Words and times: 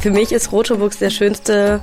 Für 0.00 0.10
mich 0.10 0.32
ist 0.32 0.52
Rotobuchs 0.52 0.98
der 0.98 1.10
schönste, 1.10 1.80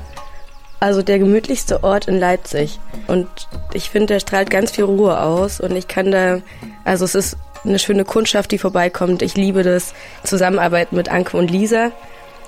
also 0.80 1.02
der 1.02 1.20
gemütlichste 1.20 1.84
Ort 1.84 2.08
in 2.08 2.18
Leipzig. 2.18 2.80
Und 3.08 3.28
ich 3.74 3.90
finde, 3.90 4.14
der 4.14 4.20
strahlt 4.20 4.50
ganz 4.50 4.72
viel 4.72 4.86
Ruhe 4.86 5.20
aus 5.20 5.60
und 5.60 5.76
ich 5.76 5.88
kann 5.88 6.12
da, 6.12 6.40
also 6.86 7.04
es 7.04 7.14
ist 7.14 7.38
eine 7.66 7.80
schöne 7.80 8.06
Kundschaft, 8.06 8.52
die 8.52 8.58
vorbeikommt. 8.58 9.22
Ich 9.22 9.36
liebe 9.36 9.64
das 9.64 9.94
Zusammenarbeiten 10.24 10.96
mit 10.96 11.10
Anke 11.10 11.36
und 11.36 11.52
Lisa. 11.52 11.92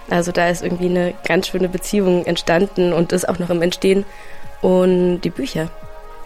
Also 0.10 0.32
da 0.32 0.48
ist 0.48 0.64
irgendwie 0.64 0.86
eine 0.86 1.14
ganz 1.26 1.48
schöne 1.48 1.68
Beziehung 1.68 2.26
entstanden 2.26 2.94
und 2.94 3.12
ist 3.12 3.28
auch 3.28 3.40
noch 3.40 3.50
im 3.50 3.62
Entstehen. 3.62 4.06
Und 4.62 5.22
die 5.22 5.30
Bücher. 5.30 5.70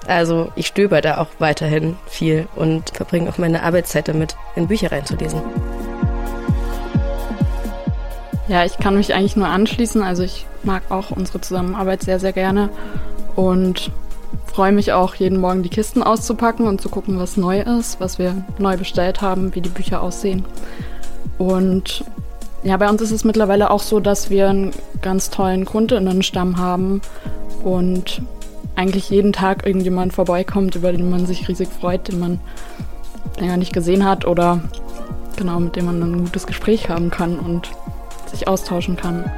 Also 0.07 0.51
ich 0.55 0.67
stöber 0.67 1.01
da 1.01 1.17
auch 1.17 1.27
weiterhin 1.39 1.97
viel 2.07 2.47
und 2.55 2.91
verbringe 2.91 3.29
auch 3.29 3.37
meine 3.37 3.63
Arbeitszeit 3.63 4.07
damit, 4.07 4.35
in 4.55 4.67
Bücher 4.67 4.91
reinzulesen. 4.91 5.41
Ja, 8.51 8.65
ich 8.65 8.77
kann 8.79 8.97
mich 8.97 9.13
eigentlich 9.13 9.37
nur 9.37 9.47
anschließen. 9.47 10.03
Also 10.03 10.23
ich 10.23 10.45
mag 10.63 10.83
auch 10.89 11.11
unsere 11.11 11.39
Zusammenarbeit 11.39 12.03
sehr, 12.03 12.19
sehr 12.19 12.33
gerne 12.33 12.69
und 13.37 13.91
freue 14.45 14.73
mich 14.73 14.91
auch, 14.91 15.15
jeden 15.15 15.39
Morgen 15.39 15.63
die 15.63 15.69
Kisten 15.69 16.03
auszupacken 16.03 16.67
und 16.67 16.81
zu 16.81 16.89
gucken, 16.89 17.17
was 17.17 17.37
neu 17.37 17.61
ist, 17.61 18.01
was 18.01 18.19
wir 18.19 18.43
neu 18.59 18.75
bestellt 18.75 19.21
haben, 19.21 19.55
wie 19.55 19.61
die 19.61 19.69
Bücher 19.69 20.01
aussehen. 20.01 20.43
Und 21.37 22.03
ja, 22.63 22.75
bei 22.75 22.89
uns 22.89 23.01
ist 23.01 23.11
es 23.11 23.23
mittlerweile 23.23 23.71
auch 23.71 23.81
so, 23.81 24.01
dass 24.01 24.29
wir 24.29 24.49
einen 24.49 24.73
ganz 25.01 25.29
tollen 25.29 25.63
Kundinnenstamm 25.63 26.57
haben 26.57 26.99
und 27.63 28.21
eigentlich 28.75 29.09
jeden 29.09 29.31
Tag 29.31 29.65
irgendjemand 29.65 30.11
vorbeikommt, 30.11 30.75
über 30.75 30.91
den 30.91 31.09
man 31.09 31.25
sich 31.25 31.47
riesig 31.47 31.69
freut, 31.69 32.09
den 32.09 32.19
man 32.19 32.41
länger 33.39 33.55
nicht 33.55 33.71
gesehen 33.71 34.03
hat 34.03 34.25
oder 34.25 34.59
genau, 35.37 35.61
mit 35.61 35.77
dem 35.77 35.85
man 35.85 36.01
ein 36.03 36.25
gutes 36.25 36.45
Gespräch 36.47 36.89
haben 36.89 37.11
kann 37.11 37.39
und 37.39 37.71
sich 38.31 38.47
austauschen 38.47 38.95
kann. 38.95 39.29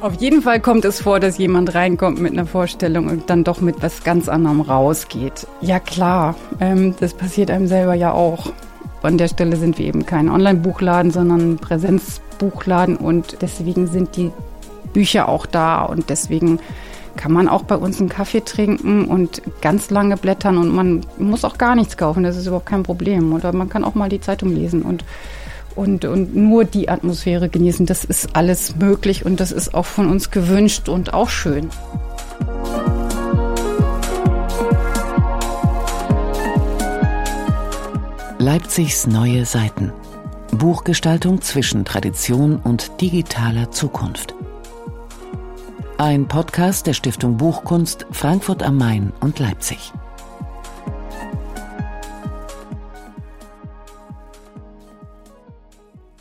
Auf 0.00 0.14
jeden 0.14 0.42
Fall 0.42 0.60
kommt 0.60 0.84
es 0.84 1.00
vor, 1.00 1.18
dass 1.18 1.38
jemand 1.38 1.74
reinkommt 1.74 2.20
mit 2.20 2.32
einer 2.32 2.46
Vorstellung 2.46 3.08
und 3.08 3.30
dann 3.30 3.42
doch 3.42 3.60
mit 3.60 3.82
was 3.82 4.04
ganz 4.04 4.28
anderem 4.28 4.60
rausgeht. 4.60 5.48
Ja 5.60 5.80
klar, 5.80 6.36
ähm, 6.60 6.94
das 7.00 7.14
passiert 7.14 7.50
einem 7.50 7.66
selber 7.66 7.94
ja 7.94 8.12
auch. 8.12 8.52
An 9.02 9.18
der 9.18 9.26
Stelle 9.26 9.56
sind 9.56 9.76
wir 9.78 9.86
eben 9.86 10.06
kein 10.06 10.28
Online-Buchladen, 10.28 11.10
sondern 11.10 11.52
ein 11.52 11.56
Präsenzbuchladen 11.56 12.96
und 12.96 13.38
deswegen 13.42 13.88
sind 13.88 14.16
die 14.16 14.30
Bücher 14.92 15.28
auch 15.28 15.46
da 15.46 15.82
und 15.82 16.10
deswegen 16.10 16.60
kann 17.18 17.32
man 17.32 17.48
auch 17.48 17.64
bei 17.64 17.76
uns 17.76 18.00
einen 18.00 18.08
Kaffee 18.08 18.40
trinken 18.40 19.04
und 19.04 19.42
ganz 19.60 19.90
lange 19.90 20.16
blättern 20.16 20.56
und 20.56 20.74
man 20.74 21.04
muss 21.18 21.44
auch 21.44 21.58
gar 21.58 21.74
nichts 21.74 21.96
kaufen, 21.98 22.22
das 22.22 22.36
ist 22.36 22.46
überhaupt 22.46 22.66
kein 22.66 22.84
Problem. 22.84 23.34
Oder 23.34 23.52
man 23.52 23.68
kann 23.68 23.84
auch 23.84 23.94
mal 23.94 24.08
die 24.08 24.20
Zeitung 24.20 24.54
lesen 24.54 24.80
und 24.82 25.04
und, 25.74 26.04
und 26.04 26.34
nur 26.34 26.64
die 26.64 26.88
Atmosphäre 26.88 27.48
genießen. 27.48 27.86
Das 27.86 28.04
ist 28.04 28.34
alles 28.34 28.76
möglich 28.76 29.24
und 29.24 29.38
das 29.38 29.52
ist 29.52 29.74
auch 29.74 29.86
von 29.86 30.10
uns 30.10 30.32
gewünscht 30.32 30.88
und 30.88 31.14
auch 31.14 31.28
schön. 31.28 31.70
Leipzigs 38.38 39.06
neue 39.06 39.44
Seiten. 39.44 39.92
Buchgestaltung 40.50 41.42
zwischen 41.42 41.84
Tradition 41.84 42.56
und 42.56 43.00
digitaler 43.00 43.70
Zukunft. 43.70 44.34
Ein 46.00 46.28
Podcast 46.28 46.86
der 46.86 46.92
Stiftung 46.92 47.38
Buchkunst 47.38 48.06
Frankfurt 48.12 48.62
am 48.62 48.76
Main 48.76 49.12
und 49.18 49.40
Leipzig. 49.40 49.92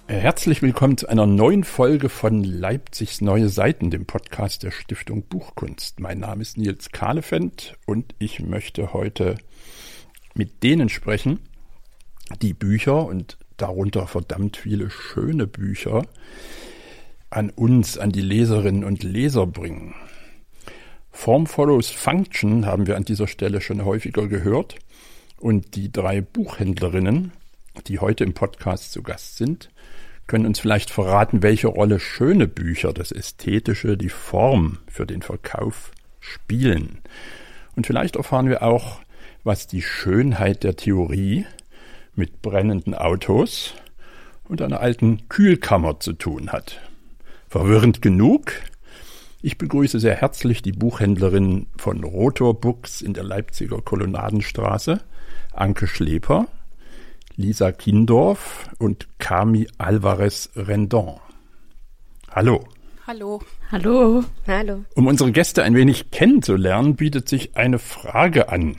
Herzlich 0.07 0.63
willkommen 0.63 0.97
zu 0.97 1.07
einer 1.07 1.27
neuen 1.27 1.63
Folge 1.63 2.09
von 2.09 2.43
Leipzigs 2.43 3.21
Neue 3.21 3.49
Seiten, 3.49 3.91
dem 3.91 4.07
Podcast 4.07 4.63
der 4.63 4.71
Stiftung 4.71 5.21
Buchkunst. 5.27 5.99
Mein 5.99 6.21
Name 6.21 6.41
ist 6.41 6.57
Nils 6.57 6.89
Kahlefeld 6.89 7.77
und 7.85 8.15
ich 8.17 8.39
möchte 8.39 8.93
heute 8.93 9.35
mit 10.33 10.63
denen 10.63 10.89
sprechen, 10.89 11.39
die 12.41 12.55
Bücher 12.55 13.05
und 13.05 13.37
darunter 13.57 14.07
verdammt 14.07 14.57
viele 14.57 14.89
schöne 14.89 15.45
Bücher 15.45 16.01
an 17.29 17.49
uns, 17.49 17.97
an 17.97 18.11
die 18.11 18.21
Leserinnen 18.21 18.83
und 18.83 19.03
Leser 19.03 19.45
bringen. 19.47 19.95
Form 21.11 21.47
follows 21.47 21.89
Function 21.89 22.65
haben 22.65 22.87
wir 22.87 22.95
an 22.95 23.03
dieser 23.03 23.27
Stelle 23.27 23.59
schon 23.61 23.83
häufiger 23.83 24.27
gehört 24.27 24.75
und 25.39 25.75
die 25.75 25.91
drei 25.91 26.21
Buchhändlerinnen, 26.21 27.31
die 27.87 27.99
heute 27.99 28.23
im 28.23 28.33
Podcast 28.33 28.91
zu 28.91 29.03
Gast 29.03 29.37
sind, 29.37 29.69
können 30.27 30.45
uns 30.45 30.59
vielleicht 30.59 30.89
verraten, 30.89 31.41
welche 31.41 31.67
Rolle 31.67 31.99
schöne 31.99 32.47
Bücher, 32.47 32.93
das 32.93 33.11
Ästhetische, 33.11 33.97
die 33.97 34.09
Form 34.09 34.79
für 34.87 35.05
den 35.05 35.21
Verkauf 35.21 35.91
spielen. 36.19 36.99
Und 37.75 37.87
vielleicht 37.87 38.15
erfahren 38.15 38.49
wir 38.49 38.61
auch, 38.61 38.99
was 39.43 39.67
die 39.67 39.81
Schönheit 39.81 40.63
der 40.63 40.75
Theorie 40.75 41.45
mit 42.15 42.41
brennenden 42.41 42.93
Autos 42.93 43.73
und 44.43 44.61
einer 44.61 44.81
alten 44.81 45.29
Kühlkammer 45.29 45.99
zu 45.99 46.13
tun 46.13 46.51
hat. 46.51 46.81
Verwirrend 47.57 48.03
genug? 48.03 48.51
Ich 49.41 49.57
begrüße 49.57 49.99
sehr 49.99 50.13
herzlich 50.13 50.61
die 50.61 50.73
Buchhändlerin 50.73 51.65
von 51.75 52.03
Rotor 52.03 52.53
Books 52.53 53.01
in 53.01 53.15
der 53.15 53.23
Leipziger 53.23 53.81
Kolonnadenstraße, 53.81 55.01
Anke 55.53 55.87
Schleper, 55.87 56.45
Lisa 57.35 57.71
Kindorf 57.71 58.69
und 58.77 59.07
Kami 59.17 59.67
Alvarez 59.79 60.51
Rendon. 60.55 61.19
Hallo. 62.29 62.63
Hallo. 63.07 63.41
Hallo. 63.71 64.23
Hallo. 64.45 64.85
Um 64.93 65.07
unsere 65.07 65.31
Gäste 65.31 65.63
ein 65.63 65.73
wenig 65.73 66.11
kennenzulernen, 66.11 66.95
bietet 66.95 67.27
sich 67.27 67.57
eine 67.57 67.79
Frage 67.79 68.49
an. 68.49 68.75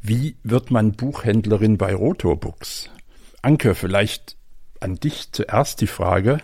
Wie 0.00 0.36
wird 0.44 0.70
man 0.70 0.92
Buchhändlerin 0.92 1.78
bei 1.78 1.92
Rotor 1.92 2.38
Books? 2.38 2.90
Anke, 3.42 3.74
vielleicht 3.74 4.36
an 4.78 5.00
dich 5.00 5.32
zuerst 5.32 5.80
die 5.80 5.88
Frage, 5.88 6.38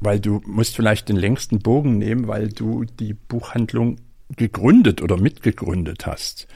weil 0.00 0.20
du 0.20 0.40
musst 0.46 0.76
vielleicht 0.76 1.08
den 1.08 1.16
längsten 1.16 1.58
Bogen 1.60 1.98
nehmen, 1.98 2.28
weil 2.28 2.48
du 2.48 2.84
die 2.84 3.14
Buchhandlung 3.14 3.96
gegründet 4.36 5.02
oder 5.02 5.16
mitgegründet 5.16 6.06
hast. 6.06 6.46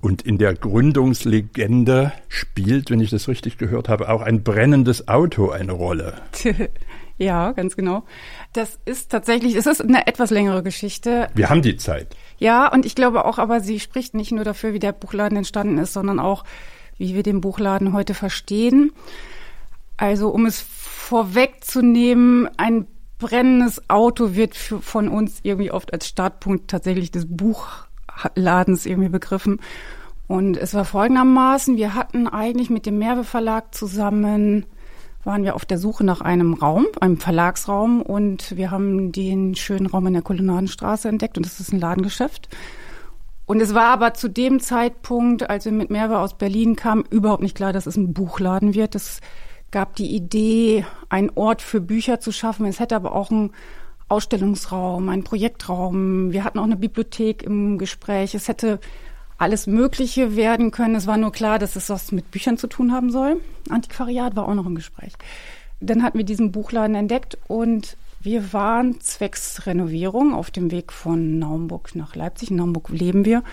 Und 0.00 0.22
in 0.22 0.38
der 0.38 0.54
Gründungslegende 0.54 2.12
spielt, 2.28 2.90
wenn 2.90 3.00
ich 3.00 3.10
das 3.10 3.26
richtig 3.26 3.58
gehört 3.58 3.88
habe, 3.88 4.08
auch 4.08 4.22
ein 4.22 4.44
brennendes 4.44 5.08
Auto 5.08 5.50
eine 5.50 5.72
Rolle. 5.72 6.14
Ja, 7.20 7.50
ganz 7.50 7.74
genau. 7.74 8.04
Das 8.52 8.78
ist 8.84 9.10
tatsächlich, 9.10 9.56
es 9.56 9.66
ist 9.66 9.82
eine 9.82 10.06
etwas 10.06 10.30
längere 10.30 10.62
Geschichte. 10.62 11.28
Wir 11.34 11.50
haben 11.50 11.62
die 11.62 11.76
Zeit. 11.76 12.16
Ja, 12.38 12.72
und 12.72 12.86
ich 12.86 12.94
glaube 12.94 13.24
auch, 13.24 13.38
aber 13.38 13.60
sie 13.60 13.80
spricht 13.80 14.14
nicht 14.14 14.30
nur 14.30 14.44
dafür, 14.44 14.72
wie 14.72 14.78
der 14.78 14.92
Buchladen 14.92 15.36
entstanden 15.36 15.78
ist, 15.78 15.92
sondern 15.92 16.20
auch, 16.20 16.44
wie 16.96 17.16
wir 17.16 17.24
den 17.24 17.40
Buchladen 17.40 17.92
heute 17.92 18.14
verstehen. 18.14 18.92
Also, 19.96 20.28
um 20.28 20.46
es 20.46 20.60
vorwegzunehmen, 21.08 22.50
ein 22.58 22.86
brennendes 23.18 23.88
Auto 23.88 24.34
wird 24.34 24.54
für, 24.54 24.82
von 24.82 25.08
uns 25.08 25.40
irgendwie 25.42 25.70
oft 25.70 25.90
als 25.90 26.06
Startpunkt 26.06 26.68
tatsächlich 26.68 27.10
des 27.10 27.24
Buch 27.26 27.66
Ladens 28.34 28.84
irgendwie 28.84 29.08
begriffen. 29.08 29.58
Und 30.26 30.58
es 30.58 30.74
war 30.74 30.84
folgendermaßen, 30.84 31.78
wir 31.78 31.94
hatten 31.94 32.28
eigentlich 32.28 32.68
mit 32.68 32.84
dem 32.84 32.98
Merve 32.98 33.24
Verlag 33.24 33.74
zusammen, 33.74 34.66
waren 35.24 35.44
wir 35.44 35.54
auf 35.54 35.64
der 35.64 35.78
Suche 35.78 36.04
nach 36.04 36.20
einem 36.20 36.52
Raum, 36.52 36.86
einem 37.00 37.16
Verlagsraum 37.16 38.02
und 38.02 38.54
wir 38.54 38.70
haben 38.70 39.10
den 39.10 39.54
schönen 39.54 39.86
Raum 39.86 40.06
in 40.08 40.12
der 40.12 40.22
Kolonnadenstraße 40.22 41.08
entdeckt 41.08 41.38
und 41.38 41.46
das 41.46 41.58
ist 41.58 41.72
ein 41.72 41.80
Ladengeschäft. 41.80 42.54
Und 43.46 43.62
es 43.62 43.72
war 43.72 43.86
aber 43.86 44.12
zu 44.12 44.28
dem 44.28 44.60
Zeitpunkt, 44.60 45.48
als 45.48 45.64
wir 45.64 45.72
mit 45.72 45.88
Merve 45.88 46.18
aus 46.18 46.36
Berlin 46.36 46.76
kamen, 46.76 47.04
überhaupt 47.08 47.42
nicht 47.42 47.56
klar, 47.56 47.72
dass 47.72 47.86
es 47.86 47.96
ein 47.96 48.12
Buchladen 48.12 48.74
wird. 48.74 48.94
Es 48.94 49.22
gab 49.70 49.96
die 49.96 50.14
Idee, 50.14 50.84
einen 51.08 51.30
Ort 51.34 51.62
für 51.62 51.80
Bücher 51.80 52.20
zu 52.20 52.32
schaffen. 52.32 52.66
Es 52.66 52.80
hätte 52.80 52.96
aber 52.96 53.14
auch 53.14 53.30
ein 53.30 53.50
Ausstellungsraum, 54.08 55.08
ein 55.08 55.24
Projektraum. 55.24 56.32
Wir 56.32 56.44
hatten 56.44 56.58
auch 56.58 56.64
eine 56.64 56.76
Bibliothek 56.76 57.42
im 57.42 57.78
Gespräch. 57.78 58.34
Es 58.34 58.48
hätte 58.48 58.80
alles 59.36 59.66
Mögliche 59.66 60.34
werden 60.36 60.70
können. 60.70 60.94
Es 60.94 61.06
war 61.06 61.16
nur 61.16 61.32
klar, 61.32 61.58
dass 61.58 61.76
es 61.76 61.90
was 61.90 62.10
mit 62.10 62.30
Büchern 62.30 62.58
zu 62.58 62.66
tun 62.66 62.92
haben 62.92 63.10
soll. 63.10 63.40
Antiquariat 63.68 64.34
war 64.34 64.48
auch 64.48 64.54
noch 64.54 64.66
im 64.66 64.74
Gespräch. 64.74 65.12
Dann 65.80 66.02
hatten 66.02 66.18
wir 66.18 66.24
diesen 66.24 66.50
Buchladen 66.50 66.96
entdeckt 66.96 67.38
und 67.46 67.96
wir 68.20 68.52
waren 68.52 69.00
zwecks 69.00 69.66
Renovierung 69.66 70.34
auf 70.34 70.50
dem 70.50 70.72
Weg 70.72 70.92
von 70.92 71.38
Naumburg 71.38 71.94
nach 71.94 72.16
Leipzig. 72.16 72.50
In 72.50 72.56
Naumburg 72.56 72.88
leben 72.88 73.24
wir. 73.24 73.44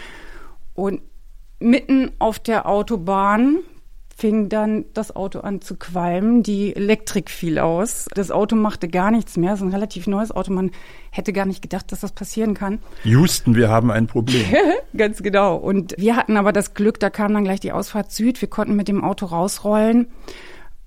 Und 0.74 1.02
mitten 1.60 2.12
auf 2.18 2.40
der 2.40 2.68
Autobahn 2.68 3.60
fing 4.18 4.48
dann 4.48 4.86
das 4.94 5.14
Auto 5.14 5.42
an 5.42 5.60
zu 5.62 5.76
qualmen. 5.76 6.42
Die 6.42 6.74
Elektrik 6.74 7.30
fiel 7.30 7.60
aus. 7.60 8.08
Das 8.16 8.32
Auto 8.32 8.56
machte 8.56 8.88
gar 8.88 9.12
nichts 9.12 9.36
mehr. 9.36 9.54
Es 9.54 9.60
ist 9.60 9.66
ein 9.66 9.74
relativ 9.74 10.08
neues 10.08 10.32
Auto. 10.32 10.54
Man 10.54 10.72
hätte 11.12 11.34
gar 11.34 11.46
nicht 11.46 11.62
gedacht, 11.62 11.92
dass 11.92 12.00
das 12.00 12.14
passieren 12.14 12.54
kann. 12.54 12.80
Houston, 13.04 13.56
wir 13.56 13.70
haben 13.70 13.92
ein 13.92 14.08
Problem. 14.08 14.46
Ganz 14.98 15.22
genau. 15.22 15.58
Und 15.58 15.96
wir 15.98 16.16
hatten 16.16 16.38
aber 16.38 16.54
das 16.54 16.74
Glück, 16.74 17.00
da 17.00 17.10
kam 17.10 17.34
dann 17.34 17.44
gleich 17.44 17.60
die 17.60 17.74
Ausfahrt 17.74 18.12
Süd. 18.12 18.42
Wir 18.42 18.50
konnten 18.50 18.78
mit 18.78 18.88
dem 18.88 19.04
Auto 19.04 19.26
rausrollen 19.26 20.08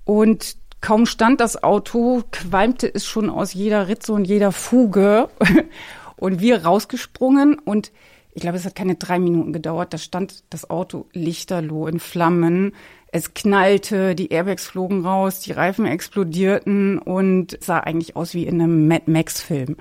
und 0.05 0.57
Kaum 0.81 1.05
stand 1.05 1.41
das 1.41 1.61
Auto, 1.61 2.23
qualmte 2.31 2.89
es 2.93 3.05
schon 3.05 3.29
aus 3.29 3.53
jeder 3.53 3.89
Ritze 3.89 4.13
und 4.13 4.23
jeder 4.25 4.51
Fuge. 4.51 5.29
Und 6.15 6.41
wir 6.41 6.65
rausgesprungen 6.65 7.59
und 7.59 7.93
ich 8.33 8.41
glaube, 8.41 8.57
es 8.57 8.65
hat 8.65 8.75
keine 8.75 8.95
drei 8.95 9.19
Minuten 9.19 9.53
gedauert. 9.53 9.93
Da 9.93 9.97
stand 9.97 10.43
das 10.49 10.69
Auto 10.69 11.07
lichterloh 11.13 11.87
in 11.87 11.99
Flammen. 11.99 12.73
Es 13.11 13.33
knallte, 13.33 14.13
die 14.13 14.29
Airbags 14.29 14.67
flogen 14.67 15.05
raus, 15.05 15.39
die 15.39 15.51
Reifen 15.51 15.85
explodierten 15.85 16.99
und 16.99 17.57
sah 17.61 17.79
eigentlich 17.79 18.15
aus 18.15 18.33
wie 18.33 18.45
in 18.45 18.61
einem 18.61 18.87
Mad 18.87 19.09
Max-Film. 19.09 19.77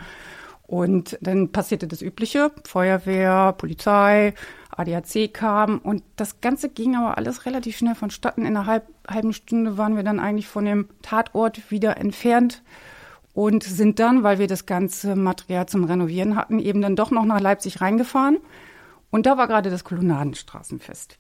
Und 0.67 1.19
dann 1.21 1.51
passierte 1.51 1.87
das 1.87 2.03
Übliche. 2.03 2.51
Feuerwehr, 2.65 3.55
Polizei, 3.57 4.35
ADAC 4.71 5.33
kam 5.33 5.79
und 5.79 6.03
das 6.17 6.41
Ganze 6.41 6.69
ging 6.69 6.95
aber 6.95 7.19
alles 7.19 7.47
relativ 7.47 7.77
schnell 7.77 7.95
vonstatten. 7.95 8.43
In 8.43 8.57
einer 8.57 8.67
halb, 8.67 8.87
halben 9.09 9.33
Stunde 9.33 9.77
waren 9.77 9.97
wir 9.97 10.03
dann 10.03 10.21
eigentlich 10.21 10.47
von 10.47 10.65
dem 10.65 10.89
Tatort 11.03 11.71
wieder 11.71 11.97
entfernt 11.97 12.63
und 13.35 13.63
sind 13.63 13.99
dann, 13.99 14.23
weil 14.23 14.39
wir 14.39 14.47
das 14.47 14.67
ganze 14.67 15.17
Material 15.17 15.67
zum 15.67 15.85
Renovieren 15.85 16.37
hatten, 16.37 16.59
eben 16.59 16.81
dann 16.81 16.97
doch 16.97 17.11
noch 17.11 17.25
nach 17.25 17.41
Leipzig 17.41 17.81
reingefahren. 17.81 18.39
Und 19.11 19.27
da 19.27 19.37
war 19.37 19.49
gerade 19.49 19.71
das 19.71 19.85
Kolonnadenstraßenfest. 19.85 21.19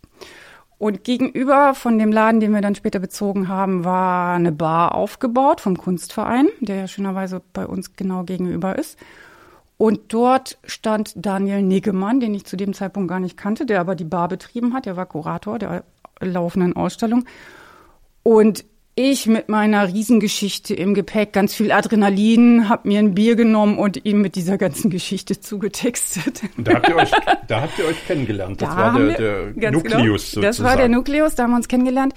Und 0.79 1.03
gegenüber 1.03 1.75
von 1.75 1.99
dem 1.99 2.13
Laden, 2.13 2.39
den 2.39 2.53
wir 2.53 2.61
dann 2.61 2.77
später 2.77 3.01
bezogen 3.01 3.49
haben, 3.49 3.85
war 3.85 4.35
eine 4.35 4.53
Bar 4.53 4.95
aufgebaut 4.95 5.61
vom 5.61 5.77
Kunstverein, 5.77 6.49
der 6.61 6.77
ja 6.77 6.87
schönerweise 6.87 7.43
bei 7.53 7.67
uns 7.67 7.97
genau 7.97 8.23
gegenüber 8.23 8.79
ist. 8.79 8.97
Und 9.77 10.13
dort 10.13 10.59
stand 10.65 11.13
Daniel 11.17 11.63
Niggemann, 11.63 12.21
den 12.21 12.35
ich 12.35 12.45
zu 12.45 12.57
dem 12.57 12.75
Zeitpunkt 12.75 13.09
gar 13.09 13.21
nicht 13.21 13.37
kannte, 13.37 13.67
der 13.67 13.81
aber 13.81 13.97
die 13.97 14.05
Bar 14.05 14.29
betrieben 14.29 14.73
hat. 14.73 14.87
Der 14.87 14.97
war 14.97 15.07
Kurator 15.07 15.59
der 15.59 15.85
laufenden 16.21 16.77
Ausstellung. 16.77 17.25
Und 18.23 18.65
ich 18.99 19.27
mit 19.27 19.49
meiner 19.49 19.87
Riesengeschichte 19.87 20.75
im 20.75 20.93
Gepäck, 20.93 21.33
ganz 21.33 21.55
viel 21.55 21.71
Adrenalin, 21.71 22.69
habe 22.69 22.89
mir 22.89 22.99
ein 22.99 23.15
Bier 23.15 23.37
genommen 23.37 23.79
und 23.79 24.05
ihm 24.05 24.21
mit 24.21 24.35
dieser 24.35 24.59
ganzen 24.59 24.91
Geschichte 24.91 25.41
zugetextet. 25.41 26.43
Da 26.59 26.75
habt 26.75 26.89
ihr 26.89 26.97
euch, 26.97 27.11
da 27.47 27.61
habt 27.61 27.79
ihr 27.79 27.85
euch 27.85 28.07
kennengelernt. 28.09 28.61
Das 28.61 28.71
da 28.71 28.77
war 28.77 28.99
der, 28.99 29.53
der 29.53 29.71
Nukleus 29.71 29.95
genau. 29.95 30.09
sozusagen. 30.09 30.47
Das 30.47 30.63
war 30.63 30.77
der 30.77 30.89
Nukleus, 30.89 31.37
da 31.37 31.45
haben 31.45 31.53
wir 31.53 31.57
uns 31.57 31.69
kennengelernt. 31.69 32.13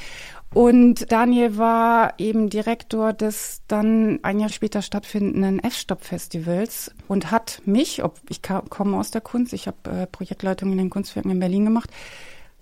Und 0.53 1.11
Daniel 1.11 1.57
war 1.57 2.15
eben 2.17 2.49
Direktor 2.49 3.13
des 3.13 3.61
dann 3.67 4.19
ein 4.23 4.39
Jahr 4.39 4.49
später 4.49 4.81
stattfindenden 4.81 5.63
F-Stop-Festivals 5.63 6.91
und 7.07 7.29
hat 7.31 7.61
mich, 7.65 8.03
ob 8.03 8.19
ich 8.27 8.41
komme 8.41 8.97
aus 8.97 9.11
der 9.11 9.21
Kunst, 9.21 9.53
ich 9.53 9.67
habe 9.67 9.77
äh, 9.89 10.07
Projektleitung 10.07 10.71
in 10.71 10.79
den 10.79 10.89
Kunstwerken 10.89 11.31
in 11.31 11.39
Berlin 11.39 11.65
gemacht, 11.65 11.91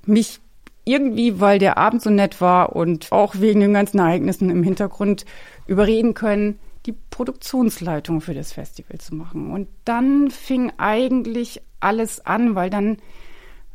mich 0.06 0.40
irgendwie, 0.86 1.40
weil 1.40 1.60
der 1.60 1.78
Abend 1.78 2.02
so 2.02 2.10
nett 2.10 2.42
war 2.42 2.76
und 2.76 3.12
auch 3.12 3.36
wegen 3.40 3.60
den 3.60 3.74
ganzen 3.74 4.00
Ereignissen 4.00 4.50
im 4.50 4.64
Hintergrund 4.64 5.26
überreden 5.68 6.14
können, 6.14 6.60
die 6.86 6.96
Produktionsleitung 7.10 8.22
für 8.22 8.34
das 8.34 8.54
Festival 8.54 8.98
zu 9.00 9.16
machen. 9.16 9.52
Und 9.52 9.68
dann 9.86 10.32
fing 10.32 10.72
eigentlich 10.78 11.62
alles 11.80 12.26
an, 12.26 12.56
weil 12.56 12.70
dann 12.70 12.98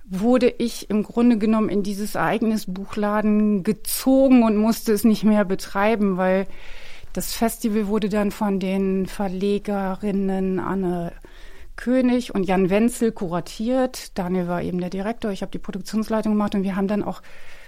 wurde 0.04 0.52
ich 0.58 0.90
im 0.90 1.02
Grunde 1.02 1.38
genommen 1.38 1.68
in 1.68 1.82
dieses 1.82 2.14
Ereignisbuchladen 2.14 3.62
gezogen 3.62 4.42
und 4.42 4.56
musste 4.56 4.92
es 4.92 5.04
nicht 5.04 5.24
mehr 5.24 5.44
betreiben, 5.44 6.16
weil 6.16 6.46
das 7.12 7.32
Festival 7.32 7.86
wurde 7.86 8.08
dann 8.08 8.30
von 8.30 8.58
den 8.58 9.06
Verlegerinnen 9.06 10.58
Anne 10.58 11.12
König 11.76 12.34
und 12.34 12.44
Jan 12.44 12.70
Wenzel 12.70 13.12
kuratiert. 13.12 14.16
Daniel 14.18 14.48
war 14.48 14.62
eben 14.62 14.78
der 14.78 14.90
Direktor. 14.90 15.30
Ich 15.30 15.42
habe 15.42 15.50
die 15.50 15.58
Produktionsleitung 15.58 16.32
gemacht 16.32 16.54
und 16.54 16.62
wir 16.62 16.76
haben 16.76 16.88
dann 16.88 17.02
auch 17.02 17.22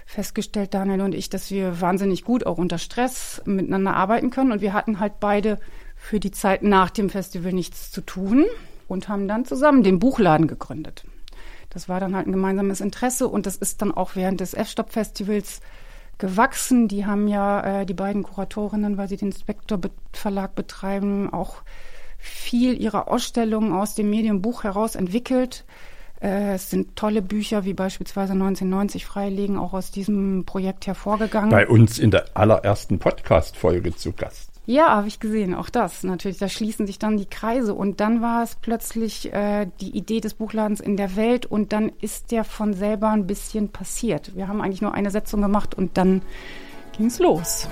festgestellt, 0.06 0.73
Daniel 0.73 1.00
und 1.00 1.14
ich, 1.14 1.29
dass 1.31 1.50
wir 1.50 1.81
wahnsinnig 1.81 2.25
gut 2.25 2.47
auch 2.47 2.58
unter 2.58 2.79
Stress 2.79 3.43
miteinander 3.44 3.94
arbeiten 3.94 4.31
können. 4.31 4.53
Und 4.53 4.61
wir 4.61 4.73
hatten 4.73 5.00
halt 5.00 5.19
beide 5.19 5.58
für 5.97 6.20
die 6.20 6.31
Zeit 6.31 6.62
nach 6.62 6.91
dem 6.91 7.11
Festival 7.11 7.53
nichts 7.53 7.91
zu 7.91 8.00
tun 8.00 8.44
und 8.87 9.08
haben 9.08 9.26
dann 9.26 9.44
zusammen 9.44 9.82
den 9.82 9.99
Buchladen 9.99 10.47
gegründet. 10.47 11.05
Das 11.70 11.88
war 11.88 12.00
dann 12.00 12.14
halt 12.14 12.26
ein 12.26 12.32
gemeinsames 12.32 12.81
Interesse 12.81 13.29
und 13.29 13.47
das 13.47 13.56
ist 13.56 13.82
dann 13.82 13.93
auch 13.93 14.14
während 14.14 14.41
des 14.41 14.55
F-Stop-Festivals 14.55 15.61
gewachsen. 16.19 16.88
Die 16.88 17.05
haben 17.05 17.29
ja 17.29 17.81
äh, 17.81 17.87
die 17.87 17.94
beiden 17.94 18.23
Kuratorinnen, 18.23 18.97
weil 18.97 19.08
sie 19.08 19.17
den 19.17 19.32
Spector 19.32 19.79
Verlag 20.12 20.55
betreiben, 20.55 21.32
auch 21.32 21.56
viel 22.18 22.80
ihrer 22.80 23.08
Ausstellungen 23.08 23.72
aus 23.72 23.94
dem 23.94 24.10
Medienbuch 24.10 24.64
heraus 24.64 24.94
entwickelt. 24.94 25.64
Äh, 26.20 26.54
es 26.54 26.70
sind 26.70 26.96
tolle 26.96 27.22
Bücher, 27.22 27.64
wie 27.64 27.74
beispielsweise 27.74 28.32
1990 28.32 29.06
Freilegen, 29.06 29.58
auch 29.58 29.72
aus 29.72 29.90
diesem 29.90 30.44
Projekt 30.44 30.86
hervorgegangen. 30.86 31.50
Bei 31.50 31.68
uns 31.68 31.98
in 31.98 32.10
der 32.10 32.26
allerersten 32.34 32.98
Podcast-Folge 32.98 33.94
zu 33.94 34.12
Gast. 34.12 34.50
Ja, 34.68 34.88
habe 34.88 35.06
ich 35.06 35.20
gesehen, 35.20 35.54
auch 35.54 35.70
das 35.70 36.02
natürlich. 36.02 36.38
Da 36.38 36.48
schließen 36.48 36.88
sich 36.88 36.98
dann 36.98 37.16
die 37.16 37.26
Kreise 37.26 37.72
und 37.72 38.00
dann 38.00 38.20
war 38.20 38.42
es 38.42 38.56
plötzlich 38.56 39.32
äh, 39.32 39.69
die 39.80 39.96
Idee 39.96 40.20
des 40.20 40.34
Buchladens 40.34 40.80
in 40.80 40.96
der 40.96 41.14
Welt 41.14 41.46
und 41.46 41.72
dann 41.72 41.92
ist 42.00 42.32
der 42.32 42.42
von 42.42 42.74
selber 42.74 43.10
ein 43.10 43.28
bisschen 43.28 43.69
passiert. 43.69 44.34
Wir 44.34 44.48
haben 44.48 44.60
eigentlich 44.60 44.82
nur 44.82 44.92
eine 44.92 45.12
Setzung 45.12 45.40
gemacht 45.40 45.76
und 45.76 45.96
dann 45.96 46.20
ging 46.96 47.06
es 47.06 47.20
los. 47.20 47.69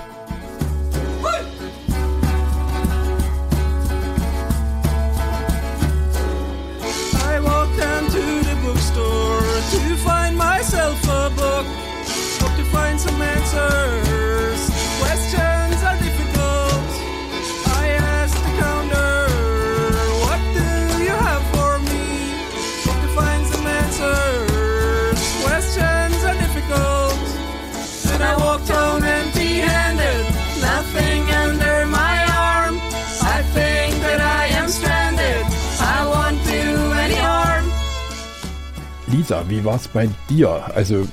Lisa, 39.24 39.48
wie 39.48 39.64
war's 39.64 39.88
bei 39.88 40.10
dir? 40.28 40.70
Also 40.74 41.08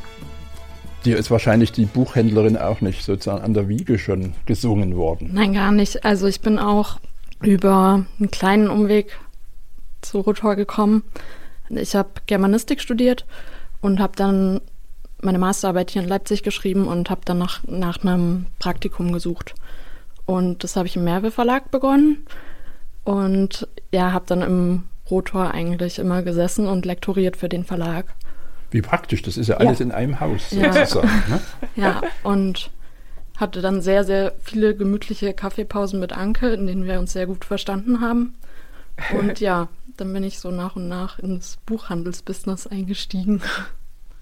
dir 1.06 1.16
ist 1.16 1.31
wahrscheinlich 1.31 1.72
die 1.72 1.86
Buchhändlerin 1.86 2.58
auch 2.58 2.81
nicht 2.81 3.06
sozusagen 3.06 3.42
an 3.42 3.54
der 3.54 3.69
Wiege 3.69 3.98
schon 3.98 4.34
gesungen 4.46 4.98
worden. 4.98 5.30
Nein, 5.32 5.53
gar 5.53 5.72
nicht. 5.72 6.03
Also 6.03 6.27
ich 6.27 6.41
bin 6.41 6.60
auch 6.60 7.00
über 7.41 8.06
einen 8.20 8.30
kleinen 8.30 8.70
Umweg 8.70 9.18
zu 10.01 10.20
Rotor 10.20 10.58
gekommen. 10.58 11.03
Ich 11.70 11.96
habe 11.96 12.10
Germanistik 12.25 12.82
studiert 12.82 13.25
und 13.80 14.01
habe 14.01 14.18
dann 14.18 14.60
meine 15.22 15.39
Masterarbeit 15.39 15.91
hier 15.91 16.01
in 16.01 16.10
Leipzig 16.10 16.44
geschrieben 16.44 16.89
und 16.89 17.10
habe 17.10 17.22
dann 17.24 17.38
nach, 17.38 17.63
nach 17.65 18.03
einem 18.03 18.48
Praktikum 18.60 19.13
gesucht. 19.13 19.56
Und 20.25 20.65
das 20.65 20.75
habe 20.75 20.86
ich 20.86 20.98
im 20.98 21.06
Merve 21.06 21.32
Verlag 21.32 21.72
begonnen 21.72 22.25
und 23.06 23.70
ja, 23.94 24.12
habe 24.12 24.25
dann 24.27 24.41
im 24.41 24.84
Rotor 25.12 25.51
eigentlich 25.51 26.00
immer 26.00 26.24
gesessen 26.24 26.68
und 26.68 26.86
lektoriert 26.86 27.38
für 27.38 27.50
den 27.50 27.63
Verlag. 27.63 28.06
Wie 28.72 28.82
praktisch, 28.82 29.22
das 29.22 29.38
ist 29.38 29.48
ja 29.48 29.58
alles 29.58 29.80
ja. 29.80 29.86
in 29.86 29.91
einem 29.91 30.20
Haus 30.20 30.50
sozusagen. 30.50 31.08
Ja. 31.08 31.36
Ne? 31.36 31.41
ja, 31.75 32.01
und 32.24 32.72
hatte 33.38 33.62
dann 33.62 33.82
sehr, 33.82 34.03
sehr 34.06 34.34
viele 34.39 34.75
gemütliche 34.75 35.34
Kaffeepausen 35.34 36.00
mit 36.00 36.13
Anke, 36.13 36.53
in 36.53 36.68
denen 36.68 36.86
wir 36.86 37.00
uns 37.00 37.12
sehr 37.12 37.25
gut 37.25 37.44
verstanden 37.44 38.00
haben. 38.00 38.36
Und 39.20 39.39
ja, 39.41 39.68
dann 39.98 40.13
bin 40.13 40.24
ich 40.24 40.39
so 40.39 40.51
nach 40.51 40.75
und 40.75 40.88
nach 40.88 41.20
ins 41.20 41.58
Buchhandelsbusiness 41.65 42.68
eingestiegen. 42.68 43.41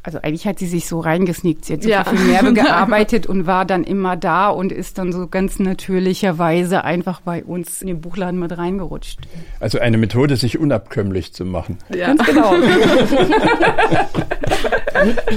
Also 0.01 0.20
eigentlich 0.22 0.48
hat 0.48 0.60
sie 0.60 0.68
sich 0.68 0.88
so 0.88 1.01
reingesneakt. 1.01 1.65
Sie 1.65 1.74
hat 1.74 1.84
so 1.84 1.89
ja. 1.89 2.06
viel 2.06 2.20
Merbe 2.20 2.53
gearbeitet 2.62 3.27
und 3.27 3.46
war 3.48 3.65
dann 3.65 3.84
immer 3.84 4.15
da 4.15 4.48
und 4.50 4.72
ist 4.72 4.98
dann 4.98 5.12
so 5.12 5.27
ganz 5.27 5.60
natürlicherweise 5.60 6.86
einfach 6.86 7.20
bei 7.22 7.44
uns 7.44 7.82
in 7.82 7.88
den 7.88 8.00
Buchladen 8.00 8.39
mit 8.39 8.58
reingerutscht. 8.58 9.20
Also 9.60 9.79
eine 9.79 9.98
Methode, 9.98 10.38
sich 10.38 10.58
unabkömmlich 10.58 11.34
zu 11.34 11.44
machen. 11.44 11.79
Ja. 11.94 12.08
Ganz 12.08 12.25
genau. 12.25 12.51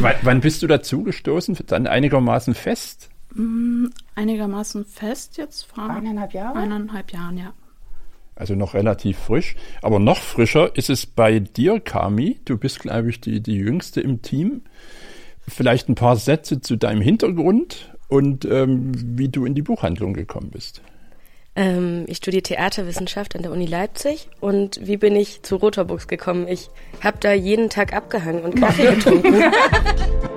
wann, 0.00 0.14
wann 0.22 0.40
bist 0.40 0.62
du 0.62 0.68
dazu 0.68 1.02
gestoßen? 1.02 1.58
Dann 1.66 1.88
einigermaßen 1.88 2.54
fest? 2.54 3.10
Mm, 3.34 3.86
einigermaßen 4.14 4.84
fest 4.84 5.38
jetzt 5.38 5.64
vor 5.64 5.90
eineinhalb 5.90 6.34
Jahren. 6.34 6.56
Eineinhalb 6.56 7.12
Jahren, 7.12 7.36
ja. 7.36 7.52
Also 8.34 8.54
noch 8.54 8.74
relativ 8.74 9.18
frisch. 9.18 9.56
Aber 9.82 9.98
noch 9.98 10.18
frischer 10.18 10.74
ist 10.76 10.90
es 10.90 11.06
bei 11.06 11.38
dir, 11.40 11.80
Kami. 11.80 12.40
Du 12.44 12.56
bist, 12.56 12.80
glaube 12.80 13.10
ich, 13.10 13.20
die, 13.20 13.40
die 13.40 13.54
Jüngste 13.54 14.00
im 14.00 14.22
Team. 14.22 14.62
Vielleicht 15.46 15.88
ein 15.88 15.94
paar 15.94 16.16
Sätze 16.16 16.60
zu 16.60 16.76
deinem 16.76 17.00
Hintergrund 17.00 17.94
und 18.08 18.44
ähm, 18.44 18.92
wie 19.18 19.28
du 19.28 19.44
in 19.44 19.54
die 19.54 19.62
Buchhandlung 19.62 20.14
gekommen 20.14 20.50
bist. 20.50 20.82
Ähm, 21.54 22.04
ich 22.06 22.18
studiere 22.18 22.42
Theaterwissenschaft 22.42 23.36
an 23.36 23.42
der 23.42 23.52
Uni 23.52 23.66
Leipzig 23.66 24.28
und 24.40 24.80
wie 24.86 24.96
bin 24.96 25.14
ich 25.16 25.42
zu 25.42 25.56
Rotorbooks 25.56 26.08
gekommen? 26.08 26.48
Ich 26.48 26.70
habe 27.02 27.18
da 27.20 27.32
jeden 27.32 27.68
Tag 27.68 27.92
abgehangen 27.92 28.42
und 28.42 28.54
Kaffee 28.54 28.86
getrunken. 28.94 29.34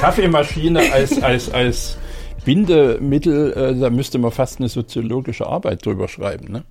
Kaffeemaschine 0.00 0.92
als, 0.92 1.22
als, 1.22 1.50
als 1.50 1.98
Bindemittel, 2.44 3.52
äh, 3.52 3.78
da 3.78 3.90
müsste 3.90 4.18
man 4.18 4.30
fast 4.30 4.58
eine 4.58 4.68
soziologische 4.68 5.46
Arbeit 5.46 5.84
drüber 5.84 6.08
schreiben, 6.08 6.50
ne? 6.50 6.64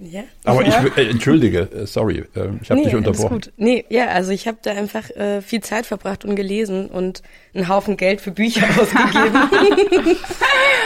Ja. 0.00 0.22
Aber 0.44 0.66
ja. 0.66 0.82
ich 0.82 0.96
äh, 0.96 1.10
entschuldige, 1.10 1.70
äh, 1.72 1.86
sorry, 1.86 2.24
äh, 2.34 2.48
ich 2.62 2.70
habe 2.70 2.80
nee, 2.80 2.86
dich 2.86 2.94
unterbrochen. 2.94 3.32
Alles 3.34 3.46
gut. 3.46 3.52
Nee, 3.58 3.84
ja, 3.90 4.06
also 4.06 4.30
ich 4.30 4.48
habe 4.48 4.56
da 4.62 4.70
einfach 4.70 5.10
äh, 5.10 5.42
viel 5.42 5.60
Zeit 5.60 5.84
verbracht 5.84 6.24
und 6.24 6.36
gelesen 6.36 6.86
und 6.86 7.22
einen 7.52 7.68
Haufen 7.68 7.98
Geld 7.98 8.22
für 8.22 8.30
Bücher 8.30 8.66
ausgegeben. 8.80 10.16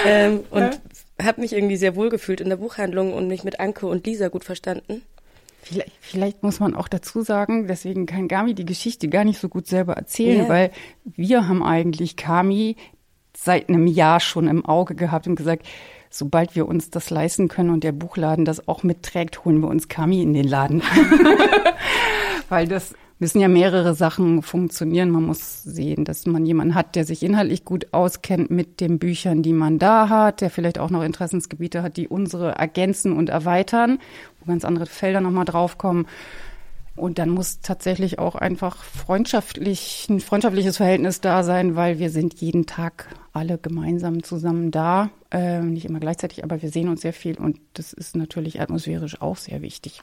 ähm, 0.07 0.41
und 0.51 0.61
ja. 0.61 1.27
habe 1.27 1.41
mich 1.41 1.53
irgendwie 1.53 1.77
sehr 1.77 1.95
wohl 1.95 2.09
gefühlt 2.09 2.41
in 2.41 2.49
der 2.49 2.57
Buchhandlung 2.57 3.13
und 3.13 3.29
mich 3.29 3.45
mit 3.45 3.61
Anke 3.61 3.87
und 3.87 4.05
Lisa 4.05 4.27
gut 4.27 4.43
verstanden. 4.43 5.03
Vielleicht, 5.65 5.93
vielleicht 6.01 6.43
muss 6.43 6.61
man 6.61 6.75
auch 6.75 6.89
dazu 6.89 7.23
sagen, 7.23 7.67
deswegen 7.67 8.05
kann 8.05 8.29
Gami 8.29 8.55
die 8.55 8.67
Geschichte 8.67 9.09
gar 9.09 9.25
nicht 9.25 9.41
so 9.41 9.49
gut 9.49 9.67
selber 9.67 9.95
erzählen, 9.95 10.41
yeah. 10.41 10.49
weil 10.49 10.71
wir 11.05 11.49
haben 11.49 11.63
eigentlich 11.63 12.17
Kami 12.17 12.77
seit 13.35 13.71
einem 13.71 13.87
Jahr 13.87 14.21
schon 14.21 14.47
im 14.47 14.67
Auge 14.67 14.95
gehabt 14.95 15.27
und 15.27 15.37
gesagt, 15.37 15.67
sobald 16.11 16.55
wir 16.55 16.69
uns 16.69 16.91
das 16.91 17.09
leisten 17.09 17.49
können 17.49 17.71
und 17.71 17.83
der 17.83 17.93
Buchladen 17.93 18.45
das 18.45 18.69
auch 18.69 18.83
mitträgt, 18.83 19.45
holen 19.47 19.61
wir 19.61 19.69
uns 19.69 19.89
Kami 19.89 20.23
in 20.23 20.35
den 20.35 20.47
Laden. 20.47 20.83
Weil 22.51 22.69
das 22.69 22.95
müssen 23.19 23.41
ja 23.41 23.49
mehrere 23.49 23.95
Sachen 23.95 24.43
funktionieren. 24.43 25.11
Man 25.11 25.25
muss 25.25 25.63
sehen, 25.63 26.05
dass 26.05 26.27
man 26.27 26.45
jemanden 26.45 26.75
hat, 26.75 26.97
der 26.97 27.05
sich 27.05 27.23
inhaltlich 27.23 27.65
gut 27.65 27.93
auskennt 27.93 28.51
mit 28.51 28.81
den 28.81 28.99
Büchern, 28.99 29.43
die 29.43 29.53
man 29.53 29.79
da 29.79 30.09
hat, 30.09 30.41
der 30.41 30.51
vielleicht 30.51 30.79
auch 30.79 30.91
noch 30.91 31.03
Interessensgebiete 31.03 31.83
hat, 31.83 31.97
die 31.97 32.09
unsere 32.09 32.53
ergänzen 32.53 33.13
und 33.13 33.29
erweitern, 33.29 33.99
wo 34.41 34.47
ganz 34.47 34.65
andere 34.65 34.87
Felder 34.87 35.21
nochmal 35.21 35.45
draufkommen. 35.45 36.07
Und 36.97 37.19
dann 37.19 37.31
muss 37.31 37.61
tatsächlich 37.61 38.21
auch 38.21 38.37
einfach 38.37 38.85
freundschaftlich, 38.85 40.07
ein 40.09 40.21
freundschaftliches 40.21 40.77
Verhältnis 40.77 41.21
da 41.21 41.43
sein, 41.43 41.75
weil 41.75 41.99
wir 41.99 42.11
sind 42.11 42.41
jeden 42.41 42.67
Tag 42.67 43.09
alle 43.33 43.59
gemeinsam 43.59 44.23
zusammen 44.23 44.71
da. 44.71 45.11
Äh, 45.33 45.61
nicht 45.61 45.87
immer 45.87 45.99
gleichzeitig, 45.99 46.45
aber 46.45 46.63
wir 46.63 46.71
sehen 46.71 46.89
uns 46.89 47.01
sehr 47.01 47.13
viel 47.13 47.37
und 47.37 47.59
das 47.75 47.93
ist 47.93 48.15
natürlich 48.15 48.61
atmosphärisch 48.61 49.21
auch 49.21 49.37
sehr 49.37 49.61
wichtig. 49.61 50.03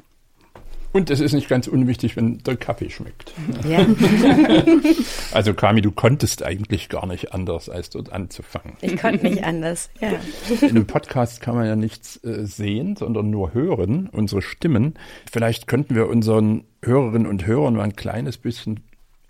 Und 0.94 1.10
es 1.10 1.20
ist 1.20 1.34
nicht 1.34 1.48
ganz 1.48 1.68
unwichtig, 1.68 2.18
wenn 2.18 2.40
der 2.40 2.58
Kaffee 2.58 2.90
schmeckt. 2.90 3.34
Ja. 3.68 3.86
also 5.32 5.54
Kami, 5.54 5.82
du 5.82 5.92
konntest 5.92 6.44
eigentlich 6.44 6.90
gar 6.90 7.06
nicht 7.06 7.34
anders, 7.34 7.70
als 7.70 7.90
dort 7.90 8.12
anzufangen. 8.12 8.74
Ich 8.82 8.98
konnte 8.98 9.26
nicht 9.26 9.44
anders, 9.44 9.90
ja. 10.02 10.14
In 10.62 10.70
einem 10.70 10.88
Podcast 10.88 11.42
kann 11.42 11.56
man 11.56 11.66
ja 11.66 11.76
nichts 11.76 12.22
äh, 12.24 12.46
sehen, 12.46 12.96
sondern 12.98 13.30
nur 13.30 13.54
hören, 13.54 14.10
unsere 14.12 14.42
Stimmen. 14.42 14.96
Vielleicht 15.32 15.68
könnten 15.68 15.96
wir 15.96 16.08
unseren 16.08 16.66
Hörerinnen 16.84 17.28
und 17.28 17.46
Hörern 17.46 17.76
mal 17.76 17.84
ein 17.84 17.96
kleines 17.96 18.38
bisschen 18.38 18.82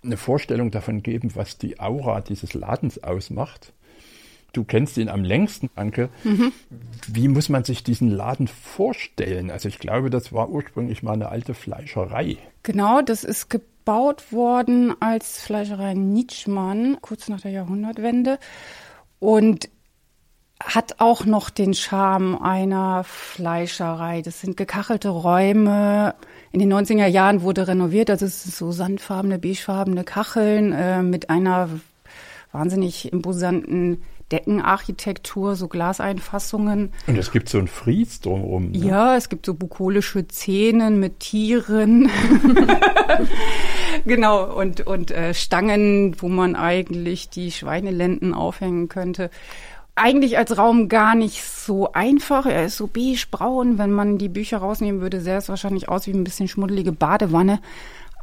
eine 0.04 0.16
Vorstellung 0.16 0.70
davon 0.70 1.02
geben, 1.02 1.30
was 1.34 1.58
die 1.58 1.78
Aura 1.78 2.20
dieses 2.20 2.54
Ladens 2.54 3.02
ausmacht. 3.02 3.72
Du 4.52 4.64
kennst 4.64 4.98
ihn 4.98 5.08
am 5.08 5.24
längsten, 5.24 5.70
Anke. 5.76 6.10
Mhm. 6.24 6.52
Wie 7.08 7.28
muss 7.28 7.48
man 7.48 7.64
sich 7.64 7.82
diesen 7.84 8.10
Laden 8.10 8.48
vorstellen? 8.48 9.50
Also 9.50 9.68
ich 9.68 9.78
glaube, 9.78 10.10
das 10.10 10.32
war 10.32 10.50
ursprünglich 10.50 11.02
mal 11.02 11.14
eine 11.14 11.30
alte 11.30 11.54
Fleischerei. 11.54 12.36
Genau, 12.62 13.00
das 13.00 13.24
ist 13.24 13.48
gebaut 13.48 14.30
worden 14.30 14.94
als 15.00 15.40
Fleischerei 15.40 15.94
Nitschmann, 15.94 16.98
kurz 17.00 17.28
nach 17.28 17.40
der 17.40 17.52
Jahrhundertwende. 17.52 18.38
Und 19.18 19.70
hat 20.62 20.96
auch 20.98 21.24
noch 21.24 21.50
den 21.50 21.74
Charme 21.74 22.40
einer 22.40 23.04
Fleischerei. 23.04 24.22
Das 24.22 24.40
sind 24.40 24.56
gekachelte 24.56 25.08
Räume. 25.08 26.14
In 26.52 26.60
den 26.60 26.72
90er 26.72 27.06
Jahren 27.06 27.42
wurde 27.42 27.66
renoviert, 27.66 28.10
also 28.10 28.26
es 28.26 28.44
sind 28.44 28.54
so 28.54 28.70
sandfarbene, 28.70 29.38
beigefarbene 29.38 30.04
Kacheln 30.04 30.72
äh, 30.72 31.02
mit 31.02 31.30
einer 31.30 31.68
wahnsinnig 32.52 33.12
imposanten 33.12 34.02
Deckenarchitektur, 34.32 35.54
so 35.54 35.68
Glaseinfassungen. 35.68 36.92
Und 37.06 37.18
es 37.18 37.30
gibt 37.30 37.48
so 37.50 37.58
ein 37.58 37.68
Fries 37.68 38.20
drumherum. 38.20 38.70
Ne? 38.70 38.78
Ja, 38.78 39.16
es 39.16 39.28
gibt 39.28 39.44
so 39.44 39.54
bukolische 39.54 40.24
Szenen 40.26 40.98
mit 40.98 41.20
Tieren. 41.20 42.10
genau, 44.06 44.44
und, 44.58 44.86
und 44.86 45.10
äh, 45.10 45.34
Stangen, 45.34 46.16
wo 46.20 46.28
man 46.28 46.56
eigentlich 46.56 47.28
die 47.28 47.52
Schweinelenden 47.52 48.32
aufhängen 48.32 48.88
könnte. 48.88 49.30
Eigentlich 49.94 50.38
als 50.38 50.56
Raum 50.56 50.88
gar 50.88 51.14
nicht 51.14 51.44
so 51.44 51.92
einfach. 51.92 52.46
Er 52.46 52.64
ist 52.64 52.78
so 52.78 52.86
beige-braun. 52.86 53.76
Wenn 53.76 53.92
man 53.92 54.16
die 54.16 54.30
Bücher 54.30 54.58
rausnehmen 54.58 55.02
würde, 55.02 55.20
sähe 55.20 55.36
es 55.36 55.50
wahrscheinlich 55.50 55.90
aus 55.90 56.06
wie 56.06 56.12
ein 56.12 56.24
bisschen 56.24 56.48
schmuddelige 56.48 56.92
Badewanne. 56.92 57.60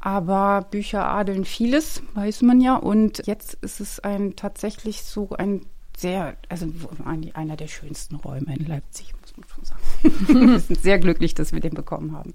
Aber 0.01 0.66
Bücher 0.72 1.08
adeln 1.08 1.46
vieles, 1.46 2.01
weiß 2.16 2.42
man 2.42 2.62
ja. 2.62 2.75
Und 2.75 3.28
jetzt 3.28 3.56
ist 3.62 3.80
es 3.82 4.00
ein 4.00 4.36
tatsächlich 4.36 5.04
so 5.04 5.30
ein 5.38 5.62
sehr, 6.00 6.38
also 6.48 6.68
einer 7.34 7.58
der 7.58 7.68
schönsten 7.68 8.15
Räume 8.15 8.56
in 8.56 8.65
Leipzig, 8.65 9.13
muss 9.20 9.36
man 9.36 9.48
schon 9.48 9.65
sagen. 9.65 10.51
wir 10.51 10.60
sind 10.60 10.82
sehr 10.82 10.98
glücklich, 10.98 11.36
dass 11.36 11.51
wir 11.51 11.60
den 11.60 11.74
bekommen 11.74 12.13
haben. 12.13 12.34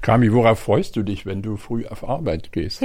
Kami, 0.00 0.32
worauf 0.32 0.60
freust 0.60 0.94
du 0.94 1.02
dich, 1.02 1.26
wenn 1.26 1.42
du 1.42 1.56
früh 1.56 1.86
auf 1.86 2.08
Arbeit 2.08 2.52
gehst? 2.52 2.82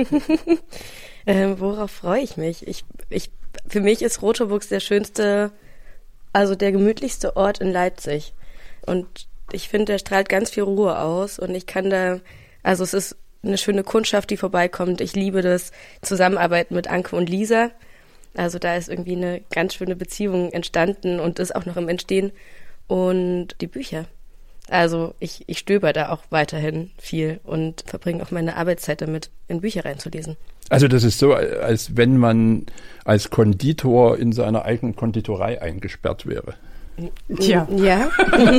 ähm, 1.28 1.60
worauf 1.60 1.92
freue 1.92 2.22
ich 2.22 2.38
mich? 2.38 2.68
Ich, 2.68 2.84
ich, 3.10 3.30
für 3.68 3.82
mich 3.82 4.02
ist 4.02 4.22
Rotoburgs 4.24 4.68
der 4.68 4.80
schönste, 4.80 5.52
also 6.32 6.56
der 6.56 6.72
gemütlichste 6.72 7.36
Ort 7.36 7.60
in 7.60 7.72
Leipzig. 7.72 8.34
Und 8.86 9.28
ich 9.52 9.70
finde, 9.70 9.86
der 9.86 10.00
strahlt 10.00 10.28
ganz 10.28 10.50
viel 10.50 10.64
Ruhe 10.64 10.98
aus 10.98 11.38
und 11.38 11.54
ich 11.54 11.68
kann 11.68 11.92
da, 11.92 12.20
also 12.64 12.84
es 12.84 12.96
ist 12.96 13.16
eine 13.44 13.60
schöne 13.60 13.84
Kundschaft, 13.84 14.32
die 14.32 14.38
vorbeikommt. 14.38 15.00
Ich 15.02 15.14
liebe 15.14 15.44
das 15.44 15.72
Zusammenarbeiten 16.02 16.74
mit 16.74 16.88
Anke 16.88 17.16
und 17.16 17.30
Lisa. 17.30 17.70
Also 18.36 18.60
da 18.60 18.76
ist 18.76 18.90
irgendwie 18.90 19.16
eine 19.16 19.42
ganz 19.52 19.76
schöne 19.76 19.96
Beziehung 19.96 20.52
entstanden 20.52 21.20
und 21.20 21.40
ist 21.40 21.56
auch 21.56 21.66
noch 21.66 21.78
im 21.78 21.90
Entstehen. 21.90 22.32
Und 22.88 23.50
die 23.62 23.68
Bücher. 23.68 24.06
Also 24.70 25.14
ich, 25.20 25.44
ich 25.48 25.60
stöber 25.60 25.94
da 25.94 26.10
auch 26.10 26.24
weiterhin 26.30 26.92
viel 26.98 27.40
und 27.44 27.84
verbringe 27.86 28.24
auch 28.24 28.32
meine 28.32 28.56
Arbeitszeit 28.56 29.02
damit, 29.02 29.30
in 29.48 29.62
Bücher 29.62 29.86
reinzulesen. 29.86 30.38
Also 30.70 30.88
das 30.88 31.04
ist 31.04 31.20
so, 31.20 31.34
als 31.34 31.98
wenn 31.98 32.18
man 32.18 32.66
als 33.04 33.30
Konditor 33.30 34.18
in 34.18 34.32
seiner 34.32 34.64
eigenen 34.64 34.96
Konditorei 34.96 35.62
eingesperrt 35.62 36.26
wäre. 36.26 36.56
Tja. 37.40 37.68
Ja. 37.76 38.10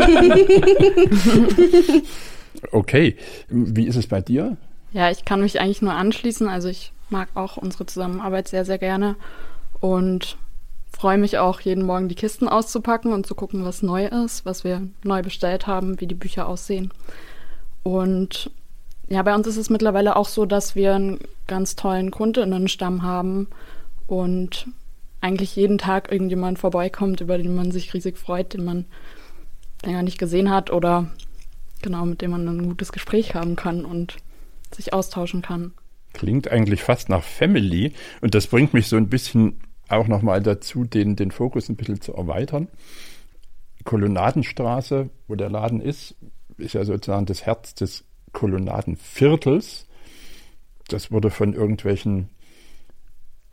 okay. 2.73 3.17
Wie 3.49 3.87
ist 3.87 3.97
es 3.97 4.07
bei 4.07 4.21
dir? 4.21 4.57
Ja, 4.93 5.11
ich 5.11 5.25
kann 5.25 5.41
mich 5.41 5.61
eigentlich 5.61 5.83
nur 5.83 5.95
anschließen. 5.95 6.49
Also 6.49 6.69
ich 6.69 6.93
mag 7.09 7.29
auch 7.35 7.57
unsere 7.57 7.87
Zusammenarbeit 7.87 8.49
sehr, 8.49 8.65
sehr 8.65 8.79
gerne 8.79 9.17
und 9.85 10.39
freue 10.91 11.19
mich 11.19 11.37
auch, 11.37 11.61
jeden 11.61 11.85
Morgen 11.85 12.09
die 12.09 12.15
Kisten 12.15 12.49
auszupacken 12.49 13.13
und 13.13 13.27
zu 13.27 13.35
gucken, 13.35 13.67
was 13.67 13.83
neu 13.83 14.07
ist, 14.07 14.47
was 14.47 14.65
wir 14.65 14.89
neu 15.03 15.21
bestellt 15.21 15.67
haben, 15.67 16.01
wie 16.01 16.07
die 16.07 16.15
Bücher 16.15 16.49
aussehen. 16.49 16.91
Und 17.83 18.51
ja, 19.11 19.23
bei 19.23 19.35
uns 19.35 19.47
ist 19.47 19.59
es 19.59 19.69
mittlerweile 19.69 20.17
auch 20.17 20.27
so, 20.27 20.47
dass 20.47 20.75
wir 20.75 20.95
einen 20.95 21.19
ganz 21.47 21.77
tollen 21.77 22.11
Kundinnenstamm 22.11 23.03
haben 23.03 23.49
und 24.07 24.69
eigentlich 25.21 25.55
jeden 25.55 25.77
Tag 25.77 26.11
irgendjemand 26.11 26.59
vorbeikommt, 26.59 27.21
über 27.21 27.37
den 27.37 27.55
man 27.55 27.71
sich 27.71 27.93
riesig 27.93 28.17
freut, 28.17 28.55
den 28.55 28.65
man 28.65 28.87
länger 29.85 30.03
nicht 30.03 30.17
gesehen 30.17 30.49
hat 30.49 30.71
oder 30.71 31.11
genau, 31.83 32.07
mit 32.07 32.23
dem 32.23 32.31
man 32.31 32.49
ein 32.49 32.69
gutes 32.69 32.91
Gespräch 32.91 33.35
haben 33.35 33.55
kann 33.55 33.85
und 33.85 34.17
sich 34.75 34.95
austauschen 34.95 35.43
kann. 35.43 35.75
Klingt 36.15 36.51
eigentlich 36.51 36.83
fast 36.83 37.11
nach 37.11 37.23
Family 37.23 37.93
und 38.23 38.35
das 38.35 38.47
bringt 38.47 38.73
mich 38.73 38.89
so 38.89 38.97
ein 38.97 39.11
bisschen 39.11 39.61
auch 39.89 40.09
nochmal 40.09 40.43
dazu, 40.43 40.85
den, 40.85 41.17
den 41.17 41.31
Fokus 41.31 41.69
ein 41.69 41.77
bisschen 41.77 42.01
zu 42.01 42.15
erweitern. 42.15 42.69
Kolonnadenstraße, 43.85 45.11
wo 45.29 45.35
der 45.35 45.51
Laden 45.51 45.81
ist, 45.81 46.17
ist 46.57 46.75
ja 46.75 46.85
sozusagen 46.85 47.27
das 47.27 47.45
Herz 47.45 47.75
des 47.75 48.05
Kolonnadenviertels. 48.33 49.87
Das 50.89 51.11
wurde 51.11 51.31
von 51.31 51.55
irgendwelchen 51.55 52.29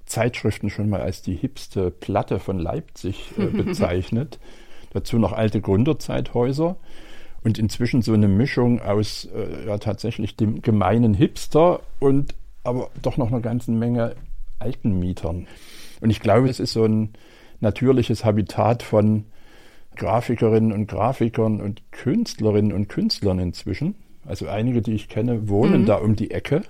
Zeitschriften 0.06 0.70
schon 0.70 0.90
mal 0.90 1.02
als 1.02 1.22
die 1.22 1.36
hipste 1.36 1.90
Platte 1.90 2.40
von 2.40 2.60
Leipzig 2.60 3.32
äh, 3.38 3.46
bezeichnet. 3.64 4.40
Dazu 4.92 5.18
noch 5.18 5.32
alte 5.32 5.62
Gründerzeithäuser 5.62 6.76
und 7.44 7.58
inzwischen 7.58 8.02
so 8.02 8.14
eine 8.14 8.28
Mischung 8.28 8.82
aus 8.82 9.26
äh, 9.34 9.68
ja 9.68 9.78
tatsächlich 9.78 10.36
dem 10.36 10.62
gemeinen 10.62 11.14
Hipster 11.14 11.82
und 12.00 12.36
aber 12.64 12.90
doch 13.02 13.18
noch 13.18 13.28
einer 13.28 13.40
ganzen 13.40 13.80
Menge 13.80 14.16
alten 14.60 15.00
Mietern. 15.00 15.48
Und 16.02 16.10
ich 16.10 16.20
glaube, 16.20 16.50
es 16.50 16.60
ist 16.60 16.74
so 16.74 16.84
ein 16.84 17.14
natürliches 17.62 18.26
Habitat 18.26 18.84
von 18.84 19.26
Grafikerinnen 19.96 20.72
und 20.72 20.88
Grafikern 20.88 21.62
und 21.62 21.84
Künstlerinnen 21.92 22.74
und 22.74 22.90
Künstlern 22.90 23.40
inzwischen. 23.40 23.96
Also 24.26 24.48
einige, 24.48 24.82
die 24.82 24.94
ich 24.94 25.10
kenne, 25.10 25.48
wohnen 25.50 25.82
mhm. 25.82 25.86
da 25.86 25.96
um 25.96 26.16
die 26.16 26.32
Ecke. 26.32 26.62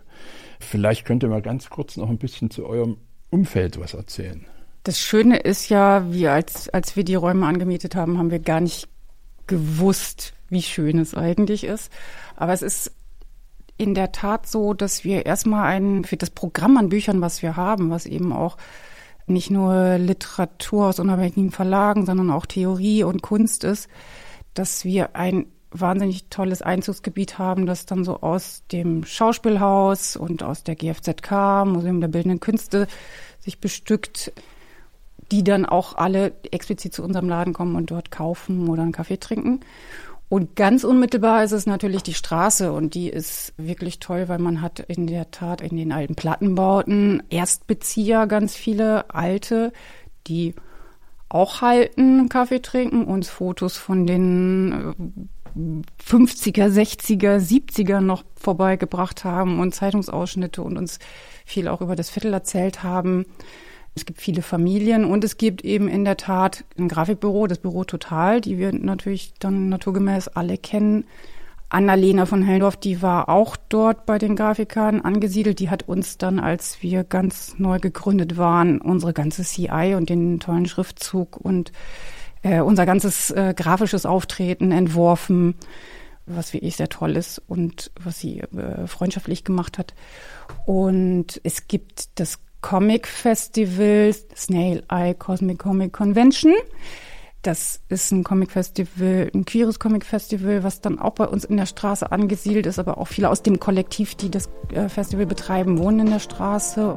Vielleicht 0.60 1.06
könnt 1.06 1.24
ihr 1.24 1.30
mal 1.30 1.42
ganz 1.42 1.70
kurz 1.70 1.98
noch 1.98 2.10
ein 2.10 2.18
bisschen 2.18 2.52
zu 2.52 2.66
eurem 2.66 2.98
Umfeld 3.30 3.80
was 3.80 3.94
erzählen. 3.94 4.46
Das 4.84 5.00
Schöne 5.00 5.38
ist 5.38 5.70
ja, 5.70 6.12
wir 6.12 6.32
als, 6.34 6.70
als 6.70 6.96
wir 6.96 7.04
die 7.04 7.16
Räume 7.16 7.46
angemietet 7.46 7.96
haben, 7.96 8.18
haben 8.18 8.32
wir 8.32 8.40
gar 8.40 8.62
nicht 8.62 8.88
gewusst, 9.48 10.34
wie 10.50 10.62
schön 10.62 10.98
es 10.98 11.14
eigentlich 11.14 11.64
ist. 11.64 11.92
Aber 12.36 12.54
es 12.54 12.62
ist 12.62 12.92
in 13.78 13.94
der 13.94 14.12
Tat 14.12 14.48
so, 14.48 14.74
dass 14.74 15.04
wir 15.04 15.26
erstmal 15.26 15.66
ein, 15.66 16.04
für 16.04 16.18
das 16.18 16.30
Programm 16.30 16.78
an 16.78 16.90
Büchern, 16.90 17.22
was 17.22 17.42
wir 17.42 17.56
haben, 17.56 17.90
was 17.90 18.06
eben 18.06 18.34
auch 18.34 18.58
nicht 19.32 19.50
nur 19.50 19.98
Literatur 19.98 20.88
aus 20.88 21.00
unabhängigen 21.00 21.52
Verlagen, 21.52 22.06
sondern 22.06 22.30
auch 22.32 22.46
Theorie 22.46 23.04
und 23.04 23.22
Kunst 23.22 23.64
ist, 23.64 23.90
dass 24.54 24.86
wir 24.86 25.16
ein 25.16 25.46
wahnsinnig 25.72 26.26
tolles 26.30 26.62
Einzugsgebiet 26.62 27.38
haben, 27.38 27.66
das 27.66 27.86
dann 27.86 28.04
so 28.04 28.22
aus 28.22 28.64
dem 28.72 29.06
Schauspielhaus 29.06 30.16
und 30.16 30.44
aus 30.44 30.64
der 30.64 30.76
GFZK, 30.76 31.66
Museum 31.66 32.02
der 32.02 32.10
Bildenden 32.10 32.40
Künste, 32.42 32.88
sich 33.40 33.60
bestückt, 33.60 34.34
die 35.32 35.44
dann 35.44 35.66
auch 35.66 35.96
alle 35.96 36.34
explizit 36.52 36.94
zu 36.94 37.04
unserem 37.04 37.30
Laden 37.30 37.54
kommen 37.54 37.76
und 37.76 37.90
dort 37.90 38.12
kaufen 38.12 38.68
oder 38.68 38.84
einen 38.84 38.92
Kaffee 38.92 39.18
trinken. 39.18 39.62
Und 40.32 40.56
ganz 40.56 40.86
unmittelbar 40.86 41.44
ist 41.44 41.52
es 41.52 41.66
natürlich 41.66 42.04
die 42.04 42.14
Straße 42.14 42.72
und 42.72 42.94
die 42.94 43.10
ist 43.10 43.54
wirklich 43.58 44.00
toll, 44.00 44.30
weil 44.30 44.40
man 44.40 44.62
hat 44.62 44.80
in 44.80 45.06
der 45.06 45.30
Tat 45.30 45.60
in 45.60 45.76
den 45.76 45.92
alten 45.92 46.16
Plattenbauten 46.16 47.22
Erstbezieher 47.30 48.28
ganz 48.28 48.56
viele 48.56 49.14
alte, 49.14 49.74
die 50.28 50.56
auch 51.28 51.60
halten, 51.60 52.30
Kaffee 52.30 52.62
trinken, 52.62 53.04
uns 53.04 53.30
Fotos 53.30 53.76
von 53.76 54.08
den 54.08 54.96
50er, 56.08 56.70
60er, 56.70 57.36
70er 57.36 58.00
noch 58.00 58.24
vorbeigebracht 58.38 59.26
haben 59.26 59.60
und 59.60 59.76
Zeitungsausschnitte 59.76 60.62
und 60.62 60.78
uns 60.78 61.00
viel 61.44 61.68
auch 61.68 61.82
über 61.82 61.98
das 61.98 62.10
Viertel 62.10 62.32
erzählt 62.32 62.84
haben. 62.84 63.26
Es 63.94 64.06
gibt 64.06 64.22
viele 64.22 64.42
Familien 64.42 65.04
und 65.04 65.24
es 65.24 65.38
gibt 65.38 65.66
eben 65.66 65.90
in 65.90 66.06
der 66.06 66.16
Tat 66.16 66.64
ein 66.80 66.88
Grafikbüro, 66.88 67.48
das 67.48 67.60
Büro 67.60 67.84
Total, 67.84 68.40
die 68.40 68.58
wir 68.58 68.72
natürlich 68.72 69.34
dann 69.40 69.68
naturgemäß 69.70 70.30
alle 70.30 70.58
kennen. 70.58 71.06
Annalena 71.68 72.26
von 72.26 72.44
Hellendorf, 72.44 72.76
die 72.76 73.02
war 73.02 73.30
auch 73.30 73.56
dort 73.70 74.06
bei 74.06 74.18
den 74.18 74.36
Grafikern 74.36 75.02
angesiedelt. 75.02 75.60
Die 75.60 75.70
hat 75.70 75.88
uns 75.88 76.18
dann, 76.18 76.40
als 76.40 76.82
wir 76.82 77.06
ganz 77.06 77.56
neu 77.60 77.80
gegründet 77.80 78.38
waren, 78.38 78.82
unsere 78.82 79.14
ganze 79.14 79.44
CI 79.44 79.96
und 79.96 80.10
den 80.10 80.40
tollen 80.42 80.66
Schriftzug 80.66 81.38
und 81.38 81.72
äh, 82.44 82.60
unser 82.60 82.86
ganzes 82.86 83.32
äh, 83.32 83.54
grafisches 83.56 84.06
Auftreten 84.06 84.72
entworfen, 84.72 85.56
was 86.26 86.54
wirklich 86.54 86.76
sehr 86.76 86.90
toll 86.90 87.16
ist 87.16 87.42
und 87.48 87.92
was 88.02 88.20
sie 88.20 88.42
äh, 88.42 88.88
freundschaftlich 88.88 89.46
gemacht 89.46 89.78
hat. 89.78 89.94
Und 90.66 91.40
es 91.44 91.68
gibt 91.68 92.20
das 92.20 92.40
Comic 92.62 93.08
Festival, 93.08 94.14
Snail 94.36 94.84
Eye 94.90 95.16
Cosmic 95.16 95.60
Comic 95.60 95.94
Convention. 95.94 96.54
Das 97.42 97.82
ist 97.90 98.12
ein 98.12 98.24
Comic 98.24 98.52
Festival, 98.52 99.32
ein 99.34 99.46
queeres 99.46 99.80
Comic 99.80 100.06
Festival, 100.06 100.64
was 100.64 100.80
dann 100.80 101.00
auch 101.00 101.14
bei 101.14 101.28
uns 101.28 101.44
in 101.44 101.58
der 101.58 101.66
Straße 101.66 102.12
angesiedelt 102.12 102.68
ist, 102.68 102.78
aber 102.78 103.00
auch 103.00 103.08
viele 103.08 103.32
aus 103.32 103.42
dem 103.42 103.60
Kollektiv, 103.60 104.14
die 104.14 104.30
das 104.30 104.48
äh, 104.72 104.88
Festival 104.90 105.26
betreiben, 105.26 105.80
wohnen 105.80 106.02
in 106.02 106.12
der 106.12 106.20
Straße. 106.20 106.96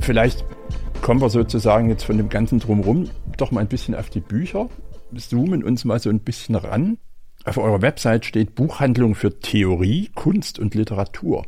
Vielleicht 0.00 0.44
kommen 1.00 1.22
wir 1.22 1.30
sozusagen 1.30 1.88
jetzt 1.88 2.04
von 2.04 2.18
dem 2.18 2.28
ganzen 2.28 2.58
Drumherum 2.58 3.08
doch 3.38 3.52
mal 3.52 3.62
ein 3.62 3.68
bisschen 3.68 3.94
auf 3.94 4.10
die 4.10 4.20
Bücher, 4.20 4.68
zoomen 5.16 5.64
uns 5.64 5.86
mal 5.86 5.98
so 5.98 6.10
ein 6.10 6.20
bisschen 6.20 6.56
ran. 6.56 6.98
Auf 7.44 7.58
eurer 7.58 7.82
Website 7.82 8.24
steht 8.24 8.54
Buchhandlung 8.54 9.14
für 9.14 9.38
Theorie, 9.40 10.10
Kunst 10.14 10.58
und 10.58 10.74
Literatur. 10.74 11.44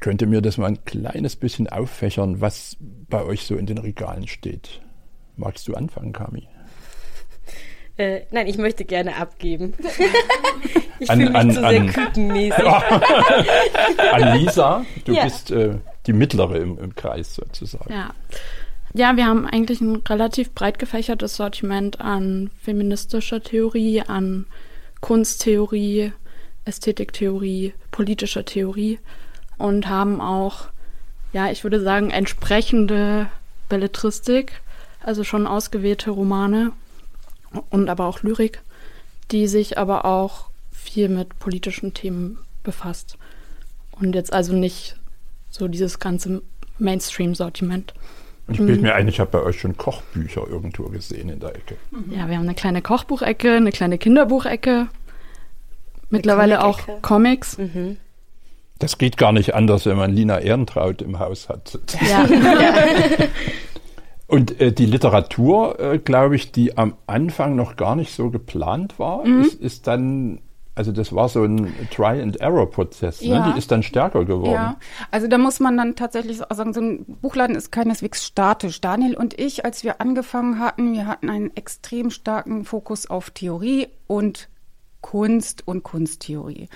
Könnt 0.00 0.22
ihr 0.22 0.28
mir 0.28 0.42
das 0.42 0.58
mal 0.58 0.66
ein 0.66 0.84
kleines 0.84 1.36
bisschen 1.36 1.68
auffächern, 1.68 2.40
was 2.40 2.76
bei 2.80 3.24
euch 3.24 3.44
so 3.44 3.56
in 3.56 3.66
den 3.66 3.78
Regalen 3.78 4.28
steht? 4.28 4.80
Magst 5.36 5.66
du 5.66 5.74
anfangen, 5.74 6.12
Kami? 6.12 6.46
Äh, 7.96 8.22
nein, 8.30 8.46
ich 8.46 8.58
möchte 8.58 8.84
gerne 8.84 9.16
abgeben. 9.16 9.74
ich 10.98 11.10
fühle 11.10 11.30
mich 11.30 11.34
an, 11.34 11.50
zu 11.50 11.60
sehr 11.60 11.86
kükenmäßig. 11.86 12.64
an 14.12 14.38
Lisa, 14.38 14.84
du 15.04 15.12
ja. 15.12 15.24
bist 15.24 15.50
äh, 15.50 15.78
die 16.06 16.12
mittlere 16.12 16.56
im, 16.56 16.78
im 16.78 16.94
Kreis 16.94 17.34
sozusagen. 17.34 17.92
Ja. 17.92 18.10
Ja, 18.96 19.16
wir 19.16 19.26
haben 19.26 19.44
eigentlich 19.44 19.80
ein 19.80 19.96
relativ 19.96 20.52
breit 20.52 20.78
gefächertes 20.78 21.34
Sortiment 21.34 22.00
an 22.00 22.50
feministischer 22.62 23.42
Theorie, 23.42 24.02
an 24.02 24.46
Kunsttheorie, 25.04 26.14
Ästhetiktheorie, 26.64 27.74
politischer 27.90 28.46
Theorie 28.46 28.98
und 29.58 29.86
haben 29.86 30.22
auch, 30.22 30.68
ja, 31.34 31.50
ich 31.50 31.62
würde 31.62 31.78
sagen, 31.82 32.08
entsprechende 32.08 33.28
Belletristik, 33.68 34.62
also 35.02 35.22
schon 35.22 35.46
ausgewählte 35.46 36.10
Romane 36.10 36.72
und 37.68 37.90
aber 37.90 38.06
auch 38.06 38.22
Lyrik, 38.22 38.62
die 39.30 39.46
sich 39.46 39.76
aber 39.76 40.06
auch 40.06 40.48
viel 40.72 41.10
mit 41.10 41.38
politischen 41.38 41.92
Themen 41.92 42.38
befasst. 42.62 43.18
Und 43.90 44.14
jetzt 44.14 44.32
also 44.32 44.54
nicht 44.54 44.96
so 45.50 45.68
dieses 45.68 45.98
ganze 45.98 46.40
Mainstream-Sortiment. 46.78 47.92
Und 48.46 48.54
ich 48.54 48.60
bilde 48.60 48.82
mir 48.82 48.94
ein, 48.94 49.08
ich 49.08 49.20
habe 49.20 49.30
bei 49.30 49.42
euch 49.42 49.58
schon 49.58 49.76
Kochbücher 49.76 50.46
irgendwo 50.46 50.84
gesehen 50.84 51.30
in 51.30 51.40
der 51.40 51.56
Ecke. 51.56 51.76
Ja, 52.10 52.28
wir 52.28 52.36
haben 52.36 52.44
eine 52.44 52.54
kleine 52.54 52.82
Kochbuchecke, 52.82 53.52
eine 53.52 53.72
kleine 53.72 53.96
Kinderbuchecke, 53.96 54.88
mittlerweile 56.10 56.62
auch 56.62 56.80
Comics. 57.00 57.56
Mhm. 57.56 57.96
Das 58.78 58.98
geht 58.98 59.16
gar 59.16 59.32
nicht 59.32 59.54
anders, 59.54 59.86
wenn 59.86 59.96
man 59.96 60.12
Lina 60.12 60.40
Ehrentraut 60.40 61.00
im 61.00 61.18
Haus 61.18 61.48
hat. 61.48 61.78
Ja. 62.06 62.26
Und 64.26 64.60
äh, 64.60 64.72
die 64.72 64.86
Literatur, 64.86 65.78
äh, 65.78 65.98
glaube 65.98 66.36
ich, 66.36 66.50
die 66.50 66.76
am 66.76 66.96
Anfang 67.06 67.56
noch 67.56 67.76
gar 67.76 67.94
nicht 67.94 68.12
so 68.12 68.30
geplant 68.30 68.98
war, 68.98 69.24
mhm. 69.24 69.42
ist, 69.42 69.60
ist 69.60 69.86
dann 69.86 70.40
also 70.76 70.90
das 70.90 71.14
war 71.14 71.28
so 71.28 71.44
ein 71.44 71.72
Try-and-Error-Prozess, 71.90 73.20
ne? 73.20 73.28
ja. 73.28 73.52
die 73.52 73.58
ist 73.58 73.70
dann 73.70 73.82
stärker 73.82 74.24
geworden. 74.24 74.52
Ja, 74.52 74.76
also 75.10 75.28
da 75.28 75.38
muss 75.38 75.60
man 75.60 75.76
dann 75.76 75.94
tatsächlich 75.94 76.38
sagen, 76.38 76.72
so 76.72 76.80
ein 76.80 77.04
Buchladen 77.04 77.54
ist 77.54 77.70
keineswegs 77.70 78.24
statisch. 78.24 78.80
Daniel 78.80 79.16
und 79.16 79.38
ich, 79.38 79.64
als 79.64 79.84
wir 79.84 80.00
angefangen 80.00 80.58
hatten, 80.58 80.92
wir 80.92 81.06
hatten 81.06 81.30
einen 81.30 81.56
extrem 81.56 82.10
starken 82.10 82.64
Fokus 82.64 83.08
auf 83.08 83.30
Theorie 83.30 83.88
und 84.08 84.48
Kunst 85.00 85.66
und 85.68 85.84
Kunsttheorie. 85.84 86.68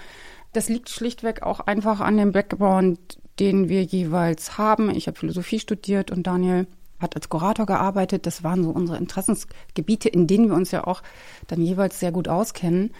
Das 0.53 0.69
liegt 0.69 0.91
schlichtweg 0.91 1.43
auch 1.43 1.61
einfach 1.61 2.01
an 2.01 2.17
dem 2.17 2.33
Background, 2.33 3.19
den 3.41 3.69
wir 3.69 3.83
jeweils 3.83 4.59
haben. 4.59 4.91
Ich 4.91 5.09
habe 5.09 5.19
Philosophie 5.19 5.59
studiert 5.59 6.11
und 6.11 6.27
Daniel 6.27 6.67
hat 7.01 7.17
als 7.17 7.29
Kurator 7.29 7.67
gearbeitet. 7.67 8.27
Das 8.27 8.45
waren 8.45 8.63
so 8.63 8.71
unsere 8.71 8.99
Interessensgebiete, 8.99 10.09
in 10.09 10.27
denen 10.27 10.49
wir 10.49 10.57
uns 10.57 10.71
ja 10.71 10.87
auch 10.87 11.03
dann 11.47 11.63
jeweils 11.63 12.01
sehr 12.01 12.13
gut 12.13 12.29
auskennen. 12.29 12.93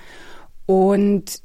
Und 0.69 1.41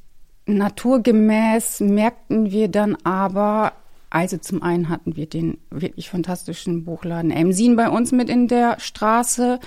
naturgemäß 0.47 1.79
merkten 1.79 2.51
wir 2.51 2.67
dann 2.67 2.97
aber, 3.05 3.71
also 4.09 4.35
zum 4.35 4.61
einen 4.61 4.89
hatten 4.89 5.15
wir 5.15 5.27
den 5.27 5.59
wirklich 5.69 6.09
fantastischen 6.09 6.83
Buchladen 6.83 7.31
Emsin 7.31 7.77
bei 7.77 7.89
uns 7.89 8.11
mit 8.11 8.29
in 8.29 8.49
der 8.49 8.81
Straße 8.81 9.61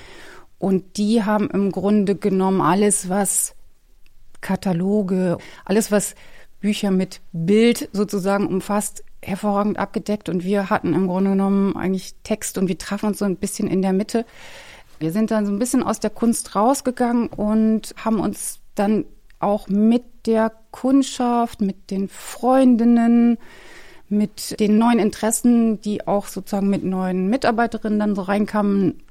und 0.59 0.99
die 0.99 1.25
haben 1.25 1.49
im 1.49 1.73
Grunde 1.73 2.17
genommen 2.17 2.61
alles, 2.61 3.09
was 3.09 3.55
Kataloge, 4.43 5.39
alles, 5.65 5.91
was 5.91 6.17
Bücher 6.61 6.91
mit 6.91 7.23
Bild 7.33 7.89
sozusagen 7.95 8.49
umfasst, 8.49 9.05
hervorragend 9.23 9.79
abgedeckt 9.79 10.29
und 10.29 10.45
wir 10.45 10.69
hatten 10.69 10.93
im 10.93 11.07
Grunde 11.07 11.31
genommen 11.31 11.79
eigentlich 11.79 12.15
Text 12.25 12.59
und 12.59 12.69
wir 12.69 12.77
trafen 12.77 13.07
uns 13.07 13.21
so 13.21 13.25
ein 13.25 13.37
bisschen 13.37 13.69
in 13.69 13.81
der 13.81 13.95
Mitte. 13.95 14.27
Wir 14.99 15.13
sind 15.13 15.31
dann 15.31 15.47
so 15.47 15.53
ein 15.53 15.59
bisschen 15.59 15.83
aus 15.83 15.99
der 15.99 16.11
Kunst 16.11 16.55
rausgegangen 16.55 17.29
und 17.29 17.95
haben 18.05 18.21
uns 18.21 18.61
dann 18.75 19.07
auch 19.47 19.69
mit 19.69 20.03
der 20.27 20.53
Kundschaft, 20.73 21.61
mit 21.61 21.93
den 21.93 22.09
Freundinnen, 22.09 23.39
mit 24.09 24.59
den 24.59 24.77
neuen 24.77 24.99
Interessen, 24.99 25.81
die 25.81 26.07
auch 26.07 26.27
sozusagen 26.27 26.69
mit 26.69 26.83
neuen 26.83 27.29
Mitarbeiterinnen 27.29 28.01
dann 28.01 28.17
so 28.17 28.23
reinkamen, 28.23 29.03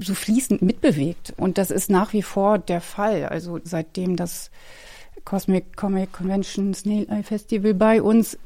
so 0.00 0.14
fließend 0.14 0.62
mitbewegt. 0.62 1.34
Und 1.36 1.58
das 1.58 1.72
ist 1.72 1.90
nach 1.90 2.12
wie 2.12 2.22
vor 2.22 2.58
der 2.58 2.80
Fall. 2.80 3.26
Also 3.26 3.58
seitdem 3.64 4.14
das 4.14 4.52
Cosmic 5.24 5.76
Comic 5.76 6.12
Convention 6.12 6.72
Snail 6.72 7.08
Eye 7.10 7.24
Festival 7.24 7.74
bei 7.74 8.00
uns 8.00 8.38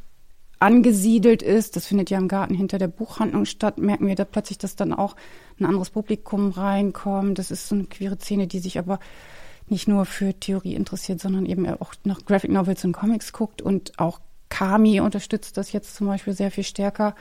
angesiedelt 0.58 1.42
ist, 1.42 1.76
das 1.76 1.86
findet 1.86 2.08
ja 2.08 2.16
im 2.16 2.28
Garten 2.28 2.54
hinter 2.54 2.78
der 2.78 2.88
Buchhandlung 2.88 3.44
statt, 3.44 3.76
merken 3.76 4.06
wir 4.06 4.14
da 4.14 4.24
plötzlich, 4.24 4.56
dass 4.56 4.74
dann 4.74 4.94
auch 4.94 5.16
ein 5.60 5.66
anderes 5.66 5.90
Publikum 5.90 6.50
reinkommt. 6.50 7.38
Das 7.38 7.50
ist 7.50 7.68
so 7.68 7.74
eine 7.74 7.84
queere 7.84 8.16
Szene, 8.16 8.46
die 8.46 8.58
sich 8.58 8.78
aber 8.78 8.98
nicht 9.68 9.88
nur 9.88 10.06
für 10.06 10.34
Theorie 10.34 10.74
interessiert, 10.74 11.20
sondern 11.20 11.46
eben 11.46 11.66
auch 11.66 11.94
nach 12.04 12.24
Graphic 12.24 12.50
Novels 12.50 12.84
und 12.84 12.92
Comics 12.92 13.32
guckt 13.32 13.62
und 13.62 13.98
auch 13.98 14.20
Kami 14.48 15.00
unterstützt 15.00 15.56
das 15.56 15.72
jetzt 15.72 15.96
zum 15.96 16.06
Beispiel 16.06 16.32
sehr 16.32 16.50
viel 16.50 16.64
stärker. 16.64 17.14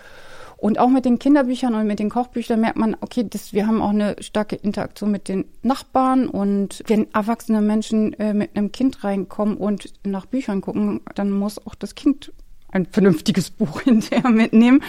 Und 0.57 0.79
auch 0.79 0.89
mit 0.89 1.05
den 1.05 1.19
Kinderbüchern 1.19 1.75
und 1.75 1.87
mit 1.87 1.99
den 1.99 2.09
Kochbüchern 2.09 2.61
merkt 2.61 2.77
man, 2.77 2.95
okay, 3.01 3.25
das, 3.29 3.51
wir 3.51 3.67
haben 3.67 3.81
auch 3.81 3.89
eine 3.89 4.15
starke 4.21 4.55
Interaktion 4.55 5.11
mit 5.11 5.27
den 5.27 5.45
Nachbarn 5.63 6.27
und 6.27 6.83
wenn 6.87 7.11
erwachsene 7.13 7.61
Menschen 7.61 8.13
äh, 8.13 8.33
mit 8.33 8.55
einem 8.55 8.71
Kind 8.71 9.03
reinkommen 9.03 9.57
und 9.57 9.91
nach 10.05 10.25
Büchern 10.25 10.61
gucken, 10.61 11.01
dann 11.15 11.31
muss 11.31 11.65
auch 11.65 11.75
das 11.75 11.95
Kind 11.95 12.31
ein 12.71 12.85
vernünftiges 12.85 13.49
Buch 13.51 13.81
hinterher 13.81 14.29
mitnehmen. 14.29 14.81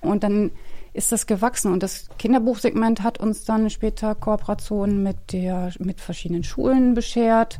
Und 0.00 0.24
dann 0.24 0.50
ist 0.92 1.12
das 1.12 1.26
gewachsen. 1.26 1.72
Und 1.72 1.82
das 1.82 2.08
Kinderbuchsegment 2.18 3.02
hat 3.02 3.18
uns 3.18 3.44
dann 3.44 3.70
später 3.70 4.14
Kooperationen 4.14 5.02
mit 5.02 5.32
der, 5.32 5.72
mit 5.78 6.00
verschiedenen 6.00 6.44
Schulen 6.44 6.94
beschert. 6.94 7.58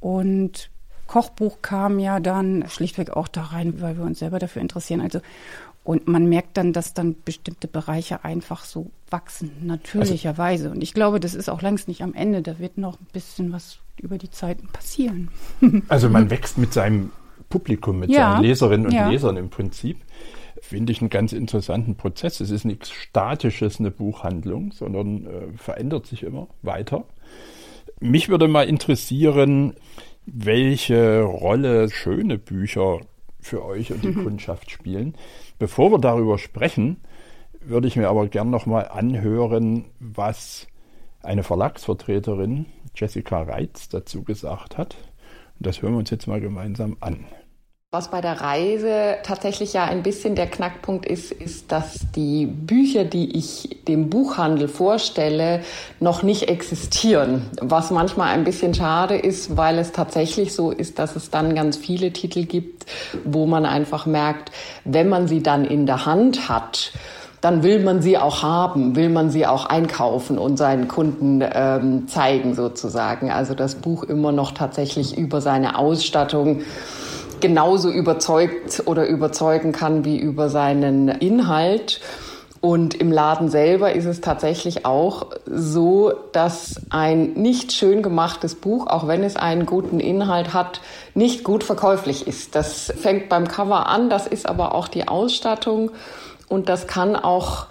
Und 0.00 0.70
Kochbuch 1.06 1.62
kam 1.62 1.98
ja 1.98 2.20
dann 2.20 2.64
schlichtweg 2.68 3.10
auch 3.10 3.28
da 3.28 3.42
rein, 3.44 3.80
weil 3.80 3.96
wir 3.96 4.04
uns 4.04 4.18
selber 4.18 4.38
dafür 4.38 4.62
interessieren. 4.62 5.00
Also 5.00 5.20
und 5.88 6.06
man 6.06 6.28
merkt 6.28 6.58
dann, 6.58 6.74
dass 6.74 6.92
dann 6.92 7.16
bestimmte 7.24 7.66
Bereiche 7.66 8.22
einfach 8.22 8.66
so 8.66 8.90
wachsen, 9.08 9.52
natürlicherweise. 9.62 10.64
Also, 10.64 10.74
und 10.74 10.82
ich 10.82 10.92
glaube, 10.92 11.18
das 11.18 11.34
ist 11.34 11.48
auch 11.48 11.62
längst 11.62 11.88
nicht 11.88 12.02
am 12.02 12.12
Ende. 12.12 12.42
Da 12.42 12.58
wird 12.58 12.76
noch 12.76 13.00
ein 13.00 13.06
bisschen 13.10 13.52
was 13.52 13.78
über 13.98 14.18
die 14.18 14.30
Zeiten 14.30 14.68
passieren. 14.68 15.30
Also 15.88 16.10
man 16.10 16.28
wächst 16.30 16.58
mit 16.58 16.74
seinem 16.74 17.10
Publikum, 17.48 18.00
mit 18.00 18.10
ja, 18.10 18.32
seinen 18.32 18.42
Leserinnen 18.42 18.86
und 18.88 18.92
ja. 18.92 19.08
Lesern 19.08 19.38
im 19.38 19.48
Prinzip. 19.48 19.96
Finde 20.60 20.92
ich 20.92 21.00
einen 21.00 21.10
ganz 21.10 21.32
interessanten 21.32 21.96
Prozess. 21.96 22.40
Es 22.40 22.50
ist 22.50 22.64
nichts 22.64 22.90
Statisches, 22.90 23.80
eine 23.80 23.90
Buchhandlung, 23.90 24.72
sondern 24.72 25.26
äh, 25.26 25.52
verändert 25.56 26.06
sich 26.06 26.22
immer 26.22 26.48
weiter. 26.62 27.04
Mich 28.00 28.28
würde 28.28 28.48
mal 28.48 28.68
interessieren, 28.68 29.74
welche 30.26 31.22
Rolle 31.22 31.90
schöne 31.90 32.38
Bücher 32.38 33.00
für 33.40 33.64
euch 33.64 33.92
und 33.92 34.04
die 34.04 34.12
Kundschaft 34.12 34.70
spielen. 34.70 35.14
Bevor 35.58 35.90
wir 35.90 35.98
darüber 35.98 36.38
sprechen, 36.38 36.98
würde 37.60 37.88
ich 37.88 37.96
mir 37.96 38.08
aber 38.08 38.28
gern 38.28 38.50
nochmal 38.50 38.88
anhören, 38.88 39.86
was 40.00 40.66
eine 41.22 41.42
Verlagsvertreterin, 41.42 42.66
Jessica 42.94 43.42
Reitz, 43.42 43.88
dazu 43.88 44.22
gesagt 44.22 44.78
hat. 44.78 44.96
Und 45.58 45.66
das 45.66 45.82
hören 45.82 45.94
wir 45.94 45.98
uns 45.98 46.10
jetzt 46.10 46.26
mal 46.26 46.40
gemeinsam 46.40 46.96
an. 47.00 47.24
Was 47.90 48.10
bei 48.10 48.20
der 48.20 48.42
Reise 48.42 49.16
tatsächlich 49.22 49.72
ja 49.72 49.84
ein 49.84 50.02
bisschen 50.02 50.34
der 50.34 50.46
Knackpunkt 50.46 51.06
ist, 51.06 51.32
ist, 51.32 51.72
dass 51.72 52.00
die 52.14 52.44
Bücher, 52.44 53.04
die 53.04 53.34
ich 53.34 53.78
dem 53.88 54.10
Buchhandel 54.10 54.68
vorstelle, 54.68 55.62
noch 55.98 56.22
nicht 56.22 56.50
existieren. 56.50 57.46
Was 57.62 57.90
manchmal 57.90 58.34
ein 58.34 58.44
bisschen 58.44 58.74
schade 58.74 59.16
ist, 59.16 59.56
weil 59.56 59.78
es 59.78 59.92
tatsächlich 59.92 60.52
so 60.52 60.70
ist, 60.70 60.98
dass 60.98 61.16
es 61.16 61.30
dann 61.30 61.54
ganz 61.54 61.78
viele 61.78 62.12
Titel 62.12 62.44
gibt, 62.44 62.84
wo 63.24 63.46
man 63.46 63.64
einfach 63.64 64.04
merkt, 64.04 64.52
wenn 64.84 65.08
man 65.08 65.26
sie 65.26 65.42
dann 65.42 65.64
in 65.64 65.86
der 65.86 66.04
Hand 66.04 66.50
hat, 66.50 66.92
dann 67.40 67.62
will 67.62 67.82
man 67.82 68.02
sie 68.02 68.18
auch 68.18 68.42
haben, 68.42 68.96
will 68.96 69.08
man 69.08 69.30
sie 69.30 69.46
auch 69.46 69.64
einkaufen 69.64 70.36
und 70.36 70.58
seinen 70.58 70.88
Kunden 70.88 71.42
ähm, 71.42 72.06
zeigen 72.06 72.54
sozusagen. 72.54 73.30
Also 73.30 73.54
das 73.54 73.76
Buch 73.76 74.02
immer 74.02 74.32
noch 74.32 74.52
tatsächlich 74.52 75.16
über 75.16 75.40
seine 75.40 75.78
Ausstattung 75.78 76.60
genauso 77.40 77.90
überzeugt 77.90 78.82
oder 78.86 79.06
überzeugen 79.06 79.72
kann 79.72 80.04
wie 80.04 80.18
über 80.18 80.48
seinen 80.48 81.08
Inhalt. 81.08 82.00
Und 82.60 82.94
im 82.94 83.12
Laden 83.12 83.50
selber 83.50 83.92
ist 83.92 84.04
es 84.04 84.20
tatsächlich 84.20 84.84
auch 84.84 85.26
so, 85.46 86.12
dass 86.32 86.80
ein 86.90 87.34
nicht 87.34 87.72
schön 87.72 88.02
gemachtes 88.02 88.56
Buch, 88.56 88.88
auch 88.88 89.06
wenn 89.06 89.22
es 89.22 89.36
einen 89.36 89.64
guten 89.64 90.00
Inhalt 90.00 90.54
hat, 90.54 90.80
nicht 91.14 91.44
gut 91.44 91.62
verkäuflich 91.62 92.26
ist. 92.26 92.56
Das 92.56 92.92
fängt 93.00 93.28
beim 93.28 93.46
Cover 93.46 93.86
an, 93.86 94.10
das 94.10 94.26
ist 94.26 94.48
aber 94.48 94.74
auch 94.74 94.88
die 94.88 95.06
Ausstattung 95.06 95.92
und 96.48 96.68
das 96.68 96.88
kann 96.88 97.14
auch 97.14 97.66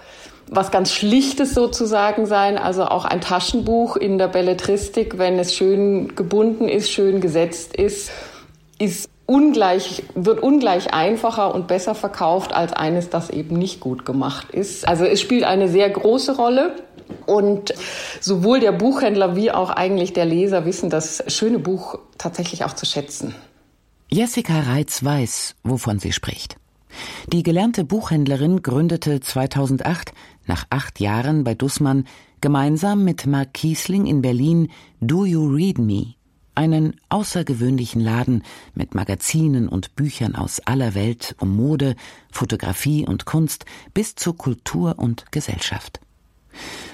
was 0.50 0.72
ganz 0.72 0.94
Schlichtes 0.94 1.54
sozusagen 1.54 2.26
sein, 2.26 2.58
also 2.58 2.86
auch 2.86 3.04
ein 3.04 3.20
Taschenbuch 3.20 3.98
in 3.98 4.18
der 4.18 4.30
Belletristik, 4.30 5.18
wenn 5.18 5.38
es 5.38 5.54
schön 5.54 6.16
gebunden 6.16 6.70
ist, 6.70 6.90
schön 6.90 7.20
gesetzt 7.20 7.76
ist, 7.76 8.12
ist 8.80 9.10
ungleich, 9.28 10.04
wird 10.16 10.42
ungleich 10.42 10.94
einfacher 10.94 11.54
und 11.54 11.68
besser 11.68 11.94
verkauft 11.94 12.54
als 12.54 12.74
eines, 12.74 13.12
das 13.12 13.30
eben 13.30 13.58
nicht 13.58 13.80
gut 13.80 14.06
gemacht 14.06 14.50
ist. 14.50 14.88
Also 14.88 15.06
es 15.06 15.22
spielt 15.22 15.44
eine 15.44 15.68
sehr 15.68 15.90
große 15.90 16.36
Rolle. 16.36 16.76
Und 17.26 17.74
sowohl 18.20 18.60
der 18.60 18.72
Buchhändler 18.72 19.36
wie 19.36 19.52
auch 19.52 19.70
eigentlich 19.70 20.14
der 20.14 20.26
Leser 20.26 20.66
wissen 20.66 20.90
das 20.90 21.24
schöne 21.28 21.60
Buch 21.60 22.00
tatsächlich 22.18 22.66
auch 22.66 22.74
zu 22.74 22.86
schätzen. 22.86 23.36
Jessica 24.10 24.62
Reitz 24.62 25.04
weiß, 25.04 25.56
wovon 25.64 26.00
sie 26.00 26.12
spricht. 26.12 26.56
Die 27.32 27.44
gelernte 27.44 27.84
Buchhändlerin 27.84 28.62
gründete 28.62 29.20
2008, 29.20 30.14
nach 30.46 30.66
acht 30.70 31.00
Jahren 31.00 31.44
bei 31.44 31.54
Dussmann, 31.54 32.06
gemeinsam 32.42 33.04
mit 33.04 33.26
Mark 33.26 33.54
Kiesling 33.54 34.06
in 34.06 34.22
Berlin 34.22 34.72
Do 35.02 35.26
You 35.26 35.48
Read 35.48 35.78
Me, 35.78 36.14
einen 36.58 36.96
außergewöhnlichen 37.10 38.02
Laden 38.02 38.44
mit 38.74 38.96
Magazinen 38.96 39.70
und 39.70 39.96
Büchern 39.96 40.36
aus 40.36 40.60
aller 40.62 40.96
Welt 40.96 41.36
um 41.40 41.56
Mode, 41.56 41.96
Fotografie 42.32 43.06
und 43.06 43.26
Kunst 43.26 43.66
bis 43.94 44.16
zu 44.16 44.34
Kultur 44.34 44.98
und 44.98 45.32
Gesellschaft. 45.32 46.00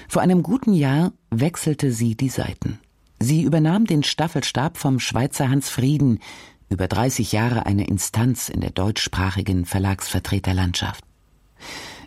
Vor 0.06 0.20
einem 0.20 0.42
guten 0.42 0.74
Jahr 0.74 1.12
wechselte 1.30 1.92
sie 1.92 2.14
die 2.14 2.28
Seiten. 2.28 2.78
Sie 3.18 3.42
übernahm 3.42 3.86
den 3.86 4.02
Staffelstab 4.02 4.76
vom 4.76 5.00
Schweizer 5.00 5.48
Hans 5.48 5.70
Frieden, 5.70 6.18
über 6.68 6.86
30 6.86 7.32
Jahre 7.32 7.64
eine 7.64 7.86
Instanz 7.86 8.50
in 8.50 8.60
der 8.60 8.70
deutschsprachigen 8.70 9.64
Verlagsvertreterlandschaft. 9.64 11.04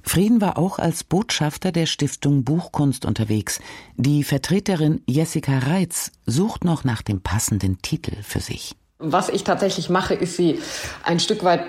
Frieden 0.08 0.42
war 0.42 0.58
auch 0.58 0.80
als 0.80 1.04
Botschafter 1.04 1.72
der 1.72 1.86
Stiftung 1.86 2.44
Buchkunst 2.44 3.06
unterwegs. 3.06 3.60
Die 3.96 4.24
Vertreterin 4.24 5.02
Jessica 5.06 5.60
Reitz 5.60 6.12
sucht 6.26 6.64
noch 6.64 6.84
nach 6.84 7.02
dem 7.02 7.22
passenden 7.22 7.82
Titel 7.82 8.16
für 8.24 8.40
sich. 8.40 8.76
Was 9.00 9.30
ich 9.30 9.44
tatsächlich 9.44 9.90
mache, 9.90 10.14
ist 10.14 10.38
sie 10.38 10.60
ein 11.04 11.20
Stück 11.20 11.44
weit 11.44 11.62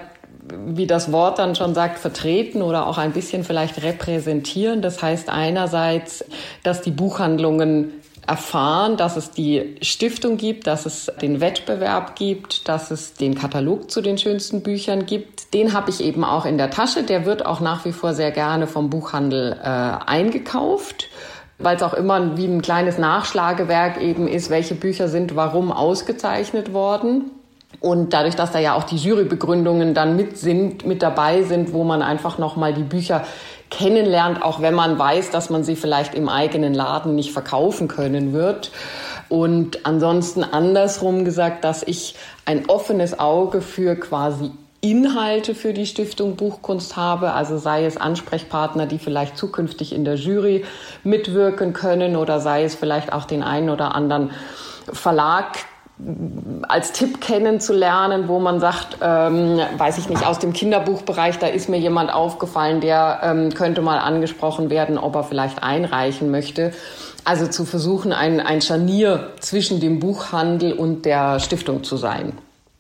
wie 0.67 0.87
das 0.87 1.13
Wort 1.13 1.39
dann 1.39 1.55
schon 1.55 1.75
sagt, 1.75 1.99
vertreten 1.99 2.63
oder 2.63 2.87
auch 2.87 2.97
ein 2.97 3.13
bisschen 3.13 3.45
vielleicht 3.45 3.83
repräsentieren. 3.83 4.83
Das 4.83 5.03
heißt 5.03 5.29
einerseits, 5.29 6.25
dass 6.63 6.81
die 6.81 6.91
Buchhandlungen 6.91 7.93
erfahren, 8.29 8.97
dass 8.97 9.17
es 9.17 9.31
die 9.31 9.77
Stiftung 9.81 10.37
gibt, 10.37 10.67
dass 10.67 10.87
es 10.87 11.11
den 11.21 11.41
Wettbewerb 11.41 12.15
gibt, 12.15 12.69
dass 12.69 12.91
es 12.91 13.15
den 13.15 13.35
Katalog 13.35 13.91
zu 13.91 14.01
den 14.01 14.19
schönsten 14.19 14.63
Büchern 14.63 15.07
gibt. 15.07 15.55
Den 15.55 15.73
habe 15.73 15.91
ich 15.91 16.03
eben 16.03 16.25
auch 16.25 16.45
in 16.45 16.59
der 16.59 16.71
Tasche. 16.71 17.03
Der 17.03 17.25
wird 17.25 17.47
auch 17.47 17.61
nach 17.61 17.85
wie 17.85 17.93
vor 17.93 18.15
sehr 18.15 18.31
gerne 18.31 18.67
vom 18.67 18.91
Buchhandel 18.91 19.59
äh, 19.63 19.67
eingekauft 19.67 21.09
weil 21.61 21.75
es 21.77 21.83
auch 21.83 21.95
immer 21.95 22.37
wie 22.37 22.47
ein 22.47 22.63
kleines 22.63 22.99
Nachschlagewerk 22.99 24.01
eben 24.01 24.29
ist, 24.29 24.49
welche 24.49 24.77
Bücher 24.77 25.09
sind 25.09 25.35
warum 25.35 25.73
ausgezeichnet 25.73 26.73
worden. 26.73 27.33
Und 27.81 28.13
dadurch, 28.13 28.35
dass 28.35 28.51
da 28.51 28.59
ja 28.59 28.75
auch 28.75 28.85
die 28.85 28.97
Jurybegründungen 28.97 29.95
dann 29.95 30.17
mit 30.17 30.39
sind, 30.39 30.87
mit 30.87 31.03
dabei 31.03 31.43
sind, 31.43 31.73
wo 31.73 31.85
man 31.85 32.03
einfach 32.03 32.39
nochmal 32.39 32.75
die 32.75 32.83
Bücher 32.83 33.25
kennenlernt, 33.71 34.43
auch 34.43 34.61
wenn 34.61 34.75
man 34.75 34.99
weiß, 34.99 35.31
dass 35.31 35.51
man 35.51 35.65
sie 35.65 35.77
vielleicht 35.77 36.15
im 36.15 36.29
eigenen 36.29 36.75
Laden 36.75 37.15
nicht 37.15 37.33
verkaufen 37.33 37.89
können 37.89 38.33
wird. 38.33 38.71
Und 39.29 39.85
ansonsten 39.85 40.43
andersrum 40.43 41.25
gesagt, 41.25 41.65
dass 41.65 41.83
ich 41.83 42.15
ein 42.45 42.69
offenes 42.69 43.19
Auge 43.19 43.61
für 43.61 43.95
quasi 43.97 44.51
Inhalte 44.81 45.55
für 45.57 45.73
die 45.73 45.87
Stiftung 45.87 46.37
Buchkunst 46.37 46.97
habe, 46.97 47.33
also 47.33 47.59
sei 47.59 47.85
es 47.85 47.97
Ansprechpartner, 47.97 48.87
die 48.87 48.99
vielleicht 48.99 49.37
zukünftig 49.37 49.93
in 49.93 50.05
der 50.05 50.15
Jury 50.15 50.65
mitwirken 51.03 51.73
können 51.73 52.15
oder 52.15 52.39
sei 52.39 52.63
es 52.63 52.77
vielleicht 52.77 53.13
auch 53.13 53.25
den 53.25 53.43
einen 53.43 53.71
oder 53.71 53.97
anderen 53.97 54.31
Verlag, 54.93 55.59
als 56.69 56.93
Tipp 56.93 57.21
kennenzulernen, 57.21 58.29
wo 58.29 58.39
man 58.39 58.61
sagt, 58.61 58.99
ähm, 59.01 59.59
weiß 59.77 59.99
ich 59.99 60.09
nicht, 60.09 60.25
aus 60.25 60.39
dem 60.39 60.53
Kinderbuchbereich, 60.53 61.39
da 61.39 61.49
ist 61.49 61.69
mir 61.69 61.79
jemand 61.79 62.13
aufgefallen, 62.13 62.81
der 62.81 63.21
ähm, 63.23 63.53
könnte 63.53 63.83
mal 63.83 63.99
angesprochen 63.99 64.71
werden, 64.71 64.97
ob 64.97 65.17
er 65.17 65.25
vielleicht 65.25 65.63
einreichen 65.63 66.31
möchte. 66.31 66.73
Also 67.25 67.49
zu 67.49 67.65
versuchen, 67.65 68.13
ein, 68.13 68.41
ein 68.41 68.63
Scharnier 68.63 69.33
zwischen 69.41 69.81
dem 69.81 69.99
Buchhandel 69.99 70.73
und 70.73 71.05
der 71.05 71.41
Stiftung 71.41 71.83
zu 71.83 71.97
sein. 71.97 72.33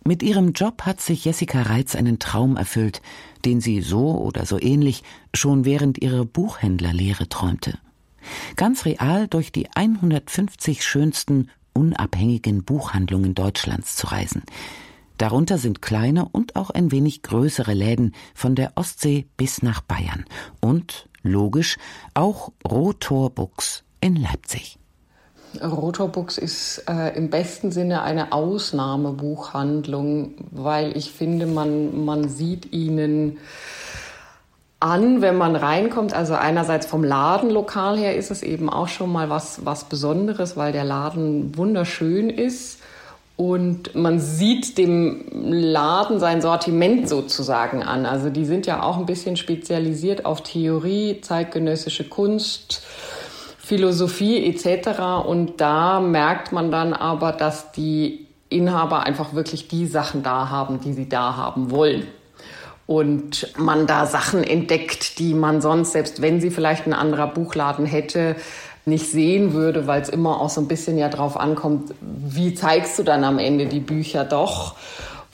Mit 0.04 0.22
ihrem 0.22 0.52
Job 0.52 0.83
hat 0.83 1.00
sich 1.00 1.24
Jessica 1.24 1.62
Reitz 1.62 1.94
einen 1.94 2.18
Traum 2.18 2.57
erfüllt, 2.57 3.02
den 3.44 3.61
sie 3.61 3.83
so 3.83 4.16
oder 4.16 4.46
so 4.46 4.59
ähnlich 4.59 5.02
schon 5.35 5.64
während 5.64 5.98
ihrer 5.98 6.24
Buchhändlerlehre 6.24 7.28
träumte. 7.28 7.78
Ganz 8.57 8.85
real 8.85 9.28
durch 9.28 9.52
die 9.52 9.68
150 9.74 10.85
schönsten 10.85 11.50
unabhängigen 11.79 12.64
Buchhandlungen 12.64 13.37
Deutschlands 13.37 13.95
zu 13.95 14.09
reisen. 14.09 14.43
Darunter 15.17 15.59
sind 15.59 15.81
kleine 15.81 16.29
und 16.29 16.57
auch 16.57 16.71
ein 16.71 16.91
wenig 16.91 17.23
größere 17.23 17.73
Läden 17.73 18.17
von 18.35 18.57
der 18.57 18.73
Ostsee 18.75 19.29
bis 19.37 19.62
nach 19.62 19.81
Bayern 19.81 20.25
und, 20.61 21.09
logisch, 21.23 21.77
auch 22.14 22.51
Rotor 22.69 23.31
Books 23.31 23.85
in 24.01 24.17
Leipzig. 24.17 24.81
Rotor 25.62 26.09
Books 26.09 26.37
ist 26.37 26.83
äh, 26.88 27.17
im 27.17 27.31
besten 27.31 27.71
Sinne 27.71 28.03
eine 28.03 28.33
Ausnahmebuchhandlung, 28.33 30.35
weil 30.51 30.97
ich 30.97 31.12
finde, 31.12 31.47
man, 31.47 32.05
man 32.05 32.29
sieht 32.29 32.73
ihnen 32.73 33.38
an, 34.81 35.23
wenn 35.23 35.37
man 35.37 35.57
reinkommt. 35.57 36.12
Also 36.12 36.35
einerseits 36.35 36.87
vom 36.87 37.03
Ladenlokal 37.03 37.99
her 37.99 38.17
ist 38.17 38.31
es 38.31 38.43
eben 38.43 38.71
auch 38.71 38.88
schon 38.88 39.11
mal 39.11 39.29
was, 39.29 39.64
was 39.64 39.85
Besonderes, 39.85 40.57
weil 40.57 40.73
der 40.73 40.85
Laden 40.85 41.57
wunderschön 41.57 42.31
ist. 42.31 42.81
Und 43.37 43.95
man 43.95 44.19
sieht 44.19 44.79
dem 44.79 45.25
Laden 45.31 46.19
sein 46.19 46.41
Sortiment 46.41 47.09
sozusagen 47.09 47.85
an. 47.85 48.05
Also 48.05 48.31
die 48.31 48.45
sind 48.45 48.67
ja 48.67 48.83
auch 48.83 48.99
ein 48.99 49.07
bisschen 49.07 49.37
spezialisiert 49.37 50.25
auf 50.25 50.43
Theorie, 50.43 51.21
zeitgenössische 51.21 52.09
Kunst, 52.09 52.83
Philosophie 53.59 54.45
etc. 54.45 55.25
Und 55.25 55.61
da 55.61 56.01
merkt 56.01 56.51
man 56.51 56.73
dann 56.73 56.95
aber, 56.95 57.31
dass 57.31 57.71
die 57.71 58.27
Inhaber 58.49 59.05
einfach 59.05 59.35
wirklich 59.35 59.69
die 59.69 59.87
Sachen 59.87 60.25
da 60.25 60.49
haben, 60.49 60.81
die 60.81 60.93
sie 60.93 61.09
da 61.09 61.37
haben 61.37 61.71
wollen. 61.71 62.09
Und 62.88 63.53
man 63.59 63.87
da 63.87 64.07
Sachen 64.07 64.42
entdeckt, 64.42 65.18
die 65.18 65.35
man 65.35 65.61
sonst, 65.61 65.92
selbst 65.92 66.22
wenn 66.22 66.40
sie 66.40 66.51
vielleicht 66.51 66.87
ein 66.87 66.94
anderer 66.94 67.27
Buchladen 67.27 67.85
hätte, 67.85 68.35
nicht 68.87 69.11
sehen 69.11 69.53
würde, 69.53 69.87
weil 69.87 70.01
es 70.01 70.09
immer 70.09 70.40
auch 70.40 70.48
so 70.48 70.62
ein 70.62 70.68
bisschen 70.68 70.96
ja 70.96 71.11
drauf 71.11 71.38
ankommt, 71.38 71.92
wie 72.01 72.55
zeigst 72.55 72.98
du 72.98 73.03
dann 73.03 73.24
am 73.24 73.38
Ende 73.38 73.66
die 73.66 73.81
Bücher 73.81 74.24
doch. 74.24 74.74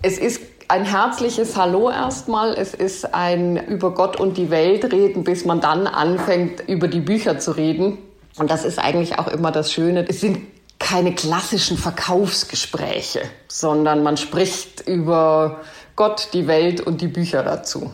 Es 0.03 0.19
ist 0.19 0.41
ein 0.67 0.85
herzliches 0.85 1.57
Hallo 1.57 1.91
erstmal. 1.91 2.55
Es 2.55 2.75
ist 2.75 3.15
ein 3.15 3.57
über 3.69 3.93
Gott 3.95 4.19
und 4.19 4.37
die 4.37 4.51
Welt 4.51 4.93
reden, 4.93 5.23
bis 5.23 5.45
man 5.45 5.61
dann 5.61 5.87
anfängt, 5.87 6.69
über 6.69 6.89
die 6.89 6.99
Bücher 6.99 7.39
zu 7.39 7.53
reden. 7.53 7.99
Und 8.37 8.51
das 8.51 8.65
ist 8.65 8.81
eigentlich 8.81 9.17
auch 9.21 9.29
immer 9.29 9.53
das 9.53 9.73
Schöne. 9.73 10.05
Es 10.09 10.21
sind 10.21 10.39
keine 10.81 11.15
klassischen 11.15 11.79
Verkaufsgespräche, 11.79 13.21
sondern 13.47 14.03
man 14.03 14.17
spricht 14.17 14.89
über 14.89 15.61
Gott, 15.97 16.31
die 16.33 16.47
Welt 16.47 16.81
und 16.81 17.01
die 17.01 17.09
Bücher 17.09 17.43
dazu. 17.43 17.93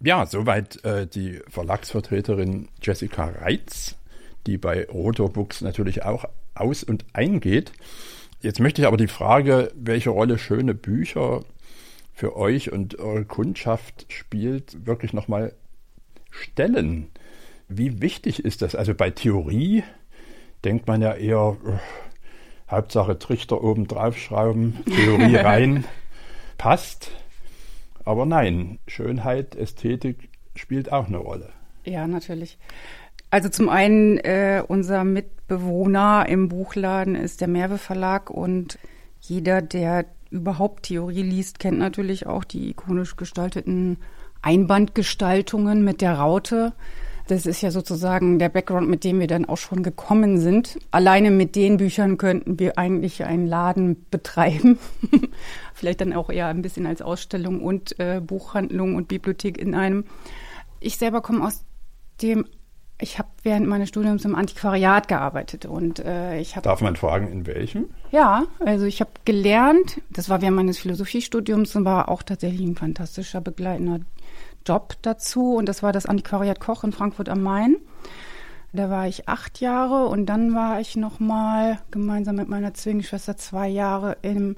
Ja, 0.00 0.26
soweit 0.26 0.84
äh, 0.84 1.06
die 1.06 1.40
Verlagsvertreterin 1.48 2.68
Jessica 2.82 3.24
Reitz, 3.24 3.96
die 4.46 4.58
bei 4.58 4.86
Rotor 4.86 5.32
Books 5.32 5.60
natürlich 5.60 6.04
auch 6.04 6.24
aus- 6.54 6.84
und 6.84 7.04
eingeht. 7.12 7.72
Jetzt 8.42 8.60
möchte 8.60 8.82
ich 8.82 8.86
aber 8.86 8.96
die 8.96 9.08
Frage, 9.08 9.72
welche 9.74 10.10
Rolle 10.10 10.38
schöne 10.38 10.74
Bücher 10.74 11.44
für 12.12 12.36
euch 12.36 12.72
und 12.72 12.98
eure 12.98 13.24
Kundschaft 13.24 14.06
spielt, 14.08 14.86
wirklich 14.86 15.12
nochmal 15.12 15.52
stellen. 16.30 17.08
Wie 17.68 18.00
wichtig 18.00 18.44
ist 18.44 18.62
das? 18.62 18.74
Also 18.74 18.94
bei 18.94 19.10
Theorie 19.10 19.82
denkt 20.64 20.86
man 20.86 21.02
ja 21.02 21.14
eher, 21.14 21.56
uh, 21.64 21.78
Hauptsache 22.70 23.18
Trichter 23.18 23.62
oben 23.62 23.86
draufschrauben, 23.86 24.84
Theorie 24.86 25.36
rein, 25.36 25.84
passt. 26.58 27.10
Aber 28.06 28.24
nein, 28.24 28.78
Schönheit, 28.86 29.56
Ästhetik 29.56 30.30
spielt 30.54 30.92
auch 30.92 31.08
eine 31.08 31.18
Rolle. 31.18 31.50
Ja, 31.84 32.06
natürlich. 32.06 32.56
Also 33.30 33.48
zum 33.48 33.68
einen 33.68 34.18
äh, 34.18 34.62
unser 34.66 35.02
Mitbewohner 35.02 36.26
im 36.28 36.48
Buchladen 36.48 37.16
ist 37.16 37.40
der 37.40 37.48
Merve 37.48 37.78
Verlag 37.78 38.30
und 38.30 38.78
jeder, 39.20 39.60
der 39.60 40.06
überhaupt 40.30 40.84
Theorie 40.84 41.22
liest, 41.22 41.58
kennt 41.58 41.78
natürlich 41.78 42.26
auch 42.26 42.44
die 42.44 42.70
ikonisch 42.70 43.16
gestalteten 43.16 43.98
Einbandgestaltungen 44.40 45.82
mit 45.82 46.00
der 46.00 46.14
Raute. 46.14 46.74
Das 47.28 47.44
ist 47.44 47.60
ja 47.60 47.70
sozusagen 47.70 48.38
der 48.38 48.48
Background, 48.48 48.88
mit 48.88 49.02
dem 49.02 49.18
wir 49.18 49.26
dann 49.26 49.46
auch 49.46 49.56
schon 49.56 49.82
gekommen 49.82 50.38
sind. 50.38 50.78
Alleine 50.92 51.30
mit 51.30 51.56
den 51.56 51.76
Büchern 51.76 52.18
könnten 52.18 52.58
wir 52.60 52.78
eigentlich 52.78 53.24
einen 53.24 53.46
Laden 53.46 54.06
betreiben. 54.10 54.78
Vielleicht 55.74 56.00
dann 56.00 56.12
auch 56.12 56.30
eher 56.30 56.46
ein 56.46 56.62
bisschen 56.62 56.86
als 56.86 57.02
Ausstellung 57.02 57.60
und 57.62 57.98
äh, 57.98 58.20
Buchhandlung 58.20 58.94
und 58.94 59.08
Bibliothek 59.08 59.58
in 59.58 59.74
einem. 59.74 60.04
Ich 60.78 60.98
selber 60.98 61.20
komme 61.20 61.44
aus 61.44 61.64
dem 62.22 62.46
ich 62.98 63.18
habe 63.18 63.28
während 63.42 63.66
meines 63.66 63.90
Studiums 63.90 64.24
im 64.24 64.34
Antiquariat 64.34 65.06
gearbeitet 65.06 65.66
und 65.66 65.98
äh, 65.98 66.38
ich 66.38 66.56
habe. 66.56 66.64
Darf 66.64 66.80
man 66.80 66.96
fragen, 66.96 67.28
in 67.30 67.46
welchem? 67.46 67.90
Ja, 68.10 68.44
also 68.64 68.86
ich 68.86 69.00
habe 69.00 69.10
gelernt. 69.24 70.00
Das 70.10 70.30
war 70.30 70.40
während 70.40 70.56
meines 70.56 70.78
Philosophiestudiums 70.78 71.76
und 71.76 71.84
war 71.84 72.08
auch 72.08 72.22
tatsächlich 72.22 72.66
ein 72.66 72.74
fantastischer 72.74 73.42
begleitender 73.42 74.00
Job 74.66 74.94
dazu. 75.02 75.54
Und 75.54 75.68
das 75.68 75.82
war 75.82 75.92
das 75.92 76.06
Antiquariat 76.06 76.60
Koch 76.60 76.84
in 76.84 76.92
Frankfurt 76.92 77.28
am 77.28 77.42
Main. 77.42 77.76
Da 78.72 78.90
war 78.90 79.06
ich 79.06 79.28
acht 79.28 79.60
Jahre 79.60 80.06
und 80.06 80.26
dann 80.26 80.54
war 80.54 80.80
ich 80.80 80.96
noch 80.96 81.18
mal 81.18 81.78
gemeinsam 81.90 82.36
mit 82.36 82.48
meiner 82.48 82.74
Zwillingsschwester 82.74 83.36
zwei 83.36 83.68
Jahre 83.68 84.18
in 84.20 84.56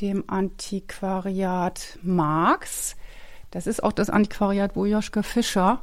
dem 0.00 0.24
Antiquariat 0.26 1.98
Marx. 2.02 2.96
Das 3.52 3.68
ist 3.68 3.84
auch 3.84 3.92
das 3.92 4.10
Antiquariat, 4.10 4.74
wo 4.74 4.86
Joschka 4.86 5.22
Fischer, 5.22 5.80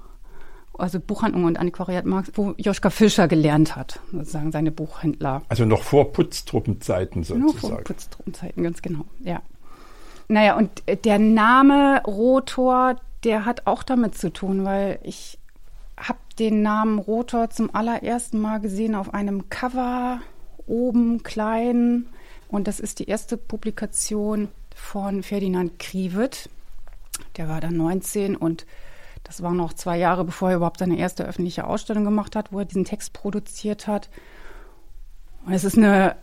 also 0.78 1.00
Buchhandlung 1.00 1.46
und 1.46 1.58
Antiquariat 1.58 2.06
Marx, 2.06 2.32
wo 2.34 2.54
Joschka 2.58 2.90
Fischer 2.90 3.30
gelernt 3.30 3.78
hat, 3.78 4.02
sozusagen 4.12 4.52
seine 4.52 4.72
Buchhändler. 4.72 5.44
Also 5.48 5.64
noch 5.64 5.84
vor 5.84 6.12
Putztruppenzeiten 6.12 7.24
sozusagen. 7.24 7.46
Noch 7.46 7.58
vor 7.58 7.82
Putztruppenzeiten, 7.84 8.64
ganz 8.64 8.82
genau, 8.82 9.06
ja. 9.20 9.42
Naja, 10.28 10.58
und 10.58 10.84
der 11.06 11.20
Name 11.20 12.02
Rotor, 12.06 12.98
der 13.24 13.46
hat 13.46 13.68
auch 13.68 13.84
damit 13.84 14.18
zu 14.18 14.32
tun, 14.32 14.66
weil 14.66 15.00
ich 15.04 15.38
habe 15.98 16.20
den 16.40 16.62
Namen 16.62 17.00
Rotor 17.00 17.50
zum 17.50 17.74
allerersten 17.74 18.40
Mal 18.40 18.60
gesehen 18.60 18.96
auf 18.96 19.14
einem 19.14 19.50
Cover, 19.50 20.22
oben 20.66 21.22
klein. 21.24 22.08
Und 22.48 22.68
das 22.68 22.80
ist 22.80 23.00
die 23.00 23.08
erste 23.08 23.38
Publikation 23.38 24.50
von 24.76 25.24
Ferdinand 25.24 25.78
Krivet. 25.80 26.50
Der 27.38 27.48
war 27.48 27.62
dann 27.62 27.78
19 27.78 28.36
und 28.36 28.66
das 29.24 29.44
war 29.44 29.54
noch 29.54 29.74
zwei 29.74 29.98
Jahre, 29.98 30.26
bevor 30.26 30.50
er 30.50 30.56
überhaupt 30.58 30.80
seine 30.80 30.98
erste 30.98 31.26
öffentliche 31.26 31.66
Ausstellung 31.66 32.04
gemacht 32.04 32.36
hat, 32.36 32.52
wo 32.52 32.60
er 32.60 32.66
diesen 32.66 32.86
Text 32.86 33.14
produziert 33.14 33.86
hat. 33.86 34.10
Und 35.46 35.54
es 35.54 35.64
ist 35.64 35.78
eine 35.78 36.16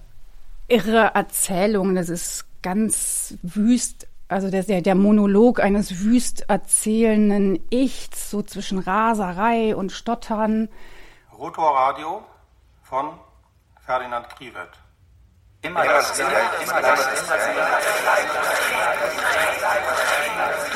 irre 0.67 1.13
Erzählung. 1.15 1.95
Das 1.95 2.09
ist 2.09 2.45
ganz 2.63 3.35
wüst 3.43 4.08
also 4.29 4.51
der, 4.51 4.63
der, 4.63 4.95
Monolog 4.95 5.59
eines 5.61 6.01
wüst 6.01 6.49
erzählenden 6.49 7.67
Ichs, 7.71 8.31
so 8.31 8.43
zwischen 8.43 8.79
Raserei 8.79 9.75
und 9.75 9.91
Stottern. 9.91 10.69
Rotorradio 11.37 12.23
von 12.83 13.19
Ferdinand 13.81 14.29
Krivet. 14.37 14.69
Immer 15.63 15.85
das, 15.85 16.19
immer 16.19 16.31
das, 16.31 16.71
immer 16.71 16.81
das, 16.81 17.01
immer 17.01 17.11
das, 17.11 17.47
immer 17.47 17.65
das, 17.65 17.81
immer 20.27 20.49
das, 20.51 20.68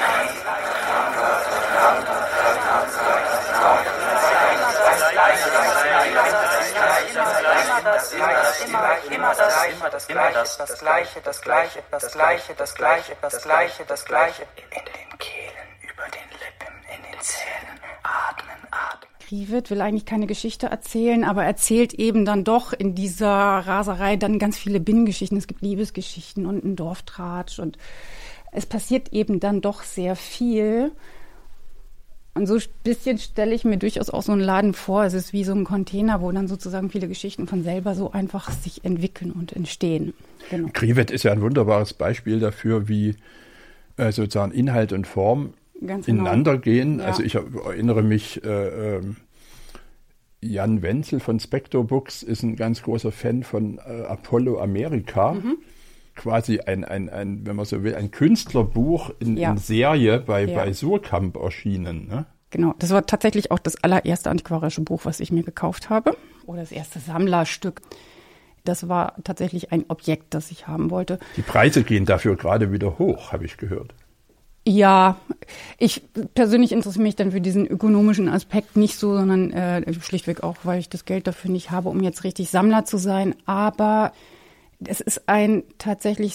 immer 7.82 7.94
das, 7.94 8.12
immer 8.12 9.90
das, 9.90 10.06
immer 10.06 10.30
das, 10.30 10.56
das 10.56 10.78
Gleiche, 10.78 11.20
das 11.24 11.40
Gleiche, 11.40 11.82
das 11.90 12.12
Gleiche, 12.12 12.54
das 12.56 12.74
Gleiche, 12.74 13.16
das 13.20 13.42
Gleiche, 13.42 13.84
das 13.86 14.04
Gleiche. 14.04 14.42
In 14.70 14.84
den 14.84 15.18
Kehlen, 15.18 15.68
über 15.82 16.04
den 16.04 16.28
Lippen, 16.30 16.74
in 16.94 17.02
den 17.10 17.20
Zähnen, 17.20 17.80
atmen, 18.02 18.68
atmen. 18.70 19.10
Krivet 19.26 19.70
will 19.70 19.80
eigentlich 19.80 20.06
keine 20.06 20.26
Geschichte 20.26 20.66
erzählen, 20.66 21.24
aber 21.24 21.44
erzählt 21.44 21.94
eben 21.94 22.24
dann 22.24 22.44
doch 22.44 22.72
in 22.72 22.94
dieser 22.94 23.28
Raserei 23.28 24.16
dann 24.16 24.38
ganz 24.38 24.56
viele 24.58 24.80
Binnengeschichten. 24.80 25.38
Es 25.38 25.46
gibt 25.46 25.62
Liebesgeschichten 25.62 26.46
und 26.46 26.62
einen 26.64 26.76
Dorftratsch 26.76 27.58
und 27.58 27.78
es 28.52 28.66
passiert 28.66 29.12
eben 29.12 29.40
dann 29.40 29.60
doch 29.60 29.82
sehr 29.82 30.14
viel. 30.14 30.92
Und 32.34 32.46
so 32.46 32.54
ein 32.54 32.62
bisschen 32.82 33.18
stelle 33.18 33.54
ich 33.54 33.64
mir 33.64 33.76
durchaus 33.76 34.08
auch 34.08 34.22
so 34.22 34.32
einen 34.32 34.40
Laden 34.40 34.72
vor. 34.72 35.04
Es 35.04 35.12
ist 35.12 35.34
wie 35.34 35.44
so 35.44 35.52
ein 35.52 35.64
Container, 35.64 36.22
wo 36.22 36.32
dann 36.32 36.48
sozusagen 36.48 36.88
viele 36.88 37.06
Geschichten 37.06 37.46
von 37.46 37.62
selber 37.62 37.94
so 37.94 38.12
einfach 38.12 38.50
sich 38.50 38.84
entwickeln 38.84 39.32
und 39.32 39.52
entstehen. 39.52 40.14
Genau. 40.48 40.68
Krivet 40.72 41.10
ist 41.10 41.24
ja 41.24 41.32
ein 41.32 41.42
wunderbares 41.42 41.92
Beispiel 41.92 42.40
dafür, 42.40 42.88
wie 42.88 43.16
äh, 43.98 44.12
sozusagen 44.12 44.52
Inhalt 44.52 44.94
und 44.94 45.06
Form 45.06 45.52
Ganz 45.86 46.06
genau. 46.06 46.22
ineinander 46.22 46.56
gehen. 46.56 47.00
Ja. 47.00 47.06
Also 47.06 47.22
ich 47.22 47.34
erinnere 47.34 48.02
mich, 48.02 48.42
äh, 48.44 48.96
äh, 48.96 49.02
Jan 50.40 50.80
Wenzel 50.80 51.20
von 51.20 51.38
Spector 51.38 51.84
Books 51.84 52.22
ist 52.22 52.42
ein 52.42 52.56
ganz 52.56 52.82
großer 52.82 53.12
Fan 53.12 53.42
von 53.42 53.78
äh, 53.78 54.04
Apollo 54.06 54.58
America. 54.58 55.34
Mhm 55.34 55.58
quasi 56.14 56.60
ein, 56.60 56.84
ein, 56.84 57.08
ein, 57.08 57.46
wenn 57.46 57.56
man 57.56 57.64
so 57.64 57.82
will, 57.82 57.94
ein 57.94 58.10
Künstlerbuch 58.10 59.10
in, 59.18 59.36
ja. 59.36 59.50
in 59.50 59.58
Serie 59.58 60.20
bei, 60.20 60.44
ja. 60.44 60.54
bei 60.54 60.72
Surkamp 60.72 61.36
erschienen. 61.36 62.08
Ne? 62.08 62.26
Genau, 62.50 62.74
das 62.78 62.90
war 62.90 63.06
tatsächlich 63.06 63.50
auch 63.50 63.58
das 63.58 63.82
allererste 63.82 64.30
antiquarische 64.30 64.82
Buch, 64.82 65.02
was 65.04 65.20
ich 65.20 65.32
mir 65.32 65.42
gekauft 65.42 65.90
habe. 65.90 66.16
Oder 66.46 66.60
das 66.60 66.72
erste 66.72 66.98
Sammlerstück. 66.98 67.80
Das 68.64 68.88
war 68.88 69.14
tatsächlich 69.24 69.72
ein 69.72 69.86
Objekt, 69.88 70.34
das 70.34 70.50
ich 70.50 70.68
haben 70.68 70.90
wollte. 70.90 71.18
Die 71.36 71.42
Preise 71.42 71.82
gehen 71.82 72.04
dafür 72.04 72.36
gerade 72.36 72.70
wieder 72.70 72.98
hoch, 72.98 73.32
habe 73.32 73.44
ich 73.44 73.56
gehört. 73.56 73.94
Ja, 74.64 75.18
ich 75.78 76.02
persönlich 76.34 76.70
interessiere 76.70 77.02
mich 77.02 77.16
dann 77.16 77.32
für 77.32 77.40
diesen 77.40 77.66
ökonomischen 77.66 78.28
Aspekt 78.28 78.76
nicht 78.76 78.96
so, 78.96 79.16
sondern 79.16 79.50
äh, 79.50 79.92
schlichtweg 79.94 80.44
auch, 80.44 80.58
weil 80.62 80.78
ich 80.78 80.88
das 80.88 81.04
Geld 81.04 81.26
dafür 81.26 81.50
nicht 81.50 81.72
habe, 81.72 81.88
um 81.88 82.00
jetzt 82.00 82.22
richtig 82.22 82.50
Sammler 82.50 82.84
zu 82.84 82.96
sein. 82.96 83.34
Aber 83.44 84.12
es 84.86 85.00
ist 85.00 85.28
ein 85.28 85.64
tatsächlich 85.78 86.34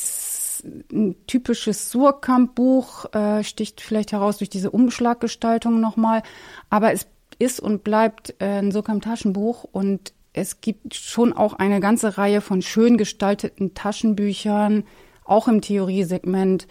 ein 0.91 1.15
typisches 1.27 1.91
Surkamp-Buch, 1.91 3.13
äh, 3.13 3.43
sticht 3.43 3.81
vielleicht 3.81 4.11
heraus 4.11 4.37
durch 4.37 4.49
diese 4.49 4.71
Umschlaggestaltung 4.71 5.79
nochmal. 5.79 6.23
Aber 6.69 6.93
es 6.93 7.07
ist 7.39 7.59
und 7.59 7.83
bleibt 7.83 8.35
äh, 8.39 8.59
ein 8.59 8.71
Surkamp-Taschenbuch 8.71 9.63
und 9.63 10.13
es 10.33 10.61
gibt 10.61 10.95
schon 10.95 11.33
auch 11.33 11.53
eine 11.53 11.79
ganze 11.79 12.17
Reihe 12.17 12.41
von 12.41 12.61
schön 12.61 12.97
gestalteten 12.97 13.73
Taschenbüchern, 13.73 14.83
auch 15.23 15.47
im 15.47 15.61
Theoriesegment, 15.61 16.67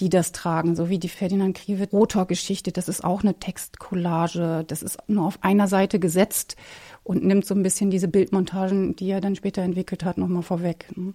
die 0.00 0.08
das 0.08 0.32
tragen, 0.32 0.76
so 0.76 0.88
wie 0.88 0.98
die 0.98 1.08
Ferdinand 1.08 1.56
Krivet 1.56 1.92
Rotor-Geschichte. 1.92 2.72
Das 2.72 2.88
ist 2.88 3.04
auch 3.04 3.22
eine 3.22 3.38
Textcollage. 3.38 4.64
Das 4.66 4.82
ist 4.82 4.98
nur 5.06 5.26
auf 5.26 5.38
einer 5.42 5.68
Seite 5.68 5.98
gesetzt 5.98 6.56
und 7.04 7.24
nimmt 7.24 7.46
so 7.46 7.54
ein 7.54 7.62
bisschen 7.62 7.90
diese 7.90 8.08
Bildmontagen, 8.08 8.96
die 8.96 9.10
er 9.10 9.20
dann 9.20 9.36
später 9.36 9.62
entwickelt 9.62 10.04
hat, 10.04 10.18
nochmal 10.18 10.42
vorweg. 10.42 10.86
Ne? 10.96 11.14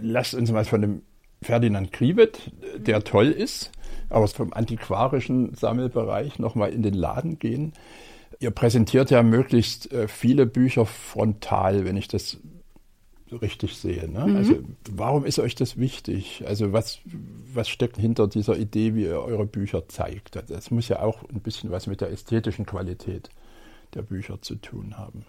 lasst 0.00 0.34
uns 0.34 0.50
mal 0.50 0.64
von 0.64 0.80
dem 0.80 1.02
Ferdinand 1.42 1.92
Kriebet, 1.92 2.52
der 2.76 3.02
toll 3.02 3.28
ist, 3.28 3.72
aber 4.08 4.28
vom 4.28 4.52
antiquarischen 4.52 5.54
Sammelbereich 5.54 6.38
nochmal 6.38 6.72
in 6.72 6.82
den 6.82 6.94
Laden 6.94 7.38
gehen. 7.38 7.72
Ihr 8.38 8.50
präsentiert 8.50 9.10
ja 9.10 9.22
möglichst 9.22 9.92
äh, 9.92 10.08
viele 10.08 10.46
Bücher 10.46 10.86
frontal, 10.86 11.84
wenn 11.84 11.96
ich 11.96 12.08
das 12.08 12.38
richtig 13.36 13.76
sehe. 13.76 14.08
Ne? 14.08 14.26
Mhm. 14.26 14.36
Also 14.36 14.58
warum 14.90 15.24
ist 15.24 15.38
euch 15.38 15.54
das 15.54 15.78
wichtig? 15.78 16.44
Also 16.46 16.72
was, 16.72 17.00
was 17.52 17.68
steckt 17.68 17.96
hinter 17.96 18.28
dieser 18.28 18.56
Idee, 18.56 18.94
wie 18.94 19.04
ihr 19.04 19.20
eure 19.20 19.46
Bücher 19.46 19.88
zeigt? 19.88 20.36
Das 20.48 20.70
muss 20.70 20.88
ja 20.88 21.00
auch 21.00 21.22
ein 21.28 21.40
bisschen 21.40 21.70
was 21.70 21.86
mit 21.86 22.00
der 22.00 22.10
ästhetischen 22.10 22.66
Qualität 22.66 23.30
der 23.94 24.02
Bücher 24.02 24.40
zu 24.40 24.56
tun 24.56 24.96
haben. 24.98 25.24